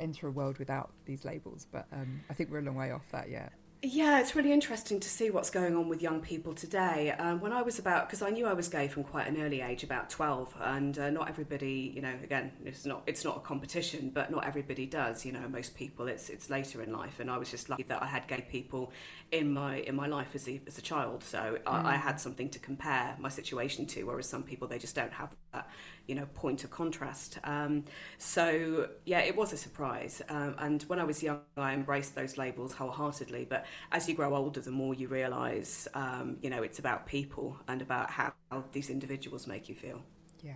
enter 0.00 0.28
a 0.28 0.30
world 0.30 0.58
without 0.58 0.92
these 1.04 1.24
labels. 1.24 1.66
But 1.70 1.86
um, 1.92 2.22
I 2.30 2.34
think 2.34 2.50
we're 2.50 2.60
a 2.60 2.62
long 2.62 2.76
way 2.76 2.90
off 2.90 3.08
that 3.12 3.30
yet. 3.30 3.52
Yeah, 3.82 4.20
it's 4.20 4.34
really 4.34 4.52
interesting 4.52 5.00
to 5.00 5.08
see 5.08 5.30
what's 5.30 5.50
going 5.50 5.76
on 5.76 5.88
with 5.88 6.00
young 6.00 6.20
people 6.20 6.54
today. 6.54 7.12
Um, 7.12 7.40
when 7.40 7.52
I 7.52 7.60
was 7.60 7.78
about, 7.78 8.08
because 8.08 8.22
I 8.22 8.30
knew 8.30 8.46
I 8.46 8.54
was 8.54 8.68
gay 8.68 8.88
from 8.88 9.04
quite 9.04 9.28
an 9.28 9.40
early 9.40 9.60
age, 9.60 9.84
about 9.84 10.08
twelve, 10.08 10.52
and 10.60 10.98
uh, 10.98 11.10
not 11.10 11.28
everybody, 11.28 11.92
you 11.94 12.00
know, 12.00 12.12
again, 12.24 12.52
it's 12.64 12.86
not 12.86 13.02
it's 13.06 13.22
not 13.22 13.36
a 13.36 13.40
competition, 13.40 14.10
but 14.12 14.30
not 14.30 14.46
everybody 14.46 14.86
does. 14.86 15.26
You 15.26 15.32
know, 15.32 15.46
most 15.48 15.76
people, 15.76 16.08
it's 16.08 16.30
it's 16.30 16.48
later 16.48 16.82
in 16.82 16.90
life, 16.90 17.20
and 17.20 17.30
I 17.30 17.36
was 17.36 17.50
just 17.50 17.68
lucky 17.68 17.82
that 17.84 18.02
I 18.02 18.06
had 18.06 18.26
gay 18.26 18.46
people 18.50 18.92
in 19.30 19.52
my 19.52 19.76
in 19.76 19.94
my 19.94 20.06
life 20.06 20.34
as 20.34 20.48
a, 20.48 20.60
as 20.66 20.78
a 20.78 20.82
child, 20.82 21.22
so 21.22 21.38
mm. 21.38 21.60
I, 21.66 21.92
I 21.92 21.96
had 21.96 22.18
something 22.18 22.48
to 22.50 22.58
compare 22.58 23.14
my 23.20 23.28
situation 23.28 23.86
to. 23.88 24.04
Whereas 24.04 24.26
some 24.26 24.42
people, 24.42 24.66
they 24.66 24.78
just 24.78 24.96
don't 24.96 25.12
have 25.12 25.34
that 25.52 25.68
you 26.06 26.14
know 26.14 26.26
point 26.34 26.64
of 26.64 26.70
contrast. 26.70 27.38
Um, 27.44 27.84
so 28.18 28.88
yeah, 29.04 29.20
it 29.20 29.36
was 29.36 29.52
a 29.52 29.56
surprise. 29.56 30.22
Um, 30.28 30.54
and 30.58 30.82
when 30.84 30.98
I 30.98 31.04
was 31.04 31.22
young, 31.22 31.40
I 31.56 31.74
embraced 31.74 32.14
those 32.14 32.38
labels 32.38 32.72
wholeheartedly. 32.72 33.46
But 33.48 33.66
as 33.92 34.08
you 34.08 34.14
grow 34.14 34.34
older, 34.34 34.60
the 34.60 34.70
more 34.70 34.94
you 34.94 35.08
realise, 35.08 35.88
um, 35.94 36.36
you 36.42 36.50
know, 36.50 36.62
it's 36.62 36.78
about 36.78 37.06
people 37.06 37.56
and 37.68 37.82
about 37.82 38.10
how 38.10 38.32
these 38.72 38.90
individuals 38.90 39.46
make 39.46 39.68
you 39.68 39.74
feel. 39.74 40.02
Yeah. 40.42 40.54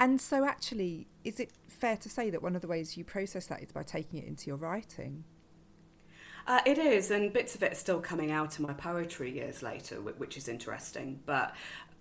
And 0.00 0.20
so, 0.20 0.44
actually, 0.44 1.06
is 1.22 1.38
it 1.38 1.52
fair 1.68 1.96
to 1.96 2.08
say 2.08 2.30
that 2.30 2.42
one 2.42 2.56
of 2.56 2.62
the 2.62 2.68
ways 2.68 2.96
you 2.96 3.04
process 3.04 3.46
that 3.46 3.62
is 3.62 3.70
by 3.70 3.82
taking 3.82 4.18
it 4.18 4.26
into 4.26 4.48
your 4.48 4.56
writing? 4.56 5.24
Uh, 6.46 6.60
it 6.66 6.76
is, 6.76 7.10
and 7.12 7.32
bits 7.32 7.54
of 7.54 7.62
it 7.62 7.72
are 7.72 7.76
still 7.76 8.00
coming 8.00 8.32
out 8.32 8.58
in 8.58 8.66
my 8.66 8.72
poetry 8.72 9.30
years 9.30 9.62
later, 9.62 9.96
which 10.00 10.36
is 10.36 10.48
interesting. 10.48 11.20
But 11.24 11.54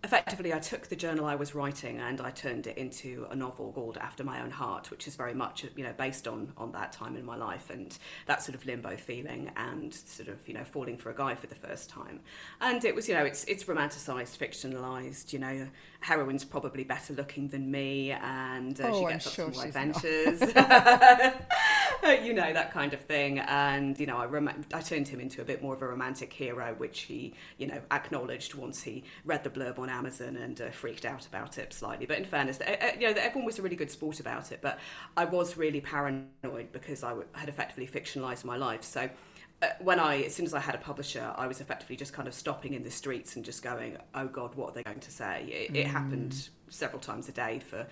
effectively, 0.04 0.54
I 0.54 0.60
took 0.60 0.88
the 0.88 0.96
journal 0.96 1.26
I 1.26 1.36
was 1.36 1.54
writing 1.54 2.00
and 2.00 2.20
I 2.22 2.32
turned 2.32 2.68
it 2.68 2.78
into 2.78 3.28
a 3.30 3.36
novel 3.36 3.72
called 3.72 3.98
After 3.98 4.24
My 4.24 4.42
Own 4.42 4.52
Heart, 4.52 4.90
which 4.90 5.08
is 5.08 5.16
very 5.16 5.34
much 5.34 5.66
you 5.76 5.84
know 5.84 5.94
based 5.98 6.28
on 6.28 6.52
on 6.58 6.72
that 6.72 6.92
time 6.92 7.16
in 7.16 7.26
my 7.26 7.36
life 7.36 7.70
and 7.70 7.98
that 8.26 8.42
sort 8.42 8.56
of 8.56 8.66
limbo 8.66 8.98
feeling 8.98 9.52
and 9.56 9.94
sort 9.94 10.30
of 10.30 10.48
you 10.48 10.54
know 10.54 10.64
falling 10.64 10.98
for 10.98 11.10
a 11.10 11.16
guy 11.16 11.36
for 11.36 11.48
the 11.48 11.56
first 11.56 11.90
time. 11.90 12.20
And 12.60 12.84
it 12.84 12.96
was 12.96 13.08
you 13.08 13.16
know 13.16 13.26
it's 13.26 13.44
it's 13.46 13.66
romanticized, 13.66 14.38
fictionalized. 14.38 15.34
You 15.34 15.40
know, 15.40 15.68
heroine's 16.02 16.46
probably 16.46 16.84
better 16.84 17.14
looking 17.14 17.48
than 17.50 17.70
me, 17.70 18.12
and 18.12 18.80
uh, 18.80 18.88
oh, 18.88 19.00
she 19.00 19.14
gets 19.14 19.28
up 19.28 19.34
sure 19.34 19.54
some 19.54 19.66
she's 19.66 19.76
adventures. 19.76 20.40
you 22.23 22.34
know 22.34 22.54
that 22.54 22.71
kind 22.71 22.93
of 22.93 23.01
thing. 23.01 23.39
And 23.39 23.99
you 23.99 24.06
know, 24.06 24.17
I 24.17 24.25
rom- 24.25 24.65
I 24.73 24.82
turned 24.82 25.08
him 25.08 25.19
into 25.19 25.41
a 25.41 25.45
bit 25.45 25.62
more 25.62 25.73
of 25.73 25.82
a 25.82 25.88
romantic 25.88 26.32
hero, 26.32 26.73
which 26.77 27.01
he 27.01 27.34
you 27.58 27.67
know 27.67 27.82
acknowledged 27.91 28.54
once 28.54 28.84
he 28.84 29.04
read 29.25 29.43
the 29.43 29.49
blurb 29.49 29.80
on 29.80 29.89
Amazon 29.89 30.36
and 30.38 30.60
uh, 30.62 30.69
freaked 30.69 31.06
out 31.06 31.25
about 31.25 31.58
it 31.58 31.73
slightly. 31.73 32.06
But 32.06 32.17
in 32.17 32.25
fairness, 32.25 32.60
you 32.99 33.08
know, 33.08 33.19
everyone 33.19 33.45
was 33.45 33.60
a 33.60 33.62
really 33.62 33.75
good 33.75 33.91
sport 33.91 34.19
about 34.19 34.51
it. 34.51 34.60
But 34.62 34.80
I 35.17 35.25
was 35.25 35.58
really 35.58 35.82
paranoid 35.82 36.71
because 36.71 37.04
I 37.04 37.10
w- 37.10 37.27
had 37.34 37.49
effectively 37.49 37.88
fictionalized 37.88 38.43
my 38.43 38.58
life. 38.58 38.84
So 38.84 39.10
uh, 39.62 39.67
when 39.80 39.99
I, 39.99 40.23
as 40.23 40.34
soon 40.34 40.45
as 40.45 40.54
I 40.54 40.60
had 40.60 40.73
a 40.73 40.80
publisher, 40.80 41.34
I 41.36 41.45
was 41.45 41.62
effectively 41.62 41.95
just 41.95 42.13
kind 42.13 42.27
of 42.27 42.34
stopping 42.34 42.73
in 42.73 42.84
the 42.84 42.89
streets 42.89 43.36
and 43.36 43.45
just 43.45 43.62
going, 43.62 43.97
"Oh 44.15 44.27
God, 44.27 44.56
what 44.56 44.69
are 44.69 44.73
they 44.73 44.84
going 44.84 44.99
to 44.99 45.12
say?" 45.12 45.43
It, 45.43 45.73
mm. 45.73 45.77
it 45.77 45.88
happened 45.88 46.49
several 46.67 46.99
times 46.99 47.30
a 47.30 47.32
day 47.32 47.60
for 47.60 47.86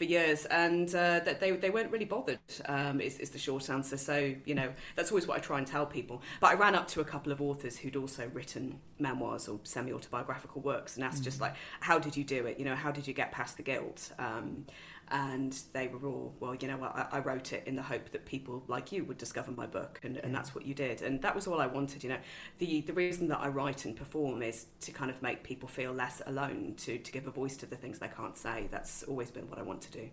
for 0.00 0.04
years, 0.04 0.46
and 0.46 0.88
uh, 0.94 1.20
that 1.20 1.40
they 1.40 1.50
they 1.50 1.68
weren't 1.68 1.92
really 1.92 2.06
bothered. 2.06 2.38
Um, 2.64 3.02
is, 3.02 3.18
is 3.18 3.28
the 3.28 3.38
short 3.38 3.68
answer. 3.68 3.98
So 3.98 4.34
you 4.46 4.54
know 4.54 4.72
that's 4.96 5.10
always 5.10 5.26
what 5.26 5.36
I 5.36 5.40
try 5.40 5.58
and 5.58 5.66
tell 5.66 5.84
people. 5.84 6.22
But 6.40 6.52
I 6.52 6.54
ran 6.54 6.74
up 6.74 6.88
to 6.88 7.02
a 7.02 7.04
couple 7.04 7.32
of 7.32 7.42
authors 7.42 7.76
who'd 7.76 7.96
also 7.96 8.30
written 8.32 8.80
memoirs 8.98 9.46
or 9.46 9.60
semi 9.64 9.92
autobiographical 9.92 10.62
works 10.62 10.96
and 10.96 11.04
asked 11.04 11.20
mm. 11.20 11.24
just 11.24 11.38
like, 11.38 11.54
"How 11.80 11.98
did 11.98 12.16
you 12.16 12.24
do 12.24 12.46
it? 12.46 12.58
You 12.58 12.64
know, 12.64 12.74
how 12.74 12.90
did 12.90 13.06
you 13.06 13.12
get 13.12 13.30
past 13.30 13.58
the 13.58 13.62
guilt?" 13.62 14.10
Um, 14.18 14.64
and 15.10 15.58
they 15.72 15.88
were 15.88 16.08
all 16.08 16.32
well 16.38 16.54
you 16.54 16.68
know 16.68 16.82
I, 16.84 17.06
I, 17.12 17.18
wrote 17.20 17.52
it 17.52 17.64
in 17.66 17.74
the 17.74 17.82
hope 17.82 18.10
that 18.12 18.24
people 18.26 18.62
like 18.68 18.92
you 18.92 19.04
would 19.04 19.18
discover 19.18 19.50
my 19.50 19.66
book 19.66 19.98
and, 20.04 20.16
and 20.18 20.34
that's 20.34 20.54
what 20.54 20.64
you 20.64 20.74
did. 20.74 21.02
And 21.02 21.20
that 21.22 21.34
was 21.34 21.46
all 21.46 21.60
i 21.60 21.66
wanted 21.66 22.02
you 22.04 22.10
know. 22.10 22.18
The 22.58 22.82
the 22.82 22.92
reason 22.92 23.28
that 23.28 23.40
i 23.40 23.48
write 23.48 23.84
and 23.84 23.96
perform 23.96 24.42
is 24.42 24.66
to 24.82 24.92
kind 24.92 25.10
of 25.10 25.20
make 25.22 25.42
people 25.42 25.68
feel 25.68 25.92
less 25.92 26.22
alone 26.26 26.74
to 26.78 26.98
to 26.98 27.12
give 27.12 27.26
a 27.26 27.30
voice 27.30 27.56
to 27.58 27.66
the 27.66 27.76
things 27.76 27.98
they 27.98 28.08
can't 28.08 28.36
say. 28.36 28.68
That's 28.70 29.02
always 29.04 29.30
been 29.30 29.48
what 29.48 29.58
i 29.58 29.62
want 29.62 29.82
to 29.82 29.90
do. 29.90 30.10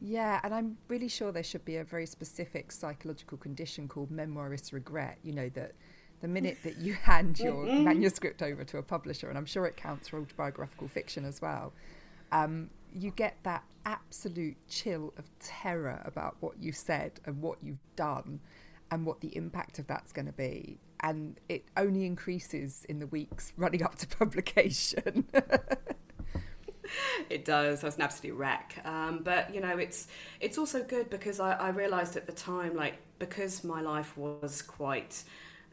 Yeah, 0.00 0.40
and 0.42 0.54
I'm 0.54 0.76
really 0.88 1.08
sure 1.08 1.32
there 1.32 1.42
should 1.42 1.64
be 1.64 1.76
a 1.76 1.84
very 1.84 2.06
specific 2.06 2.70
psychological 2.70 3.38
condition 3.38 3.88
called 3.88 4.10
memoirist 4.10 4.72
regret. 4.72 5.18
You 5.22 5.32
know, 5.32 5.48
that 5.50 5.72
the 6.20 6.28
minute 6.28 6.58
that 6.64 6.78
you 6.78 6.92
hand 7.02 7.38
your 7.38 7.64
manuscript 7.64 8.42
over 8.42 8.64
to 8.64 8.78
a 8.78 8.82
publisher, 8.82 9.28
and 9.28 9.38
I'm 9.38 9.46
sure 9.46 9.66
it 9.66 9.76
counts 9.76 10.08
for 10.08 10.20
autobiographical 10.20 10.88
fiction 10.88 11.24
as 11.24 11.40
well, 11.40 11.72
um, 12.32 12.70
you 12.92 13.10
get 13.10 13.36
that 13.42 13.64
absolute 13.84 14.56
chill 14.68 15.12
of 15.16 15.24
terror 15.38 16.02
about 16.04 16.36
what 16.40 16.54
you 16.60 16.72
said 16.72 17.20
and 17.24 17.40
what 17.40 17.58
you've 17.62 17.78
done 17.94 18.40
and 18.90 19.06
what 19.06 19.20
the 19.20 19.36
impact 19.36 19.78
of 19.78 19.86
that's 19.86 20.12
going 20.12 20.26
to 20.26 20.32
be. 20.32 20.78
And 21.00 21.38
it 21.48 21.64
only 21.76 22.04
increases 22.04 22.84
in 22.88 22.98
the 22.98 23.06
weeks 23.06 23.52
running 23.56 23.82
up 23.82 23.96
to 23.96 24.06
publication. 24.06 25.26
it 27.30 27.44
does. 27.44 27.82
I 27.82 27.86
was 27.86 27.96
an 27.96 28.02
absolute 28.02 28.34
wreck. 28.34 28.80
Um, 28.84 29.20
but 29.22 29.54
you 29.54 29.60
know, 29.60 29.76
it's 29.78 30.08
it's 30.40 30.58
also 30.58 30.82
good 30.82 31.10
because 31.10 31.40
I, 31.40 31.52
I 31.52 31.68
realised 31.70 32.16
at 32.16 32.26
the 32.26 32.32
time, 32.32 32.74
like 32.74 32.98
because 33.18 33.64
my 33.64 33.80
life 33.80 34.16
was 34.16 34.62
quite 34.62 35.22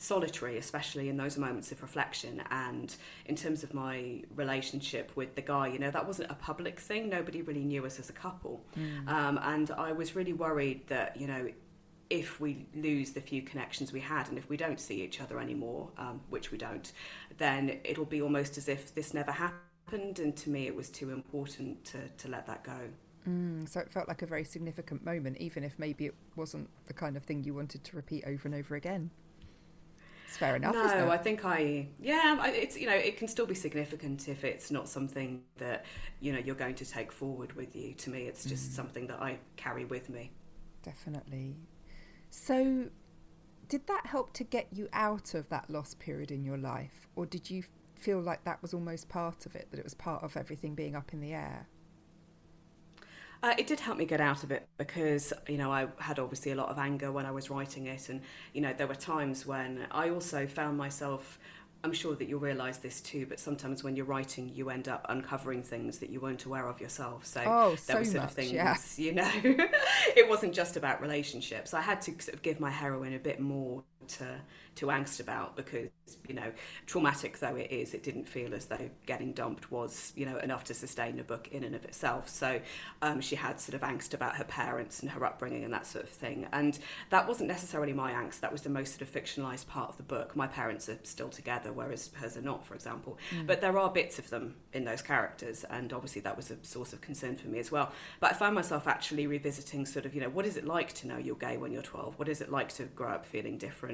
solitary, 0.04 0.58
especially 0.58 1.08
in 1.08 1.18
those 1.18 1.38
moments 1.38 1.72
of 1.72 1.82
reflection. 1.82 2.44
And 2.52 2.94
in 3.26 3.36
terms 3.36 3.64
of 3.64 3.74
my 3.74 4.22
relationship 4.36 5.12
with 5.16 5.36
the 5.36 5.42
guy, 5.42 5.68
you 5.68 5.80
know, 5.80 5.92
that 5.92 6.06
wasn't 6.06 6.30
a 6.30 6.36
public 6.36 6.80
thing. 6.80 7.10
Nobody 7.10 7.42
really 7.42 7.64
knew 7.64 7.86
us 7.86 8.00
as 8.00 8.10
a 8.10 8.14
couple. 8.14 8.66
Mm. 8.78 9.08
Um, 9.08 9.40
and 9.42 9.72
I 9.72 9.94
was 9.94 10.16
really 10.16 10.34
worried 10.34 10.88
that, 10.88 11.16
you 11.20 11.28
know, 11.28 11.50
if 12.10 12.40
we 12.40 12.68
lose 12.76 13.12
the 13.12 13.22
few 13.22 13.42
connections 13.42 13.92
we 13.92 14.02
had 14.02 14.28
and 14.28 14.38
if 14.38 14.50
we 14.50 14.58
don't 14.58 14.80
see 14.80 15.02
each 15.02 15.22
other 15.22 15.40
anymore, 15.40 15.90
um, 15.98 16.22
which 16.30 16.52
we 16.52 16.58
don't, 16.58 16.92
then 17.38 17.80
it'll 17.84 18.06
be 18.06 18.22
almost 18.22 18.58
as 18.58 18.68
if 18.68 18.94
this 18.94 19.14
never 19.14 19.32
happened. 19.32 20.20
And 20.20 20.36
to 20.38 20.50
me, 20.50 20.68
it 20.68 20.76
was 20.76 20.90
too 20.90 21.12
important 21.12 21.84
to, 21.86 22.00
to 22.18 22.28
let 22.28 22.46
that 22.48 22.64
go. 22.64 22.80
Mm, 23.28 23.68
so 23.70 23.80
it 23.80 23.90
felt 23.90 24.10
like 24.10 24.22
a 24.22 24.26
very 24.26 24.44
significant 24.44 25.06
moment, 25.06 25.38
even 25.38 25.64
if 25.64 25.80
maybe 25.80 26.06
it 26.08 26.16
wasn't 26.36 26.70
the 26.88 26.94
kind 26.94 27.16
of 27.16 27.24
thing 27.24 27.42
you 27.44 27.54
wanted 27.54 27.84
to 27.86 27.96
repeat 27.96 28.26
over 28.28 28.42
and 28.50 28.56
over 28.56 28.76
again. 28.76 29.10
It's 30.34 30.40
fair 30.40 30.56
enough. 30.56 30.74
No, 30.74 31.12
I 31.12 31.18
think 31.18 31.46
I 31.46 31.86
yeah, 32.02 32.44
it's 32.48 32.76
you 32.76 32.88
know 32.88 32.96
it 32.96 33.18
can 33.18 33.28
still 33.28 33.46
be 33.46 33.54
significant 33.54 34.28
if 34.28 34.44
it's 34.44 34.72
not 34.72 34.90
something 34.90 35.44
that 35.58 35.86
you 36.22 36.34
know 36.34 36.40
you're 36.40 36.56
going 36.56 36.74
to 36.74 36.86
take 36.86 37.12
forward 37.12 37.54
with 37.54 37.76
you. 37.76 37.94
To 37.94 38.10
me, 38.10 38.24
it's 38.24 38.44
just 38.44 38.72
mm. 38.72 38.76
something 38.76 39.06
that 39.08 39.22
I 39.22 39.38
carry 39.58 39.86
with 39.86 40.10
me. 40.10 40.32
Definitely. 40.82 41.56
So, 42.32 42.88
did 43.70 43.86
that 43.86 44.08
help 44.08 44.34
to 44.34 44.44
get 44.44 44.70
you 44.72 44.90
out 44.92 45.36
of 45.36 45.48
that 45.50 45.70
lost 45.70 46.00
period 46.00 46.32
in 46.32 46.44
your 46.44 46.58
life, 46.58 47.08
or 47.16 47.28
did 47.28 47.52
you 47.52 47.64
feel 47.94 48.20
like 48.20 48.44
that 48.44 48.60
was 48.64 48.74
almost 48.74 49.10
part 49.10 49.46
of 49.46 49.56
it? 49.56 49.68
That 49.70 49.78
it 49.78 49.84
was 49.84 49.94
part 49.94 50.24
of 50.24 50.36
everything 50.36 50.74
being 50.74 50.96
up 50.96 51.14
in 51.14 51.22
the 51.22 51.34
air? 51.36 51.68
Uh, 53.44 53.54
it 53.58 53.68
did 53.68 53.78
help 53.82 53.98
me 53.98 54.06
get 54.06 54.22
out 54.22 54.44
of 54.46 54.52
it 54.52 54.66
because 54.78 55.34
you 55.50 55.58
know 55.58 55.70
I 55.70 55.88
had 56.00 56.18
obviously 56.18 56.54
a 56.54 56.56
lot 56.56 56.70
of 56.70 56.80
anger 56.80 57.12
when 57.12 57.26
I 57.26 57.32
was 57.32 57.50
writing 57.50 57.88
it, 57.88 58.08
and 58.08 58.22
you 58.54 58.62
know 58.62 58.74
there 58.76 58.88
were 58.88 58.96
times 58.96 59.46
when 59.46 59.86
I 59.92 60.10
also 60.10 60.48
found 60.48 60.78
myself. 60.78 61.38
I'm 61.86 61.92
sure 61.92 62.16
that 62.16 62.30
you'll 62.30 62.40
realise 62.40 62.78
this 62.78 63.02
too, 63.02 63.26
but 63.26 63.42
sometimes 63.42 63.84
when 63.84 63.98
you're 63.98 64.06
writing, 64.06 64.50
you 64.56 64.70
end 64.70 64.88
up 64.88 65.06
uncovering 65.10 65.62
things 65.62 65.98
that 65.98 66.10
you 66.10 66.22
weren't 66.22 66.46
aware 66.46 66.70
of 66.70 66.80
yourself. 66.80 67.26
So 67.26 67.44
oh, 67.46 67.70
there 67.72 67.78
so 67.78 67.98
were 67.98 68.06
sort 68.06 68.16
much, 68.16 68.24
of 68.24 68.32
things, 68.32 68.52
yeah. 68.54 68.78
you 68.96 69.12
know, 69.12 69.30
it 70.16 70.30
wasn't 70.30 70.54
just 70.54 70.78
about 70.78 71.02
relationships. 71.02 71.74
I 71.74 71.82
had 71.82 72.02
to 72.04 72.12
sort 72.22 72.36
of 72.36 72.42
give 72.42 72.62
my 72.62 72.72
heroine 72.72 73.14
a 73.14 73.20
bit 73.20 73.42
more 73.42 73.84
to 74.10 74.42
to 74.76 74.88
angst 74.88 75.20
about 75.20 75.56
because 75.56 75.90
you 76.28 76.34
know 76.34 76.52
traumatic 76.86 77.38
though 77.40 77.56
it 77.56 77.72
is 77.72 77.94
it 77.94 78.04
didn't 78.04 78.28
feel 78.28 78.54
as 78.54 78.66
though 78.66 78.90
getting 79.06 79.32
dumped 79.34 79.72
was 79.72 80.12
you 80.16 80.26
know 80.26 80.38
enough 80.40 80.64
to 80.64 80.74
sustain 80.74 81.20
a 81.20 81.24
book 81.24 81.48
in 81.52 81.64
and 81.64 81.76
of 81.76 81.86
itself. 81.86 82.28
So 82.28 82.60
um, 83.02 83.22
she 83.22 83.36
had 83.36 83.60
sort 83.60 83.76
of 83.76 83.82
angst 83.82 84.14
about 84.14 84.36
her 84.36 84.44
parents 84.44 85.02
and 85.02 85.12
her 85.12 85.24
upbringing 85.26 85.64
and 85.64 85.74
that 85.74 85.86
sort 85.86 86.04
of 86.04 86.10
thing. 86.10 86.48
And 86.52 86.78
that 87.10 87.28
wasn't 87.28 87.50
necessarily 87.50 87.94
my 87.94 88.12
angst. 88.12 88.40
That 88.40 88.52
was 88.52 88.62
the 88.62 88.70
most 88.70 88.98
sort 88.98 89.02
of 89.02 89.12
fictionalized 89.12 89.68
part 89.68 89.90
of 89.90 89.98
the 89.98 90.04
book. 90.04 90.36
My 90.36 90.48
parents 90.48 90.90
are 90.90 90.98
still 91.04 91.30
together 91.30 91.72
whereas 91.72 92.10
hers 92.16 92.38
are 92.38 92.42
not 92.42 92.66
for 92.66 92.74
example. 92.74 93.18
Mm. 93.32 93.48
but 93.48 93.62
there 93.62 93.78
are 93.78 93.90
bits 93.90 94.20
of 94.20 94.30
them 94.30 94.56
in 94.74 94.86
those 94.86 95.02
characters 95.02 95.64
and 95.70 95.94
obviously 95.94 96.22
that 96.22 96.36
was 96.36 96.50
a 96.52 96.58
source 96.64 96.94
of 96.94 97.02
concern 97.02 97.36
for 97.36 97.48
me 97.48 97.60
as 97.60 97.72
well. 97.72 97.92
But 98.20 98.32
I 98.32 98.34
found 98.34 98.56
myself 98.56 98.88
actually 98.88 99.28
revisiting 99.28 99.86
sort 99.86 100.06
of 100.06 100.16
you 100.16 100.22
know 100.22 100.30
what 100.30 100.46
is 100.46 100.58
it 100.58 100.66
like 100.66 100.94
to 100.94 101.08
know 101.08 101.18
you're 101.18 101.36
gay 101.36 101.58
when 101.58 101.72
you're 101.72 101.82
12 101.82 102.18
what 102.18 102.28
is 102.28 102.42
it 102.42 102.52
like 102.52 102.70
to 102.70 102.84
grow 102.84 103.10
up 103.10 103.26
feeling 103.26 103.58
different 103.58 103.93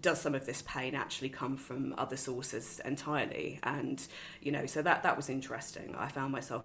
does 0.00 0.20
some 0.20 0.34
of 0.34 0.44
this 0.44 0.62
pain 0.66 0.94
actually 0.94 1.30
come 1.30 1.56
from 1.56 1.94
other 1.96 2.16
sources 2.16 2.80
entirely? 2.84 3.60
And 3.62 4.04
you 4.40 4.52
know, 4.52 4.66
so 4.66 4.82
that 4.82 5.02
that 5.02 5.16
was 5.16 5.28
interesting. 5.28 5.94
I 5.96 6.08
found 6.08 6.32
myself 6.32 6.64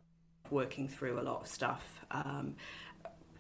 working 0.50 0.88
through 0.88 1.20
a 1.20 1.24
lot 1.24 1.42
of 1.42 1.48
stuff 1.48 2.02
um, 2.12 2.56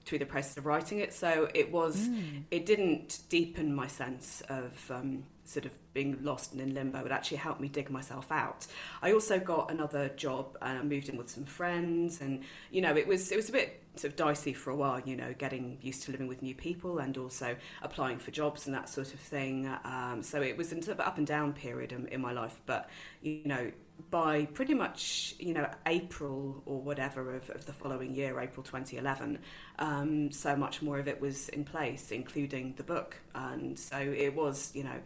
through 0.06 0.20
the 0.20 0.26
process 0.26 0.58
of 0.58 0.66
writing 0.66 1.00
it. 1.00 1.14
So 1.14 1.50
it 1.54 1.72
was, 1.72 2.08
mm. 2.08 2.44
it 2.50 2.66
didn't 2.66 3.20
deepen 3.30 3.74
my 3.74 3.88
sense 3.88 4.42
of 4.50 4.74
um, 4.90 5.24
sort 5.44 5.66
of 5.66 5.72
being 5.94 6.18
lost 6.22 6.54
and 6.54 6.62
in 6.62 6.74
limbo. 6.74 7.06
It 7.06 7.12
actually 7.12 7.38
helped 7.38 7.62
me 7.62 7.68
dig 7.68 7.90
myself 7.90 8.32
out. 8.32 8.66
I 9.02 9.14
also 9.14 9.40
got 9.40 9.72
another 9.72 10.10
job 10.10 10.58
and 10.62 10.80
I 10.80 10.84
moved 10.84 11.10
in 11.10 11.18
with 11.18 11.30
some 11.30 11.46
friends, 11.46 12.22
and 12.22 12.44
you 12.72 12.82
know, 12.82 12.96
it 12.96 13.08
was 13.08 13.32
it 13.32 13.36
was 13.36 13.50
a 13.50 13.52
bit 13.52 13.81
sort 13.96 14.12
of 14.12 14.16
dicey 14.16 14.54
for 14.54 14.70
a 14.72 14.76
while. 14.76 15.00
You 15.00 15.16
know, 15.16 15.34
getting 15.38 15.78
used 15.82 16.04
to 16.04 16.12
living 16.12 16.28
with 16.28 16.42
new 16.42 16.56
people 16.56 17.00
and 17.00 17.18
also 17.18 17.56
applying 17.82 18.20
for 18.20 18.32
jobs 18.32 18.66
and 18.66 18.76
that 18.76 18.90
sort 18.90 19.14
of 19.14 19.20
thing. 19.20 19.70
Um, 19.84 20.22
so 20.24 20.42
it 20.42 20.58
was 20.58 20.72
a 20.72 20.82
sort 20.82 21.00
of 21.00 21.00
up 21.00 21.18
and 21.18 21.28
down 21.28 21.54
period 21.54 21.92
in, 21.92 22.08
in 22.08 22.22
my 22.22 22.32
life, 22.32 22.60
but 22.66 22.90
you 23.22 23.42
know 23.46 23.72
by 24.10 24.46
pretty 24.46 24.74
much 24.74 25.36
you 25.38 25.54
know 25.54 25.70
April 25.86 26.64
or 26.66 26.82
whatever 26.82 27.36
of, 27.36 27.50
of 27.52 27.66
the 27.66 27.74
following 27.74 28.16
year, 28.16 28.40
April 28.40 28.64
2011, 28.64 29.38
um, 29.80 30.32
so 30.32 30.56
much 30.56 30.82
more 30.82 31.00
of 31.00 31.08
it 31.08 31.22
was 31.22 31.50
in 31.50 31.64
place, 31.64 32.12
including 32.12 32.74
the 32.78 32.84
book, 32.84 33.18
and 33.36 33.78
so 33.78 33.98
it 33.98 34.34
was 34.36 34.72
you 34.74 34.84
know 34.84 35.00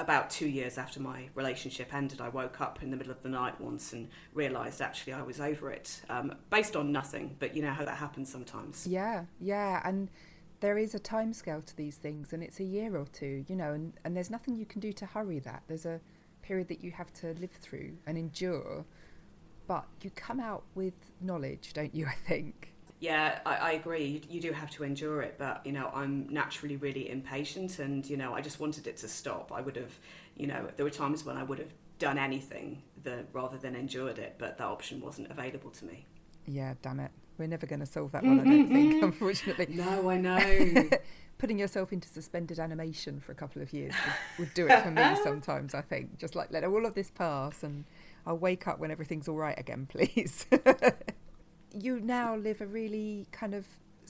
about 0.00 0.30
two 0.30 0.48
years 0.48 0.78
after 0.78 1.00
my 1.00 1.28
relationship 1.34 1.92
ended, 1.94 2.20
I 2.20 2.28
woke 2.28 2.60
up 2.60 2.82
in 2.82 2.90
the 2.90 2.96
middle 2.96 3.12
of 3.12 3.22
the 3.22 3.28
night 3.28 3.60
once 3.60 3.92
and 3.92 4.08
realised 4.34 4.80
actually 4.80 5.12
I 5.12 5.22
was 5.22 5.40
over 5.40 5.70
it, 5.70 6.02
um, 6.08 6.34
based 6.50 6.76
on 6.76 6.90
nothing. 6.92 7.36
But 7.38 7.54
you 7.56 7.62
know 7.62 7.72
how 7.72 7.84
that 7.84 7.96
happens 7.96 8.30
sometimes. 8.30 8.86
Yeah, 8.86 9.24
yeah, 9.40 9.80
and 9.84 10.10
there 10.60 10.76
is 10.78 10.94
a 10.94 10.98
time 10.98 11.32
scale 11.32 11.62
to 11.62 11.76
these 11.76 11.96
things, 11.96 12.32
and 12.32 12.42
it's 12.42 12.60
a 12.60 12.64
year 12.64 12.96
or 12.96 13.06
two, 13.12 13.44
you 13.48 13.56
know, 13.56 13.72
and, 13.72 13.92
and 14.04 14.16
there's 14.16 14.30
nothing 14.30 14.56
you 14.56 14.66
can 14.66 14.80
do 14.80 14.92
to 14.92 15.06
hurry 15.06 15.38
that. 15.40 15.62
There's 15.68 15.86
a 15.86 16.00
period 16.42 16.68
that 16.68 16.82
you 16.84 16.90
have 16.90 17.12
to 17.14 17.34
live 17.40 17.52
through 17.52 17.92
and 18.06 18.18
endure. 18.18 18.84
but 19.66 19.86
you 20.02 20.10
come 20.10 20.40
out 20.40 20.64
with 20.74 20.94
knowledge, 21.20 21.72
don't 21.74 21.94
you? 21.94 22.06
I 22.06 22.14
think. 22.14 22.74
Yeah, 23.00 23.40
I, 23.46 23.56
I 23.56 23.72
agree. 23.72 24.04
You, 24.04 24.20
you, 24.28 24.40
do 24.42 24.52
have 24.52 24.70
to 24.72 24.84
endure 24.84 25.22
it, 25.22 25.36
but 25.38 25.64
you 25.64 25.72
know, 25.72 25.90
I'm 25.94 26.28
naturally 26.30 26.76
really 26.76 27.10
impatient, 27.10 27.78
and 27.78 28.08
you 28.08 28.18
know, 28.18 28.34
I 28.34 28.42
just 28.42 28.60
wanted 28.60 28.86
it 28.86 28.98
to 28.98 29.08
stop. 29.08 29.50
I 29.52 29.62
would 29.62 29.76
have, 29.76 29.98
you 30.36 30.46
know, 30.46 30.68
there 30.76 30.84
were 30.84 30.90
times 30.90 31.24
when 31.24 31.38
I 31.38 31.42
would 31.42 31.58
have 31.58 31.72
done 31.98 32.18
anything 32.18 32.82
that, 33.04 33.26
rather 33.32 33.56
than 33.56 33.74
endured 33.74 34.18
it, 34.18 34.36
but 34.38 34.58
that 34.58 34.66
option 34.66 35.00
wasn't 35.00 35.30
available 35.30 35.70
to 35.70 35.84
me. 35.86 36.04
Yeah, 36.46 36.74
damn 36.82 37.00
it. 37.00 37.10
We're 37.38 37.46
never 37.46 37.66
going 37.66 37.80
to 37.80 37.86
solve 37.86 38.12
that 38.12 38.22
one, 38.22 38.40
I 38.40 38.44
don't 38.44 38.64
mm-hmm, 38.64 38.74
think, 38.74 38.94
mm-hmm. 38.94 39.04
unfortunately. 39.04 39.66
No, 39.70 40.10
I 40.10 40.16
know. 40.20 40.90
Putting 41.38 41.58
yourself 41.58 41.90
into 41.90 42.06
suspended 42.06 42.58
animation 42.58 43.18
for 43.18 43.32
a 43.32 43.34
couple 43.34 43.62
of 43.62 43.72
years 43.72 43.94
would, 44.04 44.46
would 44.46 44.54
do 44.54 44.66
it 44.66 44.82
for 44.82 44.90
me 44.90 45.16
sometimes, 45.24 45.74
I 45.74 45.80
think. 45.80 46.18
Just 46.18 46.34
like 46.34 46.52
let 46.52 46.64
all 46.64 46.84
of 46.84 46.94
this 46.94 47.10
pass 47.10 47.62
and 47.62 47.86
I'll 48.26 48.36
wake 48.36 48.68
up 48.68 48.78
when 48.78 48.90
everything's 48.90 49.26
all 49.26 49.36
right 49.36 49.58
again, 49.58 49.86
please. 49.90 50.44
You 51.72 52.00
now 52.00 52.36
live 52.36 52.60
a 52.60 52.66
really 52.66 53.26
kind 53.32 53.54
of 53.54 53.66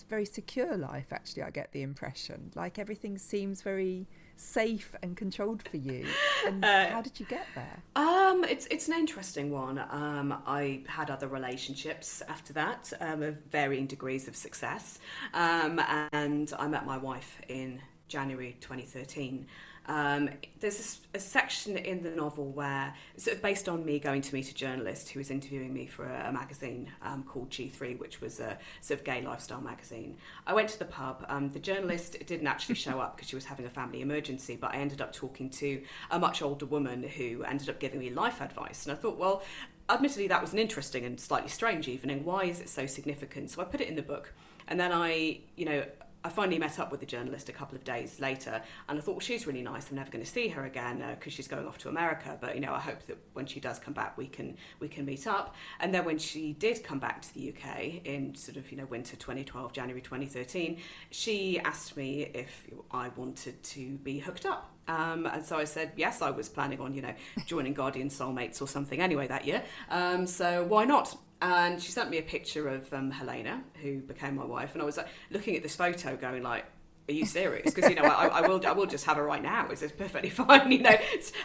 very 0.09 0.25
secure 0.25 0.77
life, 0.77 1.13
actually, 1.13 1.43
I 1.43 1.51
get 1.51 1.73
the 1.73 1.83
impression. 1.83 2.51
Like 2.55 2.79
everything 2.79 3.19
seems 3.19 3.63
very 3.63 4.07
safe 4.37 4.95
and 5.03 5.17
controlled 5.17 5.63
for 5.69 5.77
you. 5.77 6.07
And 6.47 6.65
uh, 6.65 6.89
how 6.89 7.03
did 7.03 7.21
you 7.21 7.27
get 7.27 7.47
there? 7.55 7.83
Um, 7.97 8.45
it's 8.45 8.67
it's 8.71 8.89
an 8.89 8.95
interesting 8.95 9.51
one. 9.51 9.79
Um, 9.79 10.43
I 10.47 10.83
had 10.87 11.11
other 11.11 11.29
relationships 11.29 12.23
after 12.29 12.53
that 12.55 12.93
um, 13.01 13.23
of 13.23 13.41
varying 13.51 13.87
degrees 13.87 14.29
of 14.29 14.37
success, 14.37 14.99
um, 15.35 15.81
and 16.13 16.53
I 16.59 16.67
met 16.69 16.87
my 16.87 16.97
wife 16.97 17.41
in 17.49 17.81
January 18.09 18.57
2013. 18.61 19.47
Um, 19.87 20.31
there's 20.61 21.01
a, 21.15 21.17
a, 21.17 21.21
section 21.21 21.77
in 21.77 22.03
the 22.03 22.11
novel 22.11 22.47
where 22.53 22.95
sort 23.17 23.37
of 23.37 23.43
based 23.43 23.69
on 23.69 23.85
me 23.85 23.99
going 23.99 24.23
to 24.23 24.35
meet 24.35 24.51
a 24.51 24.55
journalist 24.55 25.09
who 25.09 25.19
was 25.19 25.31
interviewing 25.31 25.73
me 25.73 25.87
for 25.87 26.05
a, 26.05 26.29
a 26.29 26.33
magazine 26.33 26.93
um, 27.03 27.25
called 27.25 27.51
G3, 27.51 27.99
which 27.99 28.21
was 28.21 28.39
a 28.41 28.57
sort 28.83 29.01
of 29.01 29.05
gay 29.05 29.23
lifestyle 29.23 29.61
magazine. 29.61 30.17
I 30.47 30.55
went 30.55 30.69
to 30.69 30.79
the 30.79 30.85
pub. 30.85 31.25
Um, 31.29 31.49
the 31.51 31.59
journalist 31.59 32.17
didn't 32.27 32.47
actually 32.47 32.77
show 32.77 33.01
up 33.01 33.17
because 33.17 33.29
she 33.29 33.35
was 33.35 33.47
having 33.47 33.67
a 33.67 33.71
family 33.71 34.01
emergency, 34.01 34.57
but 34.57 34.75
I 34.75 34.77
ended 34.77 35.01
up 35.01 35.13
talking 35.13 35.51
to 35.51 35.83
a 36.11 36.19
much 36.19 36.43
older 36.43 36.67
woman 36.67 37.03
who 37.03 37.43
ended 37.43 37.69
up 37.69 37.81
giving 37.81 37.99
me 37.99 38.11
life 38.11 38.41
advice. 38.41 38.87
And 38.87 38.97
I 38.97 39.01
thought, 39.01 39.17
well, 39.17 39.43
admittedly, 39.89 40.29
that 40.29 40.41
was 40.41 40.53
an 40.53 40.59
interesting 40.59 41.05
and 41.05 41.19
slightly 41.19 41.49
strange 41.49 41.89
evening. 41.89 42.25
Why 42.25 42.45
is 42.45 42.61
it 42.61 42.69
so 42.69 42.87
significant? 42.87 43.51
So 43.51 43.63
I 43.63 43.65
put 43.65 43.81
it 43.81 43.89
in 43.89 43.97
the 43.97 44.03
book. 44.03 44.33
And 44.69 44.79
then 44.79 44.93
I, 44.93 45.41
you 45.57 45.65
know, 45.65 45.85
I 46.23 46.29
finally 46.29 46.59
met 46.59 46.79
up 46.79 46.91
with 46.91 47.01
the 47.01 47.07
journalist 47.07 47.49
a 47.49 47.53
couple 47.53 47.77
of 47.77 47.85
days 47.85 48.21
later, 48.21 48.63
and 48.89 48.99
I 48.99 49.01
thought, 49.01 49.13
well, 49.13 49.21
she's 49.21 49.47
really 49.47 49.63
nice. 49.63 49.89
I'm 49.91 49.97
never 49.97 50.11
going 50.11 50.25
to 50.25 50.31
see 50.31 50.49
her 50.49 50.65
again 50.65 50.99
because 51.15 51.33
uh, 51.33 51.37
she's 51.37 51.49
going 51.49 51.67
off 51.67 51.79
to 51.79 51.89
America. 51.89 52.37
But 52.41 52.55
you 52.55 52.61
know, 52.61 52.75
I 52.75 52.81
hope 52.81 53.07
that 53.07 53.19
when 53.33 53.47
she 53.47 53.61
does 53.61 53.79
come 53.79 53.95
back, 53.95 54.19
we 54.19 54.27
can 54.27 54.57
we 54.81 54.89
can 54.89 55.05
meet 55.05 55.27
up. 55.27 55.55
And 55.81 55.95
then 55.95 56.05
when 56.05 56.19
she 56.19 56.53
did 56.53 56.85
come 56.85 56.99
back 56.99 57.23
to 57.23 57.35
the 57.35 57.55
UK 57.55 58.05
in 58.05 58.35
sort 58.35 58.57
of 58.57 58.71
you 58.71 58.77
know 58.77 58.87
winter 58.87 59.17
2012, 59.17 59.73
January 59.73 60.03
2013, 60.03 60.79
she 61.11 61.59
asked 61.61 61.97
me 61.97 62.31
if 62.35 62.67
I 62.91 63.09
wanted 63.17 63.63
to 63.63 63.97
be 63.99 64.19
hooked 64.19 64.47
up. 64.47 64.71
Um, 64.89 65.27
and 65.27 65.45
so 65.45 65.57
I 65.57 65.65
said, 65.65 65.93
yes, 65.97 66.21
I 66.21 66.31
was 66.31 66.49
planning 66.49 66.81
on, 66.81 66.95
you 66.95 67.03
know, 67.03 67.15
joining 67.47 67.75
Guardian 67.75 68.09
Soulmates 68.09 68.61
or 68.61 68.67
something 68.67 69.01
anyway 69.01 69.29
that 69.29 69.47
year. 69.47 69.63
Um, 69.89 70.27
so 70.27 70.65
why 70.65 70.85
not? 70.85 71.17
And 71.43 71.83
she 71.83 71.91
sent 71.91 72.11
me 72.11 72.19
a 72.19 72.23
picture 72.23 72.69
of 72.69 72.93
um, 72.93 73.11
Helena, 73.11 73.63
who 73.83 74.01
became 74.01 74.35
my 74.35 74.45
wife, 74.45 74.75
and 74.75 74.83
I 74.83 74.85
was 74.85 74.97
like 74.97 75.09
looking 75.31 75.57
at 75.57 75.63
this 75.63 75.75
photo, 75.75 76.15
going 76.17 76.43
like, 76.43 76.67
"Are 77.09 77.13
you 77.13 77.25
serious?" 77.25 77.73
Because 77.73 77.89
you 77.89 77.97
know, 77.97 78.03
I, 78.03 78.27
I, 78.27 78.47
will, 78.47 78.65
I 78.67 78.73
will 78.73 78.85
just 78.85 79.07
have 79.07 79.17
her 79.17 79.25
right 79.25 79.43
now. 79.43 79.69
It's 79.71 79.81
perfectly 79.93 80.29
fine. 80.31 80.71
You 80.71 80.83
know, 80.83 80.97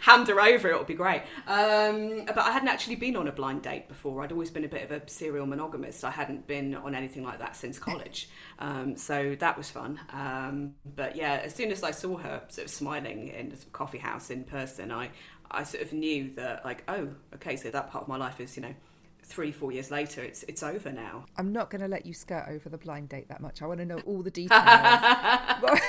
hand 0.02 0.28
her 0.28 0.42
over; 0.42 0.68
it'll 0.68 0.84
be 0.84 0.96
great. 0.96 1.22
Um, 1.48 2.26
but 2.26 2.40
I 2.40 2.52
hadn't 2.52 2.68
actually 2.68 2.98
been 2.98 3.16
on 3.16 3.30
a 3.30 3.32
blind 3.32 3.62
date 3.62 3.88
before. 3.88 4.22
I'd 4.22 4.34
always 4.34 4.52
been 4.52 4.66
a 4.66 4.68
bit 4.68 4.84
of 4.84 4.92
a 4.92 5.10
serial 5.10 5.46
monogamist. 5.46 6.04
I 6.04 6.12
hadn't 6.12 6.46
been 6.46 6.76
on 6.76 6.94
anything 6.94 7.24
like 7.24 7.40
that 7.40 7.56
since 7.56 7.80
college, 7.80 8.28
um, 8.60 8.98
so 8.98 9.36
that 9.40 9.58
was 9.58 9.70
fun. 9.70 9.98
Um, 10.12 10.74
but 10.96 11.16
yeah, 11.16 11.42
as 11.42 11.56
soon 11.56 11.72
as 11.72 11.84
I 11.84 11.92
saw 11.92 12.18
her 12.18 12.42
sort 12.50 12.66
of 12.66 12.72
smiling 12.72 13.30
in 13.30 13.50
the 13.50 13.58
coffee 13.72 14.00
house 14.00 14.30
in 14.30 14.44
person, 14.44 14.92
I, 14.92 15.12
I 15.50 15.64
sort 15.64 15.84
of 15.84 15.94
knew 15.94 16.32
that, 16.32 16.66
like, 16.66 16.84
oh, 16.90 17.10
okay, 17.36 17.56
so 17.56 17.70
that 17.70 17.92
part 17.92 18.04
of 18.04 18.08
my 18.10 18.18
life 18.18 18.42
is, 18.42 18.58
you 18.58 18.64
know 18.64 18.74
three, 19.26 19.52
four 19.52 19.72
years 19.72 19.92
later, 19.92 20.22
it's 20.22 20.44
it's 20.44 20.64
over 20.64 20.92
now. 20.92 21.26
I'm 21.38 21.52
not 21.52 21.70
going 21.70 21.82
to 21.82 21.88
let 21.88 22.06
you 22.06 22.14
skirt 22.14 22.46
over 22.48 22.70
the 22.70 22.78
blind 22.78 23.10
date 23.10 23.28
that 23.30 23.42
much. 23.42 23.62
I 23.62 23.68
want 23.68 23.80
to 23.80 23.86
know 23.86 24.00
all 24.06 24.22
the 24.22 24.32
details. 24.42 24.62
what 25.62 25.82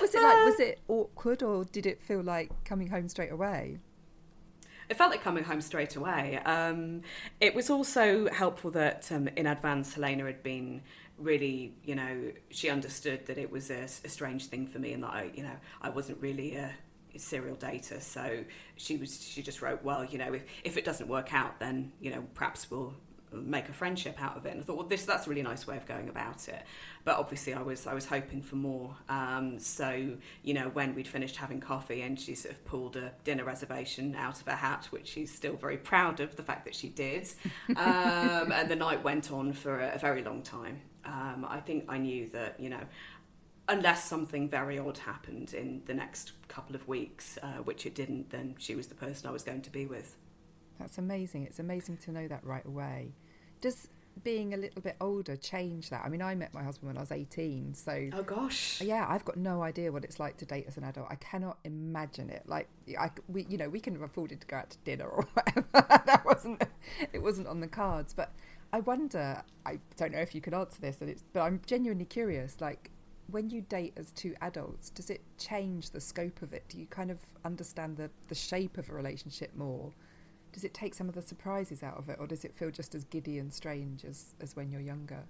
was 0.00 0.14
it 0.14 0.22
like? 0.22 0.44
Was 0.44 0.60
it 0.60 0.80
awkward, 0.88 1.42
or 1.42 1.64
did 1.64 1.86
it 1.86 2.02
feel 2.02 2.22
like 2.22 2.50
coming 2.64 2.88
home 2.88 3.08
straight 3.08 3.32
away? 3.32 3.78
It 4.88 4.96
felt 4.96 5.12
like 5.12 5.22
coming 5.22 5.44
home 5.44 5.60
straight 5.60 5.94
away. 5.94 6.38
Um, 6.44 7.02
it 7.40 7.54
was 7.54 7.70
also 7.70 8.28
helpful 8.30 8.72
that 8.72 9.10
um, 9.12 9.28
in 9.36 9.46
advance 9.46 9.94
Helena 9.94 10.24
had 10.24 10.42
been 10.42 10.82
really, 11.16 11.74
you 11.84 11.94
know, 11.94 12.32
she 12.48 12.70
understood 12.70 13.26
that 13.26 13.38
it 13.38 13.52
was 13.52 13.70
a, 13.70 13.84
a 13.84 14.08
strange 14.08 14.46
thing 14.46 14.66
for 14.66 14.80
me 14.80 14.92
and 14.92 15.04
that 15.04 15.12
I, 15.12 15.30
you 15.32 15.44
know, 15.44 15.56
I 15.80 15.90
wasn't 15.90 16.20
really 16.20 16.56
a 16.56 16.74
serial 17.18 17.56
data. 17.56 18.00
So 18.00 18.44
she 18.76 18.96
was 18.96 19.22
she 19.22 19.42
just 19.42 19.62
wrote, 19.62 19.82
well, 19.82 20.04
you 20.04 20.18
know, 20.18 20.32
if, 20.32 20.44
if 20.64 20.76
it 20.76 20.84
doesn't 20.84 21.08
work 21.08 21.34
out, 21.34 21.58
then 21.60 21.92
you 22.00 22.10
know 22.10 22.24
perhaps 22.34 22.70
we'll 22.70 22.94
make 23.32 23.68
a 23.68 23.72
friendship 23.72 24.20
out 24.22 24.36
of 24.36 24.46
it. 24.46 24.52
And 24.52 24.60
I 24.60 24.64
thought, 24.64 24.76
well, 24.76 24.86
this 24.86 25.04
that's 25.04 25.26
a 25.26 25.30
really 25.30 25.42
nice 25.42 25.66
way 25.66 25.76
of 25.76 25.86
going 25.86 26.08
about 26.08 26.48
it. 26.48 26.62
But 27.04 27.18
obviously, 27.18 27.54
I 27.54 27.62
was 27.62 27.86
I 27.86 27.94
was 27.94 28.06
hoping 28.06 28.42
for 28.42 28.56
more. 28.56 28.96
Um, 29.08 29.58
so 29.58 30.16
you 30.42 30.54
know, 30.54 30.68
when 30.70 30.94
we'd 30.94 31.08
finished 31.08 31.36
having 31.36 31.60
coffee, 31.60 32.02
and 32.02 32.18
she 32.18 32.34
sort 32.34 32.54
of 32.54 32.64
pulled 32.64 32.96
a 32.96 33.12
dinner 33.24 33.44
reservation 33.44 34.14
out 34.14 34.40
of 34.40 34.46
her 34.46 34.56
hat, 34.56 34.88
which 34.90 35.08
she's 35.08 35.32
still 35.32 35.56
very 35.56 35.76
proud 35.76 36.20
of 36.20 36.36
the 36.36 36.42
fact 36.42 36.64
that 36.64 36.74
she 36.74 36.88
did. 36.88 37.28
Um, 37.76 38.52
and 38.52 38.68
the 38.68 38.76
night 38.76 39.02
went 39.02 39.30
on 39.32 39.52
for 39.52 39.80
a, 39.80 39.94
a 39.94 39.98
very 39.98 40.22
long 40.22 40.42
time. 40.42 40.80
Um, 41.04 41.46
I 41.48 41.60
think 41.60 41.86
I 41.88 41.98
knew 41.98 42.28
that 42.32 42.58
you 42.58 42.68
know 42.68 42.82
unless 43.70 44.04
something 44.04 44.48
very 44.48 44.78
odd 44.78 44.98
happened 44.98 45.54
in 45.54 45.82
the 45.86 45.94
next 45.94 46.32
couple 46.48 46.74
of 46.74 46.86
weeks, 46.88 47.38
uh, 47.42 47.62
which 47.62 47.86
it 47.86 47.94
didn't, 47.94 48.30
then 48.30 48.56
she 48.58 48.74
was 48.74 48.88
the 48.88 48.94
person 48.94 49.28
I 49.28 49.32
was 49.32 49.44
going 49.44 49.62
to 49.62 49.70
be 49.70 49.86
with. 49.86 50.16
That's 50.78 50.98
amazing. 50.98 51.44
It's 51.44 51.60
amazing 51.60 51.98
to 51.98 52.12
know 52.12 52.26
that 52.26 52.44
right 52.44 52.66
away. 52.66 53.12
Does 53.60 53.88
being 54.24 54.52
a 54.54 54.56
little 54.56 54.82
bit 54.82 54.96
older 55.00 55.36
change 55.36 55.90
that? 55.90 56.02
I 56.04 56.08
mean, 56.08 56.20
I 56.20 56.34
met 56.34 56.52
my 56.52 56.64
husband 56.64 56.88
when 56.88 56.96
I 56.96 57.00
was 57.00 57.12
18, 57.12 57.74
so. 57.74 58.08
Oh, 58.12 58.22
gosh. 58.22 58.80
Yeah, 58.80 59.06
I've 59.08 59.24
got 59.24 59.36
no 59.36 59.62
idea 59.62 59.92
what 59.92 60.04
it's 60.04 60.18
like 60.18 60.36
to 60.38 60.44
date 60.44 60.64
as 60.66 60.76
an 60.76 60.84
adult. 60.84 61.06
I 61.08 61.14
cannot 61.16 61.58
imagine 61.64 62.28
it. 62.28 62.42
Like, 62.46 62.68
I, 62.98 63.10
we, 63.28 63.46
you 63.48 63.56
know, 63.56 63.68
we 63.68 63.78
can 63.78 63.94
have 63.94 64.02
afforded 64.02 64.40
to 64.40 64.46
go 64.48 64.56
out 64.56 64.70
to 64.70 64.78
dinner 64.78 65.06
or 65.06 65.22
whatever. 65.34 66.02
that 66.06 66.22
wasn't, 66.24 66.64
it 67.12 67.22
wasn't 67.22 67.46
on 67.46 67.60
the 67.60 67.68
cards. 67.68 68.12
But 68.12 68.32
I 68.72 68.80
wonder, 68.80 69.42
I 69.64 69.78
don't 69.96 70.12
know 70.12 70.18
if 70.18 70.34
you 70.34 70.40
could 70.40 70.54
answer 70.54 70.80
this, 70.80 70.96
but 71.32 71.40
I'm 71.40 71.60
genuinely 71.66 72.06
curious, 72.06 72.60
like, 72.60 72.90
when 73.30 73.50
you 73.50 73.62
date 73.62 73.94
as 73.96 74.10
two 74.12 74.34
adults, 74.40 74.90
does 74.90 75.10
it 75.10 75.20
change 75.38 75.90
the 75.90 76.00
scope 76.00 76.42
of 76.42 76.52
it? 76.52 76.64
Do 76.68 76.78
you 76.78 76.86
kind 76.86 77.10
of 77.10 77.18
understand 77.44 77.96
the, 77.96 78.10
the 78.28 78.34
shape 78.34 78.78
of 78.78 78.88
a 78.88 78.94
relationship 78.94 79.54
more? 79.54 79.92
Does 80.52 80.64
it 80.64 80.74
take 80.74 80.94
some 80.94 81.08
of 81.08 81.14
the 81.14 81.22
surprises 81.22 81.82
out 81.82 81.96
of 81.98 82.08
it, 82.08 82.16
or 82.18 82.26
does 82.26 82.44
it 82.44 82.54
feel 82.54 82.70
just 82.70 82.94
as 82.94 83.04
giddy 83.04 83.38
and 83.38 83.52
strange 83.52 84.04
as, 84.04 84.34
as 84.40 84.56
when 84.56 84.70
you're 84.70 84.80
younger? 84.80 85.22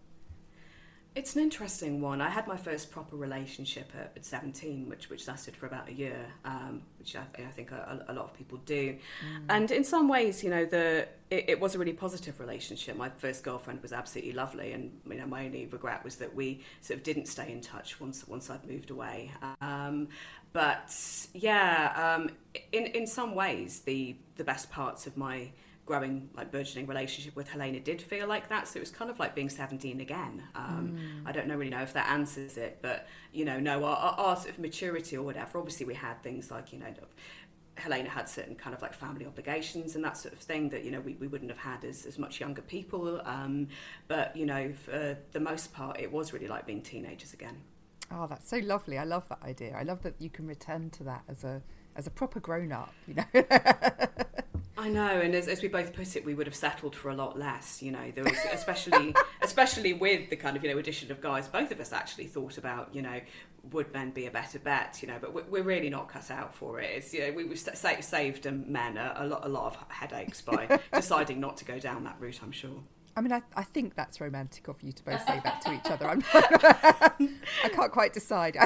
It's 1.17 1.35
an 1.35 1.43
interesting 1.43 2.01
one. 2.01 2.21
I 2.21 2.29
had 2.29 2.47
my 2.47 2.57
first 2.57 2.93
proper 2.93 3.17
relationship 3.17 3.91
at, 3.99 4.13
at 4.15 4.25
17, 4.25 4.89
which 4.89 5.11
which 5.11 5.27
lasted 5.27 5.57
for 5.57 5.67
about 5.67 5.89
a 5.89 5.93
year, 5.93 6.27
um, 6.45 6.83
which 7.01 7.17
I, 7.17 7.23
I 7.37 7.51
think 7.51 7.73
a, 7.73 8.05
a, 8.09 8.13
lot 8.13 8.27
of 8.27 8.35
people 8.35 8.59
do. 8.65 8.93
Mm. 8.93 9.45
And 9.49 9.71
in 9.73 9.83
some 9.83 10.09
ways, 10.09 10.45
you 10.45 10.51
know, 10.51 10.65
the 10.65 11.09
it, 11.29 11.47
it, 11.49 11.61
was 11.61 11.75
a 11.75 11.79
really 11.79 11.95
positive 11.95 12.39
relationship. 12.39 12.97
My 12.97 13.09
first 13.09 13.43
girlfriend 13.43 13.83
was 13.83 13.93
absolutely 13.93 14.35
lovely, 14.35 14.73
and 14.73 14.93
you 15.09 15.17
know, 15.17 15.27
my 15.27 15.47
only 15.47 15.67
regret 15.67 16.05
was 16.05 16.15
that 16.17 16.33
we 16.33 16.63
sort 16.81 16.99
of 16.99 17.03
didn't 17.03 17.27
stay 17.27 17.51
in 17.51 17.61
touch 17.61 18.01
once 18.01 18.29
once 18.29 18.49
I'd 18.49 18.65
moved 18.65 18.91
away. 18.91 19.33
Um, 19.61 20.09
but 20.53 20.95
yeah, 21.35 22.17
um, 22.19 22.31
in 22.71 22.87
in 22.87 23.07
some 23.09 23.35
ways, 23.35 23.81
the 23.81 24.15
the 24.37 24.45
best 24.45 24.71
parts 24.71 25.09
of 25.09 25.17
my 25.17 25.51
growing 25.91 26.31
like 26.37 26.53
burgeoning 26.53 26.87
relationship 26.87 27.35
with 27.35 27.49
Helena 27.49 27.81
did 27.81 28.01
feel 28.01 28.29
like 28.29 28.49
that. 28.49 28.69
So 28.69 28.77
it 28.77 28.81
was 28.81 28.93
kind 28.93 29.11
of 29.11 29.19
like 29.19 29.35
being 29.35 29.49
17 29.49 30.01
again. 30.01 30.41
Um, 30.55 30.97
mm. 30.97 31.29
I 31.29 31.33
don't 31.33 31.49
know 31.49 31.57
really 31.57 31.69
know 31.71 31.83
if 31.83 31.95
that 31.95 32.09
answers 32.09 32.57
it 32.57 32.79
but 32.81 33.09
you 33.33 33.45
know 33.45 33.59
no 33.59 33.85
our, 33.85 33.97
our, 33.97 34.15
our, 34.21 34.37
sort 34.37 34.51
of 34.51 34.61
maturity 34.61 35.17
or 35.17 35.25
whatever 35.25 35.59
obviously 35.59 35.87
we 35.87 35.95
had 35.95 36.23
things 36.23 36.49
like 36.49 36.73
you 36.73 36.79
know 36.79 36.95
Helena 37.75 38.09
had 38.09 38.29
certain 38.29 38.55
kind 38.55 38.73
of 38.73 38.83
like 38.83 38.95
family 38.95 39.27
obligations 39.27 39.97
and 39.97 40.05
that 40.05 40.17
sort 40.17 40.33
of 40.33 40.39
thing 40.39 40.69
that 40.69 40.85
you 40.85 40.93
know 40.93 41.01
we, 41.01 41.15
we 41.15 41.27
wouldn't 41.27 41.51
have 41.51 41.59
had 41.59 41.85
as, 41.85 42.07
as 42.07 42.21
much 42.21 42.39
younger 42.39 42.63
people. 42.63 43.21
Um, 43.25 43.67
but 44.07 44.37
you 44.37 44.47
know 44.47 44.73
for 44.73 45.19
the 45.33 45.41
most 45.41 45.73
part 45.73 45.99
it 45.99 46.13
was 46.13 46.33
really 46.33 46.47
like 46.47 46.67
being 46.67 46.83
teenagers 46.83 47.33
again. 47.33 47.57
Oh 48.13 48.29
that's 48.29 48.49
so 48.49 48.59
lovely. 48.59 48.97
I 48.97 49.05
love 49.05 49.29
that 49.29 49.43
idea. 49.43 49.75
I 49.77 49.83
love 49.83 50.03
that 50.05 50.15
you 50.21 50.31
can 50.31 50.47
return 50.47 50.91
to 50.91 51.05
that 51.05 51.25
as 51.29 51.43
a 51.43 51.61
as 51.97 52.07
a 52.07 52.11
proper 52.11 52.39
grown 52.39 52.71
up 52.71 52.95
you 53.09 53.15
know 53.15 53.25
I 54.81 54.89
know, 54.89 55.21
and 55.21 55.35
as, 55.35 55.47
as 55.47 55.61
we 55.61 55.69
both 55.69 55.93
put 55.93 56.17
it, 56.17 56.25
we 56.25 56.33
would 56.33 56.47
have 56.47 56.57
settled 56.57 56.97
for 56.97 57.11
a 57.11 57.15
lot 57.15 57.39
less. 57.39 57.83
You 57.83 57.93
know, 57.93 58.11
there 58.15 58.25
was 58.25 58.39
especially 58.51 59.15
especially 59.43 59.93
with 59.93 60.31
the 60.31 60.37
kind 60.37 60.57
of 60.57 60.65
you 60.65 60.73
know 60.73 60.79
addition 60.79 61.13
of 61.13 61.21
guys. 61.21 61.49
Both 61.49 61.71
of 61.71 61.81
us 61.81 61.93
actually 61.93 62.29
thought 62.29 62.57
about 62.57 62.95
you 62.95 63.03
know 63.03 63.21
would 63.73 63.93
men 63.93 64.11
be 64.11 64.25
a 64.25 64.31
better 64.31 64.59
bet? 64.59 65.03
You 65.03 65.09
know, 65.09 65.19
but 65.21 65.51
we're 65.51 65.63
really 65.63 65.91
not 65.91 66.09
cut 66.09 66.31
out 66.31 66.55
for 66.55 66.81
it. 66.81 66.91
It's 66.95 67.13
you 67.13 67.21
know 67.21 67.33
we, 67.33 67.45
we've 67.45 67.59
saved 67.59 68.51
men 68.51 68.97
a, 68.97 69.13
a 69.17 69.27
lot 69.27 69.45
a 69.45 69.49
lot 69.51 69.67
of 69.67 69.85
headaches 69.89 70.41
by 70.41 70.81
deciding 70.95 71.41
not 71.41 71.59
to 71.59 71.67
go 71.67 71.79
down 71.79 72.05
that 72.05 72.17
route. 72.19 72.41
I'm 72.43 72.53
sure. 72.53 72.83
I 73.17 73.21
mean, 73.21 73.33
I, 73.33 73.43
I 73.55 73.65
think 73.65 73.97
that's 73.97 74.19
romantic 74.19 74.67
of 74.69 74.81
you 74.81 74.93
to 74.93 75.05
both 75.05 75.21
say 75.27 75.43
that 75.45 75.61
to 75.63 75.75
each 75.75 75.91
other. 75.91 76.09
I'm, 76.09 76.23
I 76.33 77.69
can't 77.69 77.93
quite 77.93 78.15
decide. 78.15 78.57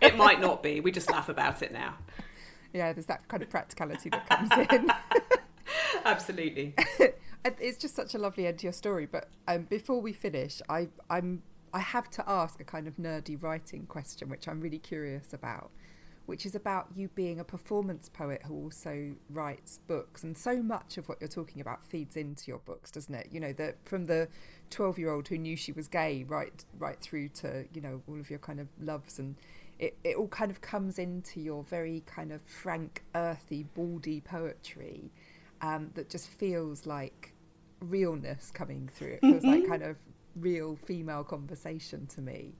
it 0.00 0.16
might 0.16 0.40
not 0.40 0.64
be. 0.64 0.80
We 0.80 0.90
just 0.90 1.08
laugh 1.12 1.28
about 1.28 1.62
it 1.62 1.70
now. 1.72 1.94
Yeah, 2.72 2.92
there's 2.92 3.06
that 3.06 3.26
kind 3.28 3.42
of 3.42 3.50
practicality 3.50 4.10
that 4.10 4.28
comes 4.28 4.50
in. 4.70 4.90
Absolutely. 6.04 6.74
it's 7.44 7.78
just 7.78 7.94
such 7.94 8.14
a 8.14 8.18
lovely 8.18 8.46
end 8.46 8.58
to 8.58 8.64
your 8.64 8.72
story. 8.72 9.06
But 9.06 9.28
um, 9.46 9.62
before 9.64 10.00
we 10.00 10.12
finish, 10.12 10.60
I, 10.68 10.88
I'm 11.10 11.42
I 11.72 11.80
have 11.80 12.08
to 12.10 12.24
ask 12.28 12.60
a 12.60 12.64
kind 12.64 12.88
of 12.88 12.96
nerdy 12.96 13.40
writing 13.40 13.86
question, 13.86 14.28
which 14.28 14.48
I'm 14.48 14.60
really 14.60 14.78
curious 14.78 15.32
about 15.32 15.70
which 16.28 16.44
is 16.44 16.54
about 16.54 16.88
you 16.94 17.08
being 17.14 17.40
a 17.40 17.44
performance 17.44 18.10
poet 18.10 18.42
who 18.44 18.52
also 18.52 19.14
writes 19.30 19.80
books. 19.86 20.24
And 20.24 20.36
so 20.36 20.62
much 20.62 20.98
of 20.98 21.08
what 21.08 21.22
you're 21.22 21.28
talking 21.28 21.62
about 21.62 21.82
feeds 21.82 22.18
into 22.18 22.48
your 22.48 22.58
books, 22.58 22.90
doesn't 22.90 23.14
it? 23.14 23.28
You 23.32 23.40
know, 23.40 23.54
that 23.54 23.76
from 23.86 24.04
the 24.04 24.28
12 24.68 24.98
year 24.98 25.10
old 25.10 25.26
who 25.26 25.38
knew 25.38 25.56
she 25.56 25.72
was 25.72 25.88
gay 25.88 26.26
right 26.28 26.66
right 26.78 27.00
through 27.00 27.30
to, 27.30 27.64
you 27.72 27.80
know, 27.80 28.02
all 28.06 28.20
of 28.20 28.28
your 28.28 28.40
kind 28.40 28.60
of 28.60 28.68
loves 28.78 29.18
and 29.18 29.36
it, 29.78 29.96
it 30.04 30.16
all 30.16 30.28
kind 30.28 30.50
of 30.50 30.60
comes 30.60 30.98
into 30.98 31.40
your 31.40 31.62
very 31.64 32.02
kind 32.06 32.32
of 32.32 32.42
frank, 32.42 33.04
earthy, 33.14 33.64
baldy 33.74 34.20
poetry 34.20 35.10
um, 35.60 35.90
that 35.94 36.10
just 36.10 36.28
feels 36.28 36.86
like 36.86 37.34
realness 37.80 38.50
coming 38.50 38.88
through. 38.92 39.14
It 39.14 39.20
feels 39.20 39.44
like 39.44 39.60
mm-hmm. 39.60 39.70
kind 39.70 39.82
of 39.82 39.96
real 40.36 40.76
female 40.84 41.24
conversation 41.24 42.06
to 42.08 42.20
me. 42.20 42.54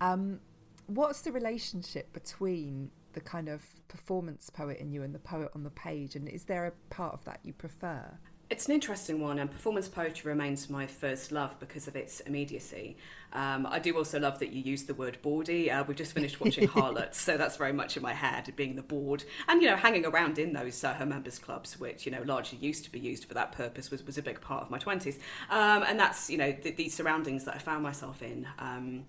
Um, 0.00 0.40
what's 0.86 1.22
the 1.22 1.32
relationship 1.32 2.12
between 2.12 2.90
the 3.12 3.20
kind 3.20 3.48
of 3.48 3.62
performance 3.88 4.50
poet 4.50 4.78
in 4.78 4.92
you 4.92 5.02
and 5.02 5.14
the 5.14 5.18
poet 5.18 5.50
on 5.54 5.62
the 5.62 5.70
page? 5.70 6.14
And 6.14 6.28
is 6.28 6.44
there 6.44 6.66
a 6.66 6.72
part 6.94 7.14
of 7.14 7.24
that 7.24 7.40
you 7.42 7.52
prefer? 7.52 8.18
It's 8.50 8.66
an 8.66 8.74
interesting 8.74 9.20
one, 9.20 9.38
and 9.38 9.48
performance 9.48 9.86
poetry 9.86 10.28
remains 10.28 10.68
my 10.68 10.84
first 10.84 11.30
love 11.30 11.54
because 11.60 11.86
of 11.86 11.94
its 11.94 12.18
immediacy. 12.18 12.96
Um, 13.32 13.64
I 13.64 13.78
do 13.78 13.96
also 13.96 14.18
love 14.18 14.40
that 14.40 14.50
you 14.50 14.60
use 14.60 14.82
the 14.82 14.94
word 14.94 15.18
bawdy. 15.22 15.70
Uh, 15.70 15.84
we've 15.84 15.96
just 15.96 16.12
finished 16.14 16.40
watching 16.40 16.66
Harlots, 16.74 17.20
so 17.20 17.36
that's 17.36 17.56
very 17.56 17.72
much 17.72 17.96
in 17.96 18.02
my 18.02 18.12
head, 18.12 18.52
being 18.56 18.74
the 18.74 18.82
bawd, 18.82 19.22
and 19.46 19.62
you 19.62 19.70
know, 19.70 19.76
hanging 19.76 20.04
around 20.04 20.36
in 20.36 20.52
those 20.52 20.82
uh, 20.82 20.94
her 20.94 21.06
members 21.06 21.38
clubs, 21.38 21.78
which 21.78 22.04
you 22.04 22.10
know 22.10 22.22
largely 22.24 22.58
used 22.58 22.82
to 22.82 22.90
be 22.90 22.98
used 22.98 23.24
for 23.24 23.34
that 23.34 23.52
purpose, 23.52 23.88
was 23.88 24.04
was 24.04 24.18
a 24.18 24.22
big 24.22 24.40
part 24.40 24.64
of 24.64 24.70
my 24.70 24.78
twenties, 24.78 25.20
um, 25.48 25.84
and 25.84 26.00
that's 26.00 26.28
you 26.28 26.36
know 26.36 26.50
the, 26.50 26.72
these 26.72 26.92
surroundings 26.92 27.44
that 27.44 27.54
I 27.54 27.58
found 27.58 27.84
myself 27.84 28.20
in. 28.20 28.48
Um, 28.58 29.04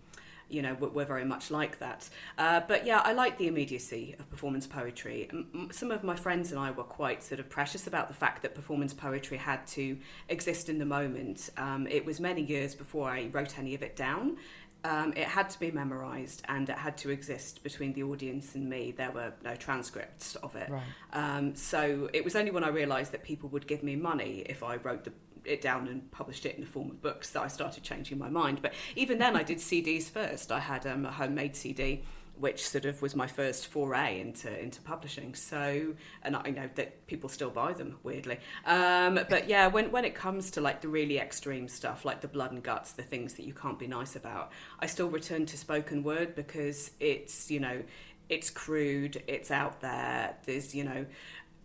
you 0.51 0.61
know, 0.61 0.75
we're, 0.79 1.05
very 1.05 1.25
much 1.25 1.51
like 1.51 1.79
that. 1.79 2.09
Uh, 2.37 2.61
but 2.67 2.85
yeah, 2.85 2.99
I 2.99 3.13
like 3.13 3.37
the 3.37 3.47
immediacy 3.47 4.15
of 4.19 4.29
performance 4.29 4.67
poetry. 4.67 5.27
M- 5.31 5.69
some 5.71 5.91
of 5.91 6.03
my 6.03 6.15
friends 6.15 6.51
and 6.51 6.59
I 6.59 6.71
were 6.71 6.83
quite 6.83 7.23
sort 7.23 7.39
of 7.39 7.49
precious 7.49 7.87
about 7.87 8.07
the 8.07 8.13
fact 8.13 8.43
that 8.43 8.55
performance 8.55 8.93
poetry 8.93 9.37
had 9.37 9.65
to 9.67 9.97
exist 10.29 10.69
in 10.69 10.77
the 10.77 10.85
moment. 10.85 11.49
Um, 11.57 11.87
it 11.87 12.05
was 12.05 12.19
many 12.19 12.41
years 12.41 12.75
before 12.75 13.09
I 13.09 13.29
wrote 13.31 13.57
any 13.57 13.73
of 13.73 13.81
it 13.81 13.95
down. 13.95 14.37
Um, 14.83 15.13
it 15.15 15.27
had 15.27 15.49
to 15.51 15.59
be 15.59 15.69
memorized 15.69 16.41
and 16.47 16.67
it 16.67 16.77
had 16.77 16.97
to 16.99 17.11
exist 17.11 17.61
between 17.61 17.93
the 17.93 18.01
audience 18.03 18.55
and 18.55 18.67
me. 18.67 18.91
There 18.91 19.11
were 19.11 19.33
no 19.43 19.55
transcripts 19.55 20.35
of 20.37 20.55
it. 20.55 20.69
Right. 20.69 20.81
Um, 21.13 21.55
so 21.55 22.09
it 22.13 22.23
was 22.23 22.35
only 22.35 22.49
when 22.49 22.63
I 22.63 22.69
realized 22.69 23.11
that 23.11 23.23
people 23.23 23.49
would 23.49 23.67
give 23.67 23.83
me 23.83 23.95
money 23.95 24.43
if 24.47 24.63
I 24.63 24.77
wrote 24.77 25.03
the 25.03 25.13
it 25.45 25.61
down 25.61 25.87
and 25.87 26.09
published 26.11 26.45
it 26.45 26.55
in 26.55 26.61
the 26.61 26.67
form 26.67 26.89
of 26.89 27.01
books 27.01 27.31
that 27.31 27.41
I 27.41 27.47
started 27.47 27.83
changing 27.83 28.17
my 28.17 28.29
mind. 28.29 28.61
But 28.61 28.73
even 28.95 29.19
then, 29.19 29.35
I 29.35 29.43
did 29.43 29.57
CDs 29.57 30.09
first. 30.09 30.51
I 30.51 30.59
had 30.59 30.85
um, 30.85 31.05
a 31.05 31.11
homemade 31.11 31.55
CD, 31.55 32.03
which 32.35 32.67
sort 32.67 32.85
of 32.85 33.01
was 33.01 33.15
my 33.15 33.27
first 33.27 33.67
foray 33.67 34.19
into 34.19 34.59
into 34.61 34.81
publishing. 34.81 35.35
So, 35.35 35.93
and 36.23 36.35
I 36.35 36.49
know 36.49 36.69
that 36.75 37.05
people 37.07 37.29
still 37.29 37.49
buy 37.49 37.73
them 37.73 37.97
weirdly. 38.03 38.39
Um, 38.65 39.19
but 39.29 39.47
yeah, 39.47 39.67
when 39.67 39.91
when 39.91 40.05
it 40.05 40.15
comes 40.15 40.51
to 40.51 40.61
like 40.61 40.81
the 40.81 40.87
really 40.87 41.19
extreme 41.19 41.67
stuff, 41.67 42.05
like 42.05 42.21
the 42.21 42.27
blood 42.27 42.51
and 42.51 42.63
guts, 42.63 42.93
the 42.93 43.03
things 43.03 43.35
that 43.35 43.45
you 43.45 43.53
can't 43.53 43.79
be 43.79 43.87
nice 43.87 44.15
about, 44.15 44.51
I 44.79 44.87
still 44.87 45.09
return 45.09 45.45
to 45.47 45.57
spoken 45.57 46.03
word 46.03 46.35
because 46.35 46.91
it's 46.99 47.51
you 47.51 47.59
know 47.59 47.81
it's 48.29 48.49
crude, 48.49 49.21
it's 49.27 49.51
out 49.51 49.81
there. 49.81 50.35
There's 50.45 50.73
you 50.75 50.83
know. 50.83 51.05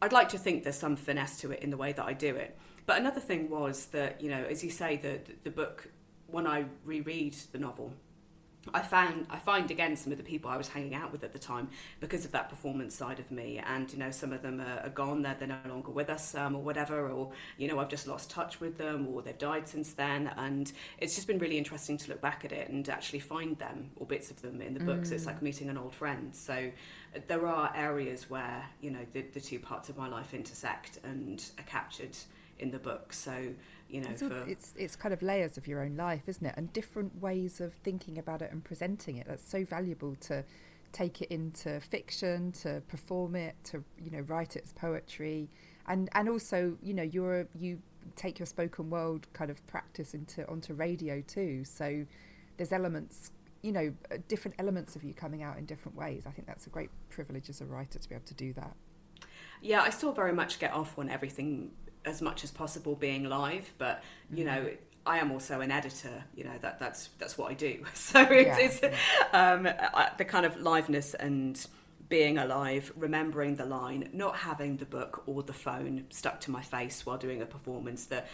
I'd 0.02 0.12
like 0.12 0.28
to 0.30 0.38
think 0.38 0.62
there's 0.62 0.78
some 0.78 0.94
finesse 0.94 1.40
to 1.40 1.52
it 1.52 1.62
in 1.62 1.70
the 1.70 1.78
way 1.78 1.92
that 1.92 2.04
I 2.04 2.12
do 2.12 2.36
it. 2.36 2.54
But 2.86 2.98
another 2.98 3.20
thing 3.20 3.50
was 3.50 3.86
that, 3.86 4.20
you 4.20 4.30
know, 4.30 4.44
as 4.44 4.62
you 4.62 4.70
say, 4.70 4.96
the, 4.96 5.20
the 5.42 5.50
book, 5.50 5.88
when 6.28 6.46
I 6.46 6.66
reread 6.84 7.34
the 7.52 7.58
novel, 7.58 7.92
I 8.74 8.82
found 8.82 9.26
I 9.30 9.38
find 9.38 9.70
again 9.70 9.96
some 9.96 10.12
of 10.12 10.18
the 10.18 10.24
people 10.24 10.50
I 10.50 10.56
was 10.56 10.68
hanging 10.68 10.94
out 10.94 11.12
with 11.12 11.22
at 11.24 11.32
the 11.32 11.38
time 11.38 11.68
because 12.00 12.24
of 12.24 12.32
that 12.32 12.48
performance 12.48 12.94
side 12.94 13.20
of 13.20 13.30
me, 13.30 13.58
and 13.64 13.90
you 13.92 13.98
know 13.98 14.10
some 14.10 14.32
of 14.32 14.42
them 14.42 14.60
are, 14.60 14.80
are 14.80 14.90
gone; 14.90 15.22
they're, 15.22 15.36
they're 15.38 15.48
no 15.48 15.58
longer 15.68 15.90
with 15.90 16.10
us, 16.10 16.34
um, 16.34 16.56
or 16.56 16.62
whatever, 16.62 17.08
or 17.08 17.32
you 17.58 17.68
know 17.68 17.78
I've 17.78 17.88
just 17.88 18.06
lost 18.06 18.30
touch 18.30 18.60
with 18.60 18.78
them, 18.78 19.06
or 19.08 19.22
they've 19.22 19.38
died 19.38 19.68
since 19.68 19.92
then, 19.92 20.30
and 20.36 20.72
it's 20.98 21.14
just 21.14 21.26
been 21.26 21.38
really 21.38 21.58
interesting 21.58 21.96
to 21.98 22.10
look 22.10 22.20
back 22.20 22.44
at 22.44 22.52
it 22.52 22.68
and 22.68 22.88
actually 22.88 23.20
find 23.20 23.58
them 23.58 23.90
or 23.96 24.06
bits 24.06 24.30
of 24.30 24.42
them 24.42 24.60
in 24.60 24.74
the 24.74 24.80
books. 24.80 25.10
Mm. 25.10 25.12
It's 25.12 25.26
like 25.26 25.42
meeting 25.42 25.68
an 25.68 25.78
old 25.78 25.94
friend. 25.94 26.34
So 26.34 26.70
uh, 27.14 27.20
there 27.28 27.46
are 27.46 27.72
areas 27.74 28.28
where 28.28 28.64
you 28.80 28.90
know 28.90 29.06
the, 29.12 29.22
the 29.22 29.40
two 29.40 29.60
parts 29.60 29.88
of 29.88 29.96
my 29.96 30.08
life 30.08 30.34
intersect 30.34 30.98
and 31.04 31.44
are 31.58 31.64
captured 31.64 32.16
in 32.58 32.70
the 32.70 32.78
book. 32.78 33.12
So 33.12 33.54
you 33.88 34.00
know, 34.00 34.10
it's, 34.10 34.22
for... 34.22 34.44
it's 34.46 34.74
it's 34.76 34.96
kind 34.96 35.12
of 35.12 35.22
layers 35.22 35.56
of 35.56 35.66
your 35.66 35.82
own 35.82 35.96
life, 35.96 36.22
isn't 36.26 36.44
it? 36.44 36.54
And 36.56 36.72
different 36.72 37.20
ways 37.20 37.60
of 37.60 37.74
thinking 37.74 38.18
about 38.18 38.42
it 38.42 38.50
and 38.52 38.64
presenting 38.64 39.16
it. 39.16 39.26
That's 39.28 39.48
so 39.48 39.64
valuable 39.64 40.16
to 40.22 40.44
take 40.92 41.20
it 41.20 41.30
into 41.30 41.80
fiction, 41.80 42.52
to 42.52 42.82
perform 42.88 43.36
it, 43.36 43.54
to 43.64 43.84
you 44.02 44.10
know, 44.10 44.20
write 44.20 44.56
it 44.56 44.64
as 44.64 44.72
poetry, 44.72 45.48
and 45.86 46.08
and 46.12 46.28
also 46.28 46.76
you 46.82 46.94
know, 46.94 47.02
you're 47.02 47.46
you 47.54 47.80
take 48.14 48.38
your 48.38 48.46
spoken 48.46 48.88
word 48.90 49.26
kind 49.32 49.50
of 49.50 49.64
practice 49.66 50.14
into 50.14 50.48
onto 50.48 50.74
radio 50.74 51.20
too. 51.22 51.64
So 51.64 52.06
there's 52.56 52.72
elements 52.72 53.30
you 53.62 53.72
know 53.72 53.92
uh, 54.12 54.16
different 54.28 54.54
elements 54.58 54.96
of 54.96 55.02
you 55.02 55.12
coming 55.12 55.42
out 55.42 55.58
in 55.58 55.64
different 55.64 55.96
ways 55.96 56.24
i 56.26 56.30
think 56.30 56.46
that's 56.46 56.66
a 56.66 56.70
great 56.70 56.90
privilege 57.08 57.48
as 57.48 57.60
a 57.60 57.64
writer 57.64 57.98
to 57.98 58.08
be 58.08 58.14
able 58.14 58.24
to 58.24 58.34
do 58.34 58.52
that 58.52 58.76
yeah 59.60 59.80
i 59.80 59.90
still 59.90 60.12
very 60.12 60.32
much 60.32 60.58
get 60.58 60.72
off 60.72 60.98
on 60.98 61.08
everything 61.08 61.70
as 62.06 62.22
much 62.22 62.44
as 62.44 62.50
possible 62.50 62.94
being 62.94 63.24
live, 63.24 63.70
but 63.78 64.02
you 64.30 64.44
mm-hmm. 64.44 64.64
know, 64.64 64.70
I 65.04 65.18
am 65.18 65.30
also 65.30 65.60
an 65.60 65.70
editor. 65.70 66.24
You 66.34 66.44
know 66.44 66.58
that 66.62 66.78
that's 66.80 67.10
that's 67.18 67.36
what 67.36 67.50
I 67.50 67.54
do. 67.54 67.84
So 67.94 68.22
it's, 68.22 68.80
yeah. 68.82 68.88
it's 68.90 68.98
um, 69.32 69.68
the 70.16 70.24
kind 70.24 70.46
of 70.46 70.56
liveness 70.56 71.14
and 71.14 71.64
being 72.08 72.38
alive, 72.38 72.92
remembering 72.96 73.56
the 73.56 73.66
line, 73.66 74.08
not 74.12 74.36
having 74.36 74.76
the 74.76 74.84
book 74.84 75.24
or 75.26 75.42
the 75.42 75.52
phone 75.52 76.04
stuck 76.10 76.40
to 76.42 76.50
my 76.50 76.62
face 76.62 77.04
while 77.04 77.18
doing 77.18 77.42
a 77.42 77.46
performance. 77.46 78.06
That 78.06 78.28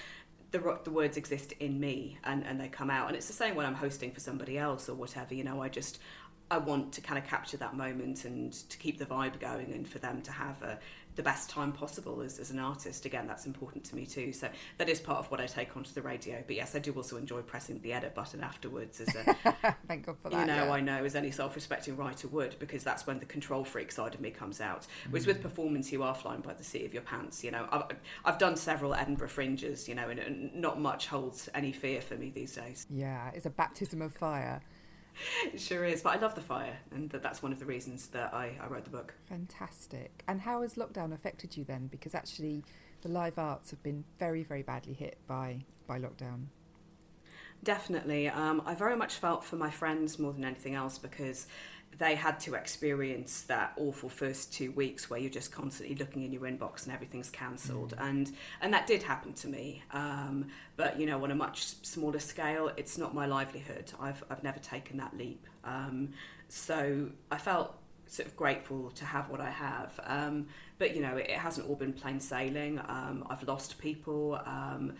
the, 0.50 0.78
the 0.85 0.90
words 0.90 1.16
exist 1.16 1.52
in 1.52 1.80
me 1.80 2.18
and, 2.24 2.44
and 2.44 2.61
they 2.61 2.68
come 2.68 2.90
out. 2.90 3.08
And 3.08 3.16
it's 3.16 3.26
the 3.26 3.32
same 3.32 3.54
when 3.54 3.64
I'm 3.64 3.74
hosting 3.74 4.12
for 4.12 4.20
somebody 4.20 4.58
else 4.58 4.88
or 4.88 4.94
whatever. 4.94 5.35
You 5.35 5.44
know, 5.44 5.62
I 5.62 5.68
just 5.68 5.98
I 6.50 6.58
want 6.58 6.92
to 6.92 7.00
kind 7.00 7.18
of 7.18 7.26
capture 7.26 7.56
that 7.56 7.74
moment 7.74 8.26
and 8.26 8.52
to 8.52 8.76
keep 8.76 8.98
the 8.98 9.06
vibe 9.06 9.40
going 9.40 9.72
and 9.72 9.88
for 9.88 9.98
them 9.98 10.20
to 10.22 10.32
have 10.32 10.61
a, 10.62 10.78
the 11.14 11.22
best 11.22 11.51
time 11.51 11.72
possible 11.72 12.22
as, 12.22 12.38
as 12.38 12.51
an 12.51 12.59
artist. 12.59 13.05
Again, 13.05 13.27
that's 13.27 13.46
important 13.46 13.85
to 13.85 13.96
me 13.96 14.07
too. 14.07 14.33
So 14.33 14.48
that 14.79 14.88
is 14.88 15.01
part 15.01 15.18
of 15.18 15.31
what 15.31 15.40
I 15.40 15.46
take 15.46 15.77
onto 15.77 15.92
the 15.92 16.03
radio. 16.03 16.42
But 16.46 16.57
yes, 16.57 16.75
I 16.75 16.79
do 16.79 16.92
also 16.92 17.16
enjoy 17.16 17.42
pressing 17.42 17.81
the 17.81 17.92
edit 17.92 18.14
button 18.14 18.42
afterwards. 18.42 19.01
As 19.01 19.14
a, 19.14 19.77
Thank 19.88 20.07
God 20.07 20.16
for 20.22 20.31
that. 20.31 20.40
You 20.40 20.46
know, 20.46 20.64
yeah. 20.66 20.72
I 20.72 20.81
know 20.81 21.05
as 21.05 21.14
any 21.14 21.31
self-respecting 21.31 21.96
writer 21.96 22.29
would, 22.29 22.59
because 22.59 22.85
that's 22.85 23.07
when 23.07 23.18
the 23.18 23.27
control 23.27 23.64
freak 23.64 23.92
side 23.92 24.14
of 24.14 24.20
me 24.20 24.31
comes 24.31 24.61
out. 24.61 24.87
Whereas 25.11 25.25
mm. 25.25 25.29
with 25.29 25.42
performance, 25.42 25.92
you 25.92 26.03
are 26.03 26.14
flying 26.14 26.40
by 26.40 26.55
the 26.55 26.64
seat 26.64 26.85
of 26.85 26.94
your 26.94 27.03
pants. 27.03 27.44
You 27.44 27.51
know, 27.51 27.68
I've, 27.70 27.85
I've 28.25 28.38
done 28.38 28.57
several 28.57 28.94
Edinburgh 28.94 29.29
fringes. 29.29 29.88
You 29.88 29.94
know, 29.94 30.09
and, 30.09 30.18
and 30.18 30.55
not 30.55 30.81
much 30.81 31.09
holds 31.09 31.48
any 31.55 31.72
fear 31.72 32.01
for 32.01 32.14
me 32.14 32.31
these 32.31 32.55
days. 32.55 32.87
Yeah, 32.88 33.31
it's 33.35 33.46
a 33.46 33.51
baptism 33.51 34.01
of 34.01 34.14
fire 34.14 34.62
it 35.46 35.61
sure 35.61 35.85
is. 35.85 36.03
But 36.03 36.16
I 36.16 36.20
love 36.20 36.35
the 36.35 36.40
fire, 36.40 36.79
and 36.90 37.11
that's 37.11 37.42
one 37.42 37.53
of 37.53 37.59
the 37.59 37.66
reasons 37.66 38.09
that 38.09 38.33
I, 38.35 38.53
I 38.61 38.66
wrote 38.68 38.85
the 38.85 38.90
book. 38.90 39.14
Fantastic. 39.29 40.22
And 40.29 40.40
how 40.40 40.62
has 40.62 40.75
lockdown 40.75 41.12
affected 41.12 41.57
you 41.57 41.64
then? 41.64 41.87
Because 41.87 42.14
actually, 42.14 42.64
the 43.03 43.09
live 43.09 43.38
arts 43.38 43.70
have 43.70 43.83
been 43.83 44.05
very, 44.18 44.42
very 44.42 44.62
badly 44.62 44.94
hit 44.94 45.18
by 45.27 45.64
by 45.87 45.98
lockdown. 45.98 46.46
Definitely. 47.64 48.29
Um, 48.29 48.62
I 48.66 48.75
very 48.75 48.96
much 48.96 49.14
felt 49.14 49.44
for 49.44 49.57
my 49.57 49.70
friends 49.70 50.18
more 50.18 50.33
than 50.33 50.44
anything 50.44 50.75
else 50.75 50.98
because 50.98 51.46
they 51.98 52.14
had 52.14 52.40
to 52.40 52.55
experience 52.55 53.42
that 53.42 53.72
awful 53.76 54.09
first 54.09 54.52
two 54.52 54.72
weeks 54.72 55.11
where 55.11 55.20
you're 55.20 55.31
just 55.31 55.52
constantly 55.52 55.94
looking 55.94 56.22
in 56.22 56.33
your 56.33 56.42
inbox 56.42 56.85
and 56.85 56.92
everything's 56.92 57.31
cancelled 57.31 57.94
mm. 57.96 58.09
and 58.09 58.33
and 58.61 58.72
that 58.72 58.87
did 58.87 59.02
happen 59.02 59.33
to 59.33 59.46
me 59.48 59.83
um, 59.92 60.46
but 60.76 60.98
you 60.98 61.07
know 61.07 61.22
on 61.22 61.31
a 61.31 61.35
much 61.35 61.64
smaller 61.85 62.18
scale 62.18 62.70
it's 62.76 62.96
not 62.96 63.14
my 63.14 63.26
livelihood 63.26 63.92
I've, 64.00 64.24
I've 64.31 64.42
never 64.42 64.59
taken 64.59 64.96
that 64.98 65.16
leap 65.16 65.46
um, 65.64 66.11
so 66.48 67.11
I 67.31 67.38
felt 67.38 67.76
sort 68.07 68.28
of 68.28 68.37
grateful 68.37 68.90
to 68.90 69.07
have 69.07 69.31
what 69.31 69.40
I 69.40 69.48
have. 69.48 69.98
Um, 70.05 70.48
but 70.78 70.94
you 70.94 71.00
know, 71.00 71.16
it, 71.16 71.31
it, 71.31 71.38
hasn't 71.38 71.66
all 71.66 71.76
been 71.76 71.94
plain 71.94 72.20
sailing. 72.20 72.78
Um, 72.78 73.26
I've 73.31 73.42
lost 73.44 73.78
people. 73.78 74.38
Um, 74.44 74.94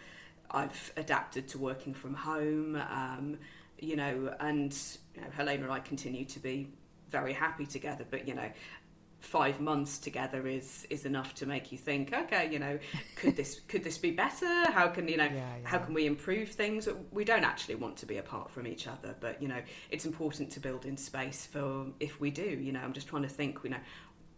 I've 0.51 0.93
adapted 0.97 1.47
to 1.49 1.59
working 1.59 1.93
from 1.93 2.15
home. 2.15 2.77
Um, 2.77 3.39
you 3.79 3.97
know, 3.97 4.35
and 4.41 4.75
you 5.15 5.21
know, 5.21 5.27
Helena 5.31 5.65
and 5.65 5.73
I 5.73 5.81
continue 5.81 6.25
to 6.25 6.39
be 6.39 6.71
very 7.13 7.33
happy 7.33 7.67
together. 7.67 8.05
But 8.11 8.27
you 8.27 8.35
know, 8.35 8.51
five 9.23 9.61
months 9.61 9.99
together 9.99 10.49
is 10.49 10.85
is 10.91 11.07
enough 11.07 11.33
to 11.33 11.47
make 11.47 11.71
you 11.71 11.79
think 11.79 12.13
okay 12.13 12.51
you 12.51 12.59
know 12.59 12.77
could 13.15 13.37
this 13.37 13.61
could 13.69 13.85
this 13.85 13.97
be 13.97 14.11
better? 14.11 14.71
How 14.71 14.89
can 14.89 15.07
you 15.09 15.17
know 15.17 15.25
yeah, 15.25 15.33
yeah. 15.33 15.69
how 15.69 15.79
can 15.79 15.95
we 15.95 16.07
improve 16.07 16.49
things? 16.51 16.89
We 17.13 17.25
don't 17.25 17.45
actually 17.45 17.77
want 17.77 17.97
to 17.99 18.07
be 18.07 18.17
apart 18.17 18.51
from 18.51 18.67
each 18.67 18.89
other 18.89 19.15
but 19.21 19.41
you 19.41 19.49
know 19.49 19.63
it's 19.91 20.05
important 20.05 20.51
to 20.53 20.61
build 20.61 20.85
in 20.85 20.97
space 20.97 21.47
for 21.47 21.87
if 22.01 22.21
we 22.21 22.31
do 22.31 22.43
you 22.43 22.73
know. 22.73 22.81
I'm 22.81 22.93
just 22.93 23.07
trying 23.07 23.23
to 23.23 23.29
think 23.29 23.61
you 23.63 23.71
know 23.71 23.81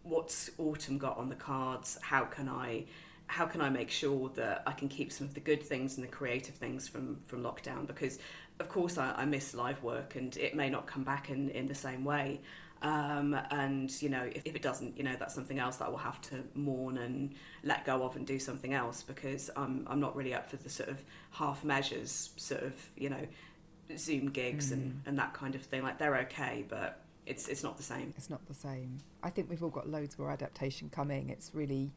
what's 0.02 0.50
autumn 0.58 0.98
got 0.98 1.16
on 1.16 1.30
the 1.30 1.34
cards? 1.34 1.98
How 2.02 2.24
can 2.24 2.48
i 2.48 2.84
how 3.26 3.46
can 3.46 3.62
i 3.62 3.70
make 3.70 3.90
sure 3.90 4.28
that 4.34 4.62
i 4.66 4.72
can 4.72 4.86
keep 4.86 5.10
some 5.10 5.26
of 5.26 5.32
the 5.32 5.40
good 5.40 5.62
things 5.62 5.96
and 5.96 6.04
the 6.04 6.10
creative 6.10 6.54
things 6.56 6.86
from 6.86 7.20
from 7.26 7.42
lockdown? 7.42 7.86
Because 7.86 8.18
of 8.60 8.68
course 8.68 8.98
I, 8.98 9.12
I 9.12 9.24
miss 9.24 9.54
live 9.54 9.82
work 9.82 10.14
and 10.14 10.36
it 10.36 10.54
may 10.54 10.68
not 10.68 10.86
come 10.86 11.04
back 11.04 11.30
in 11.30 11.48
in 11.50 11.66
the 11.66 11.74
same 11.74 12.04
way 12.04 12.40
um, 12.84 13.34
and 13.50 13.90
you 14.02 14.10
know, 14.10 14.22
if, 14.34 14.42
if, 14.44 14.54
it 14.54 14.60
doesn't, 14.60 14.98
you 14.98 15.04
know, 15.04 15.16
that's 15.18 15.34
something 15.34 15.58
else 15.58 15.76
that 15.76 15.86
I 15.86 15.88
will 15.88 15.96
have 15.96 16.20
to 16.22 16.44
mourn 16.54 16.98
and 16.98 17.34
let 17.62 17.86
go 17.86 18.02
of 18.02 18.14
and 18.14 18.26
do 18.26 18.38
something 18.38 18.74
else 18.74 19.02
because 19.02 19.50
I'm 19.56 19.86
I'm 19.88 20.00
not 20.00 20.14
really 20.14 20.34
up 20.34 20.46
for 20.46 20.56
the 20.56 20.68
sort 20.68 20.90
of 20.90 21.02
half 21.30 21.64
measures, 21.64 22.30
sort 22.36 22.62
of 22.62 22.74
you 22.94 23.08
know, 23.08 23.26
Zoom 23.96 24.28
gigs 24.30 24.68
mm. 24.68 24.74
and, 24.74 25.02
and 25.06 25.18
that 25.18 25.32
kind 25.32 25.54
of 25.54 25.62
thing. 25.62 25.82
Like 25.82 25.98
they're 25.98 26.18
okay, 26.18 26.66
but 26.68 27.00
it's 27.24 27.48
it's 27.48 27.62
not 27.62 27.78
the 27.78 27.82
same. 27.82 28.12
It's 28.18 28.28
not 28.28 28.44
the 28.46 28.54
same. 28.54 29.00
I 29.22 29.30
think 29.30 29.48
we've 29.48 29.62
all 29.62 29.70
got 29.70 29.88
loads 29.88 30.18
more 30.18 30.30
adaptation 30.30 30.90
coming. 30.90 31.30
It's 31.30 31.52
really, 31.54 31.90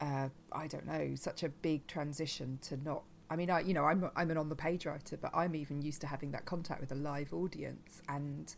uh, 0.00 0.30
I 0.50 0.66
don't 0.66 0.86
know, 0.86 1.14
such 1.14 1.42
a 1.42 1.50
big 1.50 1.86
transition 1.88 2.58
to 2.62 2.82
not. 2.82 3.02
I 3.28 3.36
mean, 3.36 3.50
I 3.50 3.60
you 3.60 3.74
know, 3.74 3.84
I'm 3.84 4.10
I'm 4.16 4.30
an 4.30 4.38
on 4.38 4.48
the 4.48 4.56
page 4.56 4.86
writer, 4.86 5.18
but 5.18 5.32
I'm 5.34 5.54
even 5.54 5.82
used 5.82 6.00
to 6.00 6.06
having 6.06 6.30
that 6.30 6.46
contact 6.46 6.80
with 6.80 6.90
a 6.90 6.94
live 6.94 7.34
audience 7.34 8.00
and 8.08 8.56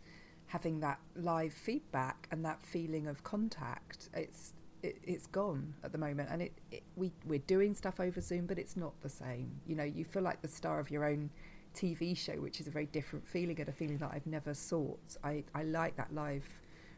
having 0.48 0.80
that 0.80 0.98
live 1.14 1.52
feedback 1.52 2.26
and 2.30 2.44
that 2.44 2.62
feeling 2.62 3.06
of 3.06 3.22
contact 3.22 4.08
it's 4.14 4.54
it, 4.82 4.98
it's 5.02 5.26
gone 5.26 5.74
at 5.82 5.92
the 5.92 5.98
moment. 5.98 6.28
And 6.30 6.42
it, 6.42 6.52
it, 6.70 6.82
we 6.96 7.12
we're 7.26 7.40
doing 7.40 7.74
stuff 7.74 8.00
over 8.00 8.20
zoom 8.20 8.46
but 8.46 8.58
it's 8.58 8.76
not 8.76 9.00
the 9.02 9.08
same. 9.08 9.60
You 9.66 9.76
know 9.76 9.84
you 9.84 10.04
feel 10.04 10.22
like 10.22 10.42
the 10.42 10.48
star 10.48 10.78
of 10.80 10.90
your 10.90 11.04
own 11.04 11.30
tv 11.74 12.16
show 12.16 12.32
which 12.32 12.60
is 12.60 12.66
a 12.66 12.70
very 12.70 12.86
different 12.86 13.28
feeling 13.28 13.60
and 13.60 13.68
a 13.68 13.72
feeling 13.72 13.98
that 13.98 14.10
i've 14.12 14.26
never 14.26 14.54
sought. 14.54 15.16
I 15.22 15.44
i 15.54 15.62
like 15.62 15.96
that 15.96 16.14
live 16.14 16.46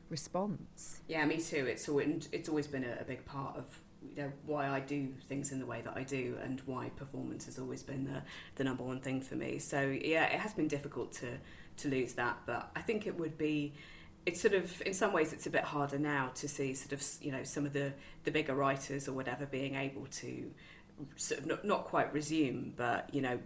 response. 0.08 1.00
Yeah 1.08 1.24
me 1.24 1.38
too. 1.38 1.66
It's 1.66 1.88
always 1.88 2.28
it's 2.32 2.48
always 2.48 2.66
been 2.66 2.84
a, 2.84 2.98
a 3.00 3.04
big 3.04 3.24
part 3.24 3.56
of 3.56 3.64
you 4.02 4.22
know 4.22 4.32
why 4.46 4.68
I 4.68 4.80
do 4.80 5.08
things 5.28 5.52
in 5.52 5.58
the 5.58 5.66
way 5.66 5.82
that 5.82 5.94
I 5.96 6.04
do 6.04 6.36
and 6.42 6.60
why 6.66 6.88
performance 6.90 7.44
has 7.46 7.58
always 7.58 7.82
been 7.82 8.04
the, 8.04 8.22
the 8.56 8.64
number 8.64 8.82
one 8.82 9.00
thing 9.00 9.20
for 9.20 9.34
me. 9.34 9.58
So 9.58 9.80
yeah, 9.80 10.24
it 10.24 10.40
has 10.40 10.54
been 10.54 10.68
difficult 10.68 11.12
to 11.14 11.38
to 11.82 11.88
lose 11.88 12.14
that. 12.14 12.38
But 12.46 12.70
I 12.74 12.82
think 12.82 13.06
it 13.06 13.18
would 13.18 13.36
be 13.36 13.74
it's 14.26 14.40
sort 14.40 14.54
of 14.54 14.82
in 14.82 14.94
some 14.94 15.12
ways 15.12 15.32
it's 15.32 15.46
a 15.46 15.50
bit 15.50 15.64
harder 15.64 15.98
now 15.98 16.30
to 16.34 16.48
see 16.48 16.74
sort 16.74 16.92
of 16.92 17.02
you 17.22 17.32
know 17.32 17.42
some 17.42 17.64
of 17.64 17.72
the 17.72 17.92
the 18.24 18.30
bigger 18.30 18.54
writers 18.54 19.08
or 19.08 19.12
whatever 19.12 19.46
being 19.46 19.74
able 19.74 20.06
to 20.06 20.50
sort 21.16 21.40
of 21.40 21.46
not, 21.46 21.64
not 21.64 21.84
quite 21.84 22.12
resume 22.12 22.72
but 22.76 23.08
you 23.12 23.22
know 23.22 23.38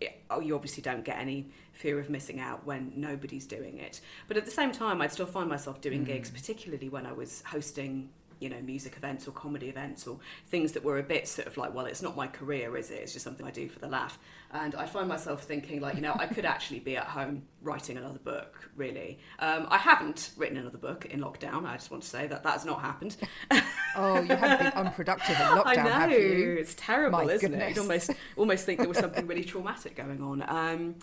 it, 0.00 0.22
oh, 0.30 0.40
you 0.40 0.54
obviously 0.54 0.82
don't 0.82 1.04
get 1.04 1.18
any 1.18 1.50
fear 1.72 1.98
of 1.98 2.08
missing 2.08 2.40
out 2.40 2.64
when 2.64 2.92
nobody's 2.96 3.46
doing 3.46 3.78
it 3.78 4.00
but 4.28 4.36
at 4.36 4.44
the 4.44 4.50
same 4.50 4.72
time 4.72 5.02
I'd 5.02 5.12
still 5.12 5.26
find 5.26 5.48
myself 5.48 5.80
doing 5.80 6.02
mm. 6.02 6.06
gigs 6.06 6.30
particularly 6.30 6.88
when 6.88 7.06
I 7.06 7.12
was 7.12 7.42
hosting 7.46 8.10
you 8.40 8.48
know 8.48 8.60
music 8.62 8.96
events 8.96 9.28
or 9.28 9.32
comedy 9.32 9.68
events 9.68 10.06
or 10.06 10.18
things 10.48 10.72
that 10.72 10.82
were 10.82 10.98
a 10.98 11.02
bit 11.02 11.28
sort 11.28 11.46
of 11.46 11.56
like 11.56 11.74
well 11.74 11.86
it's 11.86 12.02
not 12.02 12.16
my 12.16 12.26
career 12.26 12.76
is 12.76 12.90
it? 12.90 12.94
It's 12.94 13.12
just 13.12 13.24
something 13.24 13.46
I 13.46 13.50
do 13.50 13.68
for 13.68 13.78
the 13.78 13.88
laugh. 13.88 14.18
And 14.52 14.74
I 14.74 14.86
find 14.86 15.08
myself 15.08 15.44
thinking 15.44 15.80
like 15.80 15.94
you 15.94 16.00
know 16.00 16.14
I 16.18 16.26
could 16.26 16.44
actually 16.44 16.80
be 16.80 16.96
at 16.96 17.04
home 17.04 17.42
writing 17.62 17.96
another 17.96 18.18
book 18.18 18.68
really. 18.76 19.18
Um, 19.38 19.66
I 19.70 19.78
haven't 19.78 20.30
written 20.36 20.56
another 20.56 20.78
book 20.78 21.04
in 21.06 21.20
lockdown 21.20 21.64
I 21.66 21.74
just 21.76 21.90
want 21.90 22.02
to 22.02 22.08
say 22.08 22.26
that 22.26 22.42
that's 22.42 22.64
not 22.64 22.80
happened. 22.80 23.16
Oh 23.96 24.20
you 24.20 24.36
haven't 24.36 24.58
been 24.72 24.86
unproductive 24.86 25.30
in 25.30 25.34
lockdown 25.46 25.62
I 25.66 25.74
know 25.74 25.90
have 25.90 26.10
you? 26.12 26.56
it's 26.60 26.74
terrible 26.76 27.24
my 27.24 27.32
isn't 27.32 27.50
goodness. 27.50 27.70
it 27.72 27.74
you 27.74 27.82
almost 27.82 28.10
almost 28.36 28.64
think 28.64 28.78
there 28.78 28.88
was 28.88 28.98
something 28.98 29.26
really 29.26 29.42
traumatic 29.52 29.96
going 29.96 30.22
on. 30.22 30.44
Um, 30.46 30.94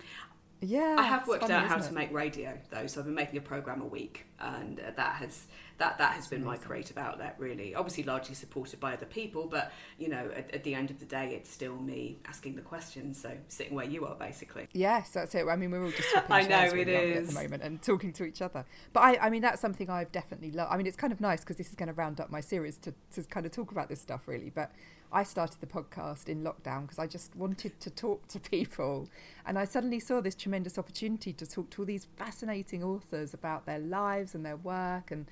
yeah, 0.61 0.95
I 0.97 1.03
have 1.03 1.27
worked 1.27 1.41
funny, 1.41 1.53
out 1.53 1.67
how 1.67 1.77
to 1.77 1.93
make 1.93 2.11
radio 2.11 2.57
though, 2.71 2.87
so 2.87 2.99
I've 3.01 3.05
been 3.05 3.13
making 3.13 3.37
a 3.37 3.41
program 3.41 3.81
a 3.81 3.85
week, 3.85 4.25
and 4.39 4.79
uh, 4.79 4.91
that 4.95 5.15
has 5.17 5.45
that 5.77 5.97
that 5.97 6.13
has 6.13 6.27
been 6.27 6.43
my 6.43 6.57
creative 6.57 6.97
outlet 6.97 7.35
really. 7.37 7.75
Obviously 7.75 8.03
largely 8.03 8.35
supported 8.35 8.79
by 8.79 8.93
other 8.93 9.05
people 9.05 9.47
but 9.47 9.71
you 9.97 10.09
know 10.09 10.29
at, 10.35 10.53
at, 10.53 10.63
the 10.63 10.73
end 10.73 10.89
of 10.89 10.99
the 10.99 11.05
day 11.05 11.33
it's 11.35 11.49
still 11.49 11.75
me 11.75 12.17
asking 12.27 12.55
the 12.55 12.61
questions 12.61 13.21
so 13.21 13.31
sitting 13.47 13.75
where 13.75 13.85
you 13.85 14.05
are 14.05 14.15
basically. 14.15 14.67
Yes 14.73 15.11
that's 15.11 15.35
it. 15.35 15.45
I 15.47 15.55
mean 15.55 15.71
we're 15.71 15.83
all 15.83 15.91
just 15.91 16.09
i 16.29 16.41
know 16.41 16.63
it 16.63 16.87
is 16.87 17.29
at 17.29 17.33
the 17.33 17.41
moment 17.41 17.63
and 17.63 17.81
talking 17.81 18.11
to 18.13 18.25
each 18.25 18.41
other. 18.41 18.65
But 18.93 19.01
i 19.01 19.27
i 19.27 19.29
mean 19.29 19.41
that's 19.41 19.61
something 19.61 19.89
i've 19.89 20.11
definitely 20.11 20.51
loved 20.51 20.71
i 20.71 20.77
mean 20.77 20.87
it's 20.87 20.97
kind 20.97 21.13
of 21.13 21.21
nice 21.21 21.41
because 21.41 21.57
this 21.57 21.69
is 21.69 21.75
going 21.75 21.87
to 21.87 21.93
round 21.93 22.19
up 22.19 22.29
my 22.29 22.41
series 22.41 22.77
to, 22.79 22.93
to 23.13 23.23
kind 23.23 23.45
of 23.45 23.51
talk 23.51 23.71
about 23.71 23.89
this 23.89 24.01
stuff 24.01 24.27
really 24.27 24.51
but 24.53 24.71
I 25.11 25.23
started 25.23 25.61
the 25.61 25.67
podcast 25.67 26.27
in 26.27 26.43
lockdown 26.43 26.81
because 26.81 26.99
I 26.99 27.07
just 27.07 27.35
wanted 27.35 27.79
to 27.79 27.89
talk 27.89 28.27
to 28.27 28.39
people. 28.39 29.07
And 29.45 29.57
I 29.57 29.63
suddenly 29.63 29.99
saw 29.99 30.19
this 30.19 30.35
tremendous 30.35 30.77
opportunity 30.77 31.31
to 31.33 31.45
talk 31.47 31.69
to 31.71 31.81
all 31.81 31.85
these 31.85 32.07
fascinating 32.17 32.83
authors 32.83 33.33
about 33.33 33.65
their 33.65 33.79
lives 33.79 34.35
and 34.35 34.45
their 34.45 34.57
work 34.57 35.11
and 35.11 35.25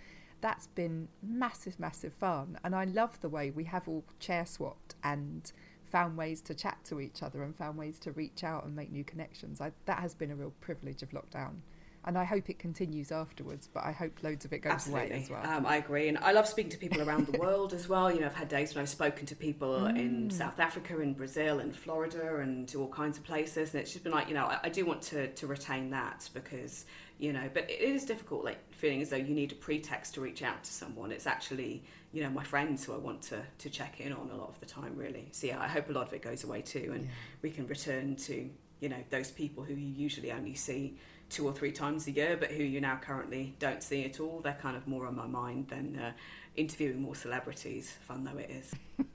that's 0.45 0.67
been 0.67 1.07
massive, 1.23 1.79
massive 1.79 2.13
fun. 2.13 2.59
And 2.63 2.75
I 2.75 2.83
love 2.83 3.19
the 3.19 3.29
way 3.29 3.49
we 3.49 3.63
have 3.63 3.87
all 3.87 4.03
chair 4.19 4.45
swapped 4.45 4.93
and 5.03 5.51
found 5.89 6.17
ways 6.17 6.39
to 6.41 6.53
chat 6.53 6.77
to 6.83 7.01
each 7.01 7.23
other 7.23 7.41
and 7.41 7.55
found 7.55 7.79
ways 7.79 7.97
to 8.01 8.11
reach 8.11 8.43
out 8.43 8.63
and 8.63 8.75
make 8.75 8.91
new 8.91 9.03
connections. 9.03 9.59
I, 9.59 9.71
that 9.85 9.97
has 9.97 10.13
been 10.13 10.29
a 10.29 10.35
real 10.35 10.53
privilege 10.61 11.01
of 11.01 11.09
lockdown 11.09 11.61
and 12.05 12.17
I 12.17 12.23
hope 12.23 12.49
it 12.49 12.59
continues 12.59 13.11
afterwards. 13.11 13.67
But 13.71 13.83
I 13.83 13.91
hope 13.91 14.23
loads 14.23 14.45
of 14.45 14.53
it 14.53 14.59
goes 14.59 14.73
Absolutely. 14.73 15.07
away 15.07 15.21
as 15.23 15.29
well. 15.29 15.45
Um, 15.45 15.65
I 15.65 15.77
agree, 15.77 16.07
and 16.07 16.17
I 16.19 16.31
love 16.31 16.47
speaking 16.47 16.71
to 16.71 16.77
people 16.77 17.01
around 17.01 17.27
the 17.27 17.37
world 17.39 17.73
as 17.73 17.89
well. 17.89 18.11
You 18.11 18.21
know, 18.21 18.27
I've 18.27 18.35
had 18.35 18.47
days 18.47 18.75
when 18.75 18.83
I've 18.83 18.89
spoken 18.89 19.25
to 19.27 19.35
people 19.35 19.73
mm. 19.73 19.97
in 19.97 20.29
South 20.29 20.59
Africa, 20.59 20.99
in 20.99 21.13
Brazil, 21.13 21.59
in 21.59 21.71
Florida, 21.71 22.37
and 22.37 22.67
to 22.69 22.81
all 22.81 22.89
kinds 22.89 23.17
of 23.17 23.23
places, 23.23 23.73
and 23.73 23.81
it's 23.81 23.91
just 23.91 24.03
been 24.03 24.13
like, 24.13 24.27
you 24.27 24.35
know, 24.35 24.45
I, 24.45 24.59
I 24.63 24.69
do 24.69 24.85
want 24.85 25.01
to 25.03 25.27
to 25.27 25.47
retain 25.47 25.89
that 25.91 26.29
because 26.33 26.85
you 27.17 27.31
know, 27.31 27.49
but 27.53 27.69
it 27.69 27.79
is 27.79 28.03
difficult, 28.05 28.43
like 28.43 28.59
feeling 28.73 29.01
as 29.01 29.09
though 29.09 29.15
you 29.15 29.33
need 29.33 29.53
a 29.53 29.55
pretext 29.55 30.15
to 30.15 30.21
reach 30.21 30.43
out 30.43 30.63
to 30.63 30.71
someone. 30.71 31.11
It's 31.11 31.27
actually 31.27 31.83
you 32.11 32.23
know 32.23 32.29
my 32.29 32.43
friends 32.43 32.85
who 32.85 32.93
I 32.93 32.97
want 32.97 33.21
to 33.23 33.41
to 33.57 33.69
check 33.69 33.99
in 33.99 34.11
on 34.11 34.29
a 34.31 34.35
lot 34.35 34.49
of 34.49 34.59
the 34.59 34.65
time, 34.65 34.95
really. 34.95 35.29
So 35.31 35.47
yeah, 35.47 35.61
I 35.61 35.67
hope 35.67 35.89
a 35.89 35.93
lot 35.93 36.07
of 36.07 36.13
it 36.13 36.21
goes 36.21 36.43
away 36.43 36.61
too, 36.61 36.91
and 36.93 37.05
yeah. 37.05 37.11
we 37.41 37.49
can 37.51 37.67
return 37.67 38.15
to 38.17 38.49
you 38.81 38.89
know 38.89 39.03
those 39.09 39.31
people 39.31 39.63
who 39.63 39.73
you 39.73 39.93
usually 39.95 40.31
only 40.31 40.55
see 40.55 40.97
two 41.29 41.45
or 41.45 41.53
three 41.53 41.71
times 41.71 42.07
a 42.07 42.11
year, 42.11 42.37
but 42.39 42.51
who 42.51 42.63
you 42.63 42.81
now 42.81 42.97
currently 43.01 43.55
don't 43.59 43.83
see 43.83 44.05
at 44.05 44.19
all. 44.19 44.41
They're 44.41 44.57
kind 44.61 44.77
of 44.77 44.87
more 44.87 45.07
on 45.07 45.15
my 45.15 45.27
mind 45.27 45.69
than 45.69 45.97
uh, 45.97 46.11
interviewing 46.55 47.01
more 47.01 47.15
celebrities, 47.15 47.97
fun 48.07 48.23
though 48.23 48.37
it 48.37 48.49
is. 48.49 48.73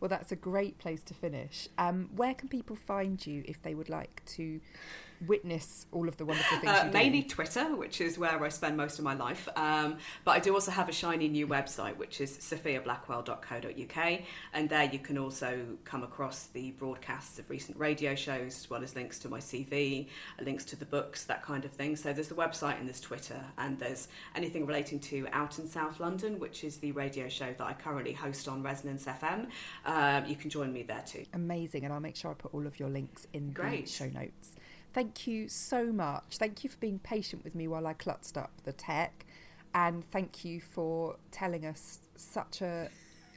well, 0.00 0.08
that's 0.08 0.32
a 0.32 0.36
great 0.36 0.78
place 0.78 1.02
to 1.04 1.14
finish. 1.14 1.68
Um, 1.78 2.10
where 2.14 2.34
can 2.34 2.48
people 2.48 2.76
find 2.76 3.24
you 3.24 3.42
if 3.46 3.62
they 3.62 3.74
would 3.74 3.88
like 3.88 4.22
to 4.36 4.60
witness 5.26 5.86
all 5.92 6.08
of 6.08 6.16
the 6.16 6.24
wonderful 6.24 6.58
things 6.58 6.72
uh, 6.72 6.90
Mainly 6.92 7.22
Twitter, 7.22 7.76
which 7.76 8.00
is 8.00 8.18
where 8.18 8.42
I 8.42 8.48
spend 8.48 8.76
most 8.76 8.98
of 8.98 9.04
my 9.04 9.14
life. 9.14 9.48
Um, 9.56 9.98
but 10.24 10.32
I 10.32 10.40
do 10.40 10.54
also 10.54 10.70
have 10.70 10.88
a 10.88 10.92
shiny 10.92 11.28
new 11.28 11.46
website, 11.46 11.96
which 11.96 12.20
is 12.20 12.36
sophiablackwell.co.uk. 12.38 14.20
And 14.52 14.68
there 14.68 14.84
you 14.84 14.98
can 14.98 15.18
also 15.18 15.64
come 15.84 16.02
across 16.02 16.46
the 16.46 16.72
broadcasts 16.72 17.38
of 17.38 17.48
recent 17.50 17.78
radio 17.78 18.14
shows, 18.14 18.58
as 18.58 18.70
well 18.70 18.82
as 18.82 18.94
links 18.94 19.18
to 19.20 19.28
my 19.28 19.38
CV, 19.38 20.08
links 20.40 20.64
to 20.66 20.76
the 20.76 20.86
books, 20.86 21.24
that 21.24 21.42
kind 21.42 21.64
of 21.64 21.72
thing. 21.72 21.96
So 21.96 22.12
there's 22.12 22.28
the 22.28 22.34
website 22.34 22.78
and 22.78 22.88
there's 22.88 23.00
Twitter. 23.00 23.40
And 23.58 23.78
there's 23.78 24.08
anything 24.34 24.66
relating 24.66 24.98
to 25.00 25.26
Out 25.32 25.58
in 25.58 25.68
South 25.68 26.00
London, 26.00 26.38
which 26.38 26.64
is 26.64 26.78
the 26.78 26.92
radio 26.92 27.28
show 27.28 27.54
that 27.56 27.64
I 27.64 27.74
currently 27.74 28.12
host 28.12 28.48
on 28.48 28.62
Resonance 28.84 29.04
FM. 29.04 29.46
Um, 29.86 30.26
you 30.26 30.36
can 30.36 30.50
join 30.50 30.72
me 30.72 30.82
there 30.82 31.02
too. 31.06 31.24
Amazing. 31.34 31.84
And 31.84 31.92
I'll 31.92 32.00
make 32.00 32.16
sure 32.16 32.30
I 32.30 32.34
put 32.34 32.52
all 32.54 32.66
of 32.66 32.78
your 32.78 32.88
links 32.88 33.26
in 33.32 33.52
Great. 33.52 33.86
the 33.86 33.90
show 33.92 34.06
notes. 34.06 34.56
Thank 34.92 35.26
you 35.26 35.48
so 35.48 35.86
much. 35.86 36.38
Thank 36.38 36.64
you 36.64 36.70
for 36.70 36.76
being 36.78 36.98
patient 36.98 37.44
with 37.44 37.54
me 37.54 37.68
while 37.68 37.86
I 37.86 37.94
clutched 37.94 38.36
up 38.36 38.50
the 38.64 38.72
tech. 38.72 39.24
And 39.74 40.04
thank 40.10 40.44
you 40.44 40.60
for 40.60 41.16
telling 41.30 41.64
us 41.64 42.00
such 42.16 42.60
a, 42.60 42.90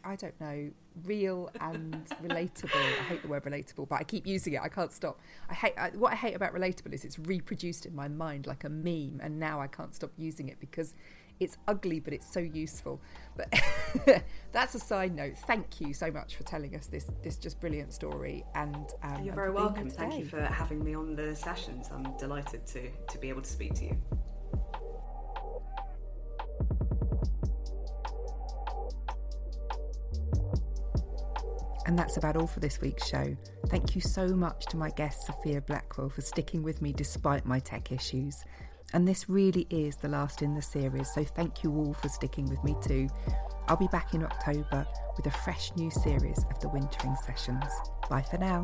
I 0.03 0.17
don't 0.17 0.39
know, 0.41 0.69
real 1.05 1.49
and 1.61 2.05
relatable. 2.23 2.75
I 2.75 3.03
hate 3.03 3.21
the 3.21 3.29
word 3.29 3.43
relatable, 3.45 3.87
but 3.87 3.95
I 4.01 4.03
keep 4.03 4.27
using 4.27 4.53
it. 4.53 4.61
I 4.61 4.67
can't 4.67 4.91
stop. 4.91 5.19
I 5.49 5.53
hate 5.53 5.73
I, 5.77 5.91
what 5.91 6.11
I 6.11 6.15
hate 6.15 6.35
about 6.35 6.53
relatable 6.53 6.91
is 6.91 7.05
it's 7.05 7.19
reproduced 7.19 7.85
in 7.85 7.95
my 7.95 8.09
mind 8.09 8.47
like 8.47 8.65
a 8.65 8.69
meme, 8.69 9.21
and 9.23 9.39
now 9.39 9.61
I 9.61 9.67
can't 9.67 9.95
stop 9.95 10.11
using 10.17 10.49
it 10.49 10.59
because 10.59 10.93
it's 11.39 11.57
ugly, 11.67 11.99
but 11.99 12.13
it's 12.13 12.31
so 12.31 12.39
useful. 12.39 13.01
But 13.35 13.53
that's 14.51 14.75
a 14.75 14.79
side 14.79 15.15
note. 15.15 15.37
Thank 15.45 15.81
you 15.81 15.93
so 15.93 16.09
much 16.11 16.35
for 16.35 16.43
telling 16.43 16.75
us 16.75 16.87
this 16.87 17.09
this 17.23 17.37
just 17.37 17.59
brilliant 17.59 17.93
story. 17.93 18.45
And 18.55 18.87
um, 19.03 19.23
you're 19.23 19.33
very 19.33 19.47
and 19.47 19.55
welcome. 19.55 19.89
Thank 19.89 20.17
you 20.17 20.25
for 20.25 20.41
having 20.41 20.83
me 20.83 20.95
on 20.95 21.15
the 21.15 21.35
sessions. 21.35 21.89
I'm 21.91 22.15
delighted 22.17 22.65
to 22.67 22.89
to 22.89 23.17
be 23.17 23.29
able 23.29 23.41
to 23.41 23.49
speak 23.49 23.73
to 23.75 23.85
you. 23.85 23.97
And 31.87 31.99
that's 31.99 32.17
about 32.17 32.35
all 32.35 32.47
for 32.47 32.59
this 32.59 32.81
week's 32.81 33.07
show. 33.07 33.37
Thank 33.67 33.93
you 33.93 34.01
so 34.01 34.29
much 34.29 34.65
to 34.67 34.77
my 34.77 34.89
guest, 34.89 35.27
Sophia 35.27 35.61
Blackwell, 35.61 36.09
for 36.09 36.21
sticking 36.21 36.63
with 36.63 36.81
me 36.81 36.91
despite 36.91 37.45
my 37.45 37.59
tech 37.59 37.91
issues. 37.91 38.43
And 38.95 39.05
this 39.05 39.27
really 39.27 39.67
is 39.69 39.97
the 39.97 40.07
last 40.07 40.41
in 40.41 40.55
the 40.55 40.61
series, 40.61 41.13
so 41.13 41.25
thank 41.25 41.65
you 41.65 41.71
all 41.75 41.93
for 41.95 42.07
sticking 42.07 42.45
with 42.45 42.63
me 42.63 42.77
too. 42.81 43.09
I'll 43.67 43.75
be 43.75 43.89
back 43.89 44.13
in 44.13 44.23
October 44.23 44.87
with 45.17 45.25
a 45.25 45.31
fresh 45.31 45.73
new 45.75 45.91
series 45.91 46.45
of 46.49 46.61
the 46.61 46.69
Wintering 46.69 47.17
Sessions. 47.25 47.65
Bye 48.09 48.21
for 48.21 48.37
now. 48.37 48.63